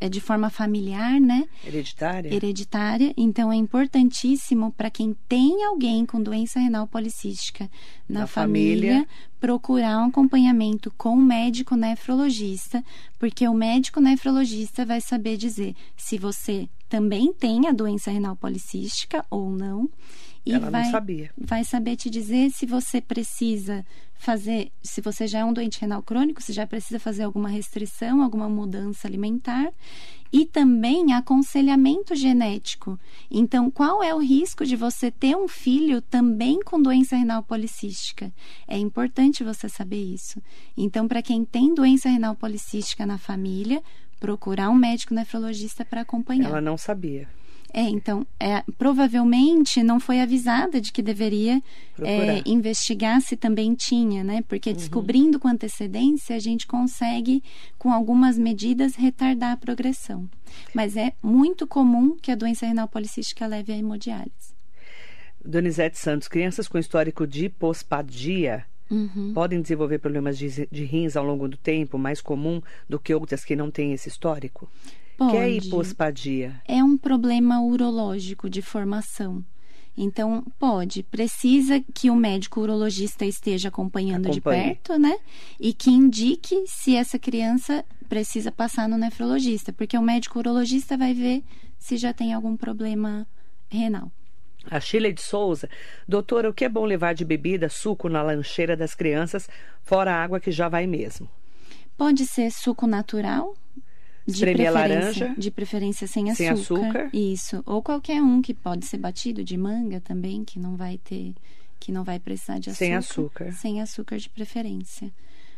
é 0.00 0.08
de 0.08 0.20
forma 0.20 0.50
familiar, 0.50 1.20
né? 1.20 1.46
Hereditária? 1.64 2.34
Hereditária. 2.34 3.12
Então 3.16 3.52
é 3.52 3.56
importantíssimo 3.56 4.72
para 4.72 4.90
quem 4.90 5.16
tem 5.28 5.64
alguém 5.64 6.04
com 6.06 6.22
doença 6.22 6.58
renal 6.58 6.86
policística 6.86 7.70
na, 8.08 8.20
Na 8.20 8.26
família, 8.26 8.92
família. 8.92 9.08
procurar 9.40 9.98
um 10.00 10.08
acompanhamento 10.08 10.92
com 10.96 11.14
o 11.14 11.20
médico 11.20 11.76
nefrologista, 11.76 12.82
porque 13.18 13.46
o 13.46 13.54
médico 13.54 14.00
nefrologista 14.00 14.84
vai 14.84 15.00
saber 15.00 15.36
dizer 15.36 15.74
se 15.96 16.18
você 16.18 16.68
também 16.88 17.32
tem 17.32 17.66
a 17.68 17.72
doença 17.72 18.10
renal 18.10 18.34
policística 18.36 19.24
ou 19.30 19.50
não. 19.50 19.88
E 20.44 20.52
Ela 20.52 20.70
vai, 20.70 20.84
não 20.84 20.90
sabia. 20.90 21.30
vai 21.36 21.64
saber 21.64 21.96
te 21.96 22.08
dizer 22.08 22.50
se 22.50 22.66
você 22.66 23.00
precisa 23.00 23.84
fazer, 24.18 24.72
se 24.82 25.00
você 25.00 25.26
já 25.26 25.40
é 25.40 25.44
um 25.44 25.52
doente 25.52 25.80
renal 25.80 26.02
crônico, 26.02 26.42
se 26.42 26.52
já 26.52 26.66
precisa 26.66 26.98
fazer 26.98 27.22
alguma 27.22 27.48
restrição, 27.48 28.22
alguma 28.22 28.48
mudança 28.48 29.06
alimentar 29.06 29.72
e 30.32 30.44
também 30.44 31.12
aconselhamento 31.12 32.14
genético. 32.14 32.98
Então, 33.30 33.70
qual 33.70 34.02
é 34.02 34.14
o 34.14 34.18
risco 34.18 34.66
de 34.66 34.76
você 34.76 35.10
ter 35.10 35.36
um 35.36 35.48
filho 35.48 36.02
também 36.02 36.60
com 36.60 36.82
doença 36.82 37.16
renal 37.16 37.42
policística? 37.42 38.32
É 38.66 38.76
importante 38.76 39.44
você 39.44 39.68
saber 39.68 40.02
isso. 40.02 40.42
Então, 40.76 41.06
para 41.06 41.22
quem 41.22 41.44
tem 41.44 41.74
doença 41.74 42.08
renal 42.08 42.34
policística 42.34 43.06
na 43.06 43.18
família, 43.18 43.82
procurar 44.18 44.68
um 44.68 44.74
médico 44.74 45.14
nefrologista 45.14 45.84
para 45.84 46.02
acompanhar. 46.02 46.48
Ela 46.50 46.60
não 46.60 46.76
sabia. 46.76 47.28
É, 47.72 47.82
então, 47.82 48.26
é, 48.40 48.62
provavelmente 48.78 49.82
não 49.82 50.00
foi 50.00 50.20
avisada 50.20 50.80
de 50.80 50.90
que 50.90 51.02
deveria 51.02 51.62
é, 52.02 52.42
investigar 52.46 53.20
se 53.20 53.36
também 53.36 53.74
tinha, 53.74 54.24
né? 54.24 54.42
Porque 54.48 54.72
descobrindo 54.72 55.38
com 55.38 55.48
antecedência, 55.48 56.34
a 56.34 56.38
gente 56.38 56.66
consegue, 56.66 57.42
com 57.78 57.92
algumas 57.92 58.38
medidas, 58.38 58.94
retardar 58.94 59.52
a 59.52 59.56
progressão. 59.56 60.28
Mas 60.74 60.96
é 60.96 61.12
muito 61.22 61.66
comum 61.66 62.16
que 62.16 62.32
a 62.32 62.34
doença 62.34 62.66
renal 62.66 62.88
policística 62.88 63.46
leve 63.46 63.72
à 63.72 63.76
hemodiálise. 63.76 64.56
Donizete 65.44 65.98
Santos, 65.98 66.26
crianças 66.26 66.68
com 66.68 66.78
histórico 66.78 67.26
de 67.26 67.46
hipospadia 67.46 68.64
Uhum. 68.90 69.32
podem 69.34 69.60
desenvolver 69.60 69.98
problemas 69.98 70.38
de, 70.38 70.66
de 70.72 70.84
rins 70.84 71.14
ao 71.14 71.22
longo 71.22 71.46
do 71.46 71.58
tempo, 71.58 71.98
mais 71.98 72.22
comum 72.22 72.62
do 72.88 72.98
que 72.98 73.14
outras 73.14 73.44
que 73.44 73.54
não 73.54 73.70
têm 73.70 73.92
esse 73.92 74.08
histórico? 74.08 74.66
Pode. 75.18 75.32
Que 75.32 75.36
é 75.36 75.50
hipospadia? 75.50 76.62
é 76.66 76.82
um 76.82 76.96
problema 76.96 77.60
urológico 77.60 78.48
de 78.48 78.62
formação. 78.62 79.44
Então, 79.96 80.44
pode, 80.60 81.02
precisa 81.02 81.82
que 81.92 82.08
o 82.08 82.14
médico 82.14 82.60
urologista 82.60 83.24
esteja 83.24 83.68
acompanhando 83.68 84.30
de 84.30 84.38
Acompanhe. 84.38 84.76
perto, 84.76 84.96
né? 84.96 85.18
E 85.58 85.74
que 85.74 85.90
indique 85.90 86.64
se 86.68 86.94
essa 86.94 87.18
criança 87.18 87.84
precisa 88.08 88.52
passar 88.52 88.88
no 88.88 88.96
nefrologista, 88.96 89.72
porque 89.72 89.98
o 89.98 90.02
médico 90.02 90.38
urologista 90.38 90.96
vai 90.96 91.12
ver 91.12 91.42
se 91.80 91.96
já 91.96 92.12
tem 92.12 92.32
algum 92.32 92.56
problema 92.56 93.26
renal. 93.68 94.12
A 94.70 94.78
Sheila 94.78 95.12
de 95.12 95.20
Souza, 95.20 95.68
doutora, 96.06 96.48
o 96.48 96.54
que 96.54 96.64
é 96.64 96.68
bom 96.68 96.84
levar 96.84 97.12
de 97.12 97.24
bebida, 97.24 97.68
suco 97.68 98.08
na 98.08 98.22
lancheira 98.22 98.76
das 98.76 98.94
crianças, 98.94 99.48
fora 99.82 100.12
a 100.12 100.22
água 100.22 100.38
que 100.38 100.52
já 100.52 100.68
vai 100.68 100.86
mesmo? 100.86 101.28
Pode 101.96 102.24
ser 102.24 102.52
suco 102.52 102.86
natural, 102.86 103.56
de 103.67 103.67
Espremer 104.28 104.68
a 104.68 104.70
laranja. 104.70 105.34
de 105.38 105.50
preferência 105.50 106.06
sem 106.06 106.32
Sem 106.34 106.48
açúcar. 106.48 106.86
açúcar. 106.86 107.10
Isso, 107.12 107.62
ou 107.66 107.82
qualquer 107.82 108.22
um 108.22 108.40
que 108.42 108.52
pode 108.54 108.84
ser 108.86 108.98
batido 108.98 109.42
de 109.42 109.56
manga 109.56 110.00
também, 110.00 110.44
que 110.44 110.58
não 110.58 110.76
vai 110.76 110.98
ter, 110.98 111.34
que 111.80 111.90
não 111.90 112.04
vai 112.04 112.18
precisar 112.18 112.58
de 112.58 112.70
açúcar. 112.70 112.78
Sem 112.84 112.94
açúcar. 112.94 113.52
Sem 113.52 113.80
açúcar 113.80 114.16
de 114.18 114.28
preferência. 114.28 115.10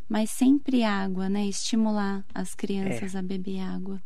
Mas 0.09 0.31
sempre 0.31 0.83
água, 0.83 1.29
né? 1.29 1.47
Estimular 1.47 2.25
as 2.35 2.53
É. 2.53 2.57
crianças 2.57 3.15
a 3.15 3.23
beber 3.23 3.61
água. 3.61 4.01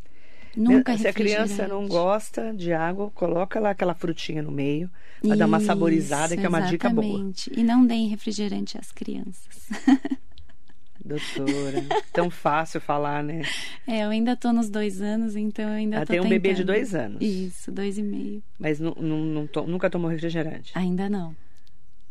Nunca 0.57 0.97
Se 0.97 1.09
a 1.09 1.13
criança 1.13 1.67
não 1.67 1.89
gosta 1.89 2.55
de 2.55 2.73
água, 2.73 3.11
coloca 3.11 3.59
lá 3.59 3.71
aquela 3.71 3.93
frutinha 3.95 4.41
no 4.41 4.53
meio, 4.53 4.89
para 5.21 5.35
dar 5.35 5.47
uma 5.47 5.59
saborizada, 5.59 6.37
que 6.37 6.47
é 6.47 6.49
uma 6.49 6.61
dica 6.61 6.89
boa. 6.89 7.05
exatamente. 7.07 7.51
E 7.57 7.65
não 7.65 7.85
deem 7.85 8.07
refrigerante 8.09 8.79
às 8.79 8.93
crianças. 8.93 9.69
Doutora, 11.05 11.85
tão 12.15 12.31
fácil 12.31 12.81
falar, 12.81 13.23
né? 13.23 13.43
É, 13.87 14.05
eu 14.05 14.09
ainda 14.09 14.35
tô 14.35 14.53
nos 14.55 14.71
dois 14.71 15.03
anos, 15.03 15.37
então 15.37 15.69
eu 15.69 15.75
ainda 15.75 15.97
Ela 15.97 16.07
tô 16.07 16.13
tem 16.13 16.21
um 16.21 16.29
bebê 16.29 16.51
de 16.55 16.63
tentando. 16.63 16.67
dois 16.75 16.95
anos. 16.95 17.21
Isso, 17.21 17.71
dois 17.71 17.99
e 17.99 18.03
meio. 18.03 18.43
Mas 18.59 18.81
nu- 18.81 18.97
não 19.01 19.47
to- 19.47 19.67
nunca 19.67 19.91
tomou 19.91 20.11
refrigerante. 20.11 20.73
Ainda 20.75 21.11
não. 21.11 21.37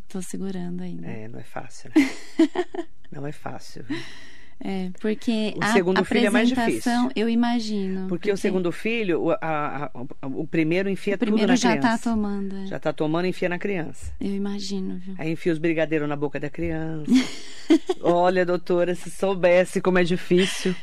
Tô 0.07 0.21
segurando 0.21 0.81
ainda. 0.83 1.07
É, 1.07 1.27
não 1.27 1.39
é 1.39 1.43
fácil. 1.43 1.89
né? 1.95 2.07
não 3.11 3.25
é 3.25 3.31
fácil. 3.31 3.83
É, 4.59 4.89
porque 5.01 5.53
O 5.57 5.63
a 5.63 5.73
segundo 5.73 6.05
filho 6.05 6.27
é 6.27 6.29
mais 6.29 6.51
apresentação, 6.51 7.03
difícil. 7.07 7.11
eu 7.23 7.29
imagino. 7.29 8.07
Porque, 8.07 8.31
o 8.31 8.37
segundo 8.37 8.71
filho, 8.71 9.21
o, 9.23 9.31
a- 9.31 9.37
a- 9.41 10.27
o 10.27 10.47
primeiro 10.47 10.89
enfia 10.89 11.15
o 11.15 11.17
tudo 11.17 11.27
primeiro 11.27 11.49
na 11.51 11.55
já 11.55 11.71
criança. 11.77 11.87
tá 12.03 12.09
tomando. 12.11 12.55
é. 12.55 12.65
Já 12.67 12.79
tá 12.79 12.93
tomando 12.93 13.25
e 13.25 13.29
enfia 13.29 13.49
na 13.49 13.59
criança. 13.59 14.13
Eu 14.21 14.31
imagino, 14.33 14.97
viu? 15.03 15.15
Aí 15.17 15.31
enfia 15.31 15.51
os 15.51 15.59
brigadeiros 15.59 16.07
na 16.07 16.15
boca 16.15 16.39
da 16.39 16.49
criança. 16.49 17.11
Olha, 18.01 18.45
doutora, 18.45 18.93
se 18.95 19.09
soubesse 19.09 19.79
como 19.81 19.97
é 19.97 20.03
difícil. 20.03 20.75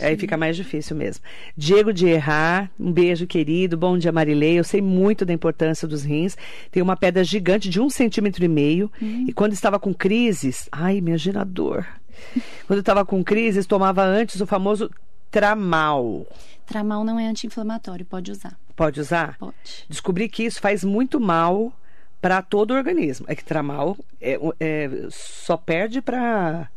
Aí 0.00 0.16
fica 0.16 0.36
mais 0.36 0.56
difícil 0.56 0.96
mesmo. 0.96 1.22
Diego 1.56 1.92
de 1.92 2.06
Errar, 2.06 2.70
um 2.78 2.90
beijo 2.92 3.26
querido. 3.26 3.76
Bom 3.76 3.98
dia, 3.98 4.12
Marilei. 4.12 4.58
Eu 4.58 4.64
sei 4.64 4.80
muito 4.80 5.24
da 5.24 5.32
importância 5.32 5.86
dos 5.86 6.02
rins. 6.04 6.36
Tem 6.70 6.82
uma 6.82 6.96
pedra 6.96 7.22
gigante 7.24 7.68
de 7.68 7.80
um 7.80 7.90
centímetro 7.90 8.44
e 8.44 8.48
meio. 8.48 8.90
Hum. 9.00 9.26
E 9.28 9.32
quando 9.32 9.52
estava 9.52 9.78
com 9.78 9.92
crises, 9.92 10.68
ai, 10.72 11.00
minha 11.00 11.18
gerador. 11.18 11.84
Quando 12.66 12.78
eu 12.78 12.80
estava 12.80 13.04
com 13.04 13.22
crises, 13.22 13.66
tomava 13.66 14.02
antes 14.02 14.40
o 14.40 14.46
famoso 14.46 14.90
tramal. 15.30 16.26
Tramal 16.66 17.04
não 17.04 17.18
é 17.18 17.26
anti-inflamatório, 17.26 18.04
pode 18.06 18.30
usar. 18.30 18.58
Pode 18.76 19.00
usar? 19.00 19.36
Pode. 19.38 19.54
Descobri 19.88 20.28
que 20.28 20.44
isso 20.44 20.60
faz 20.60 20.84
muito 20.84 21.20
mal 21.20 21.72
para 22.20 22.40
todo 22.40 22.70
o 22.70 22.76
organismo. 22.76 23.26
É 23.28 23.34
que 23.34 23.44
tramal 23.44 23.96
é, 24.20 24.38
é- 24.60 24.90
só 25.10 25.56
perde 25.56 26.00
para 26.00 26.68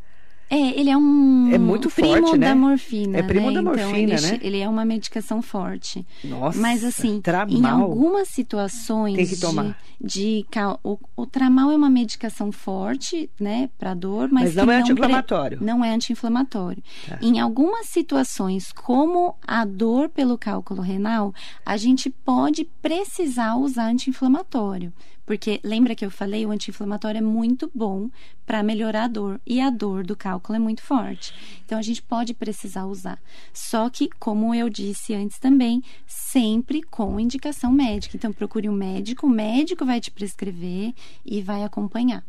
É, 0.50 0.80
ele 0.80 0.90
é 0.92 0.96
um 0.98 1.52
É 1.52 1.58
muito 1.58 1.90
primo 1.90 2.10
forte, 2.28 2.38
né? 2.38 2.50
da 2.50 2.56
morfina. 2.56 3.18
É 3.18 3.24
primo 3.24 3.48
né? 3.48 3.54
da 3.56 3.62
Então, 3.62 3.74
morfina, 3.90 4.14
ele, 4.14 4.22
né? 4.22 4.40
Ele 4.44 4.60
é 4.60 4.70
uma 4.70 4.86
medicação 4.86 5.42
forte. 5.42 6.06
Nossa, 6.24 6.60
Mas 6.60 6.84
assim, 6.84 7.16
em 7.16 7.22
tramal. 7.22 7.82
algumas 7.82 8.28
situações 8.30 9.16
Tem 9.16 9.26
que 9.26 9.36
de- 9.36 9.42
tomar. 9.42 9.76
de, 10.00 10.46
cal- 10.52 10.80
o, 10.84 11.00
o 11.16 11.26
tramal 11.26 11.72
é 11.72 11.76
uma 11.76 11.90
medicação 11.90 12.52
forte, 12.52 13.28
né, 13.40 13.70
para 13.80 13.94
dor, 13.96 14.30
mas, 14.32 14.54
Mas 14.54 14.56
não 14.56 14.72
é 14.72 14.78
anti-inflamatório. 14.78 15.58
Não 15.62 15.84
é 15.84 15.90
anti-inflamatório. 15.94 16.84
Tá. 17.08 17.18
Em 17.22 17.40
algumas 17.40 17.88
situações, 17.88 18.72
como 18.72 19.36
a 19.48 19.66
dor 19.66 20.10
pelo 20.10 20.38
cálculo 20.38 20.82
renal, 20.82 21.34
a 21.66 21.76
gente 21.76 22.10
pode 22.10 22.66
precisar 22.84 23.56
usar 23.56 23.88
anti-inflamatório. 23.88 24.94
Porque 25.26 25.60
lembra 25.64 25.96
que 25.96 26.06
eu 26.06 26.12
falei, 26.12 26.46
o 26.46 26.52
anti-inflamatório 26.52 27.18
é 27.18 27.22
muito 27.22 27.70
bom 27.74 28.12
para 28.46 28.62
melhorar 28.62 29.06
a 29.06 29.08
dor. 29.08 29.42
E 29.44 29.60
a 29.60 29.72
dor 29.72 30.06
do 30.06 30.16
cálculo 30.16 30.35
é 30.56 30.60
muito 30.60 30.82
forte. 30.82 31.34
Então 31.66 31.78
a 31.78 31.82
gente 31.82 32.02
pode 32.02 32.34
precisar 32.34 32.86
usar. 32.86 33.20
Só 33.54 33.90
que, 33.90 34.10
como 34.20 34.54
eu 34.54 34.70
disse 34.70 35.14
antes 35.14 35.40
também, 35.40 35.84
sempre 36.06 36.82
com 36.82 37.20
indicação 37.20 37.72
médica. 37.72 38.18
Então 38.18 38.32
procure 38.32 38.70
um 38.70 38.74
médico, 38.74 39.28
o 39.28 39.30
médico 39.30 39.86
vai 39.86 40.00
te 40.00 40.12
prescrever 40.12 40.94
e 41.26 41.42
vai 41.42 41.64
acompanhar. 41.64 42.24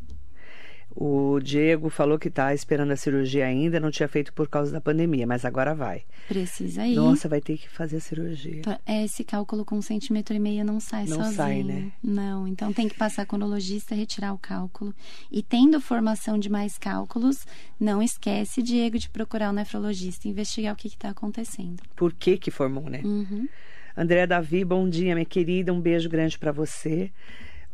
O 0.99 1.39
Diego 1.41 1.91
falou 1.91 2.19
que 2.19 2.29
está 2.29 2.55
esperando 2.55 2.91
a 2.91 2.97
cirurgia 2.97 3.45
ainda, 3.45 3.79
não 3.79 3.91
tinha 3.91 4.09
feito 4.09 4.33
por 4.33 4.49
causa 4.49 4.73
da 4.73 4.81
pandemia, 4.81 5.27
mas 5.27 5.45
agora 5.45 5.75
vai. 5.75 6.05
Precisa 6.27 6.87
ir. 6.87 6.95
Nossa, 6.95 7.29
vai 7.29 7.39
ter 7.39 7.59
que 7.59 7.69
fazer 7.69 7.99
a 7.99 8.01
cirurgia. 8.01 8.63
É, 8.87 9.05
esse 9.05 9.23
cálculo 9.23 9.63
com 9.63 9.77
um 9.77 9.83
centímetro 9.83 10.35
e 10.35 10.39
meio 10.39 10.65
não 10.65 10.81
sai 10.81 11.05
não 11.05 11.19
sozinho. 11.19 11.27
Não 11.27 11.33
sai, 11.35 11.63
né? 11.63 11.93
Não, 12.03 12.49
então 12.49 12.73
tem 12.73 12.89
que 12.89 12.95
passar 12.95 13.27
com 13.27 13.37
o 13.37 13.39
urologista, 13.39 13.95
retirar 13.95 14.33
o 14.33 14.39
cálculo. 14.39 14.95
E 15.31 15.43
tendo 15.43 15.79
formação 15.83 16.39
de 16.39 16.49
mais 16.49 16.79
cálculos, 16.79 17.47
não 17.79 18.03
esquece, 18.03 18.63
Diego, 18.63 18.99
de 18.99 19.11
procurar 19.11 19.51
o 19.51 19.53
nefrologista, 19.53 20.27
investigar 20.27 20.73
o 20.73 20.77
que 20.77 20.89
está 20.89 21.11
acontecendo. 21.11 21.83
Por 21.95 22.15
que 22.15 22.39
que 22.39 22.51
formou, 22.51 22.89
né? 22.89 23.03
Uhum. 23.05 23.47
André 23.95 24.27
Davi, 24.27 24.65
bom 24.65 24.89
dia, 24.89 25.15
minha 25.15 25.27
querida, 25.27 25.75
um 25.75 25.81
beijo 25.81 26.09
grande 26.09 26.39
para 26.39 26.53
você. 26.53 27.11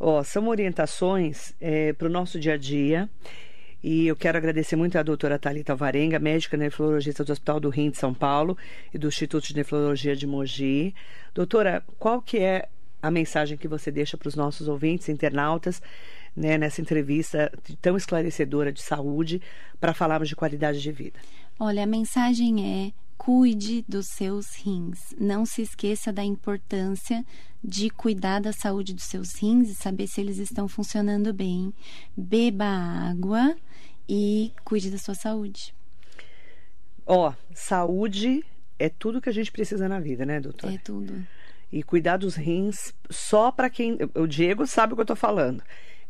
Ó, 0.05 0.21
são 0.21 0.49
orientações 0.49 1.53
é, 1.61 1.93
para 1.93 2.07
o 2.07 2.11
nosso 2.11 2.37
dia 2.37 2.55
a 2.55 2.57
dia. 2.57 3.09
E 3.81 4.05
eu 4.05 4.17
quero 4.17 4.37
agradecer 4.37 4.75
muito 4.75 4.97
à 4.97 5.03
doutora 5.03 5.39
Thalita 5.39 5.71
Alvarenga, 5.71 6.19
médica 6.19 6.57
nefrologista 6.57 7.23
do 7.23 7.31
Hospital 7.31 7.61
do 7.61 7.69
Rim 7.69 7.89
de 7.89 7.97
São 7.97 8.13
Paulo 8.13 8.57
e 8.93 8.97
do 8.97 9.07
Instituto 9.07 9.47
de 9.47 9.55
Nefrologia 9.55 10.13
de 10.13 10.27
Mogi. 10.27 10.93
Doutora, 11.33 11.81
qual 11.97 12.21
que 12.21 12.37
é 12.39 12.67
a 13.01 13.09
mensagem 13.09 13.57
que 13.57 13.65
você 13.65 13.91
deixa 13.91 14.17
para 14.17 14.27
os 14.27 14.35
nossos 14.35 14.67
ouvintes, 14.67 15.07
internautas, 15.07 15.81
né, 16.35 16.57
nessa 16.57 16.81
entrevista 16.81 17.49
tão 17.81 17.95
esclarecedora 17.95 18.73
de 18.73 18.81
saúde, 18.81 19.41
para 19.79 19.93
falarmos 19.93 20.27
de 20.27 20.35
qualidade 20.35 20.81
de 20.81 20.91
vida? 20.91 21.17
Olha, 21.57 21.83
a 21.83 21.87
mensagem 21.87 22.89
é 22.89 23.02
cuide 23.23 23.85
dos 23.87 24.07
seus 24.07 24.53
rins. 24.53 25.15
Não 25.17 25.45
se 25.45 25.61
esqueça 25.61 26.11
da 26.11 26.23
importância 26.25 27.25
de 27.63 27.89
cuidar 27.89 28.41
da 28.41 28.51
saúde 28.51 28.93
dos 28.93 29.05
seus 29.05 29.35
rins 29.35 29.69
e 29.69 29.75
saber 29.75 30.07
se 30.07 30.19
eles 30.19 30.39
estão 30.39 30.67
funcionando 30.67 31.33
bem. 31.33 31.73
Beba 32.17 32.65
água 32.65 33.55
e 34.09 34.51
cuide 34.65 34.91
da 34.91 34.97
sua 34.97 35.15
saúde. 35.15 35.73
Ó, 37.05 37.29
oh, 37.29 37.33
saúde 37.53 38.43
é 38.77 38.89
tudo 38.89 39.21
que 39.21 39.29
a 39.29 39.33
gente 39.33 39.53
precisa 39.53 39.87
na 39.87 40.01
vida, 40.01 40.25
né, 40.25 40.41
doutor? 40.41 40.73
É 40.73 40.77
tudo. 40.77 41.25
E 41.71 41.81
cuidar 41.81 42.17
dos 42.17 42.35
rins 42.35 42.93
só 43.09 43.53
para 43.53 43.69
quem. 43.69 43.97
O 44.15 44.27
Diego 44.27 44.67
sabe 44.67 44.91
o 44.91 44.95
que 44.97 45.01
eu 45.01 45.05
tô 45.05 45.15
falando. 45.15 45.63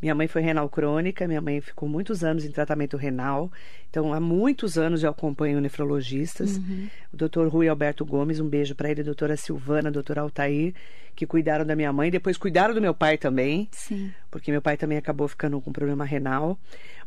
Minha 0.03 0.13
mãe 0.13 0.27
foi 0.27 0.41
renal 0.41 0.67
crônica, 0.67 1.25
minha 1.25 1.39
mãe 1.39 1.61
ficou 1.61 1.87
muitos 1.87 2.25
anos 2.25 2.43
em 2.43 2.51
tratamento 2.51 2.97
renal. 2.97 3.49
Então, 3.89 4.13
há 4.13 4.19
muitos 4.19 4.77
anos 4.77 5.01
eu 5.01 5.09
acompanho 5.09 5.61
nefrologistas. 5.61 6.57
Uhum. 6.57 6.89
O 7.13 7.15
doutor 7.15 7.47
Rui 7.47 7.69
Alberto 7.69 8.03
Gomes, 8.03 8.37
um 8.37 8.49
beijo 8.49 8.75
para 8.75 8.91
ele, 8.91 8.99
a 8.99 9.03
doutora 9.05 9.37
Silvana, 9.37 9.87
a 9.87 9.91
doutora 9.93 10.19
Altair, 10.19 10.73
que 11.15 11.25
cuidaram 11.25 11.65
da 11.65 11.75
minha 11.75 11.91
mãe. 11.93 12.09
Depois 12.09 12.37
cuidaram 12.37 12.73
do 12.73 12.81
meu 12.81 12.93
pai 12.93 13.17
também. 13.17 13.67
Sim. 13.71 14.11
Porque 14.31 14.51
meu 14.51 14.61
pai 14.61 14.77
também 14.77 14.97
acabou 14.97 15.27
ficando 15.27 15.59
com 15.61 15.71
problema 15.71 16.05
renal. 16.05 16.57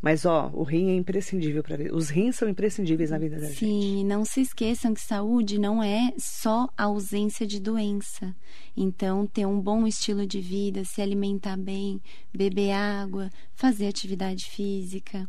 Mas, 0.01 0.25
ó, 0.25 0.51
o 0.53 0.63
rim 0.63 0.91
é 0.91 0.95
imprescindível 0.95 1.63
para 1.63 1.77
Os 1.95 2.11
rins 2.11 2.37
são 2.37 2.49
imprescindíveis 2.49 3.11
na 3.11 3.19
vida 3.19 3.37
da 3.41 3.47
Sim, 3.47 3.55
gente. 3.55 3.59
Sim, 3.59 4.05
não 4.05 4.25
se 4.25 4.41
esqueçam 4.41 4.95
que 4.95 5.01
saúde 5.01 5.59
não 5.59 5.83
é 5.83 6.13
só 6.19 6.69
a 6.77 6.85
ausência 6.85 7.47
de 7.47 7.61
doença. 7.61 8.35
Então, 8.77 9.27
ter 9.27 9.47
um 9.47 9.61
bom 9.61 9.87
estilo 9.87 10.27
de 10.27 10.41
vida, 10.41 10.85
se 10.85 11.01
alimentar 11.01 11.57
bem, 11.57 12.01
beber 12.33 12.73
água, 12.73 13.31
fazer 13.55 13.89
atividade 13.89 14.45
física. 14.47 15.29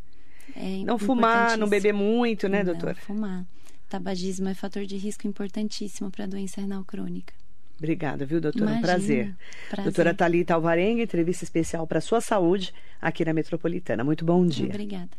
É 0.55 0.83
não 0.85 0.97
fumar, 0.97 1.57
não 1.57 1.67
beber 1.67 1.93
muito, 1.93 2.47
né, 2.47 2.63
doutora? 2.63 2.93
Não 2.93 3.01
fumar. 3.01 3.45
Tabagismo 3.89 4.49
é 4.49 4.53
fator 4.53 4.85
de 4.85 4.97
risco 4.97 5.27
importantíssimo 5.27 6.11
para 6.11 6.25
a 6.25 6.27
doença 6.27 6.59
renal 6.59 6.83
crônica. 6.83 7.33
Obrigada, 7.77 8.25
viu, 8.25 8.41
doutora? 8.41 8.71
Imagina, 8.71 8.79
um 8.79 8.81
prazer. 8.81 9.35
prazer. 9.69 9.83
Doutora 9.83 10.13
Thalita 10.13 10.53
Alvarenga, 10.55 11.03
entrevista 11.03 11.43
especial 11.43 11.85
para 11.85 12.01
sua 12.01 12.19
saúde 12.19 12.73
aqui 12.99 13.23
na 13.23 13.33
Metropolitana. 13.33 14.03
Muito 14.03 14.25
bom 14.25 14.45
dia. 14.45 14.65
Obrigada. 14.65 15.09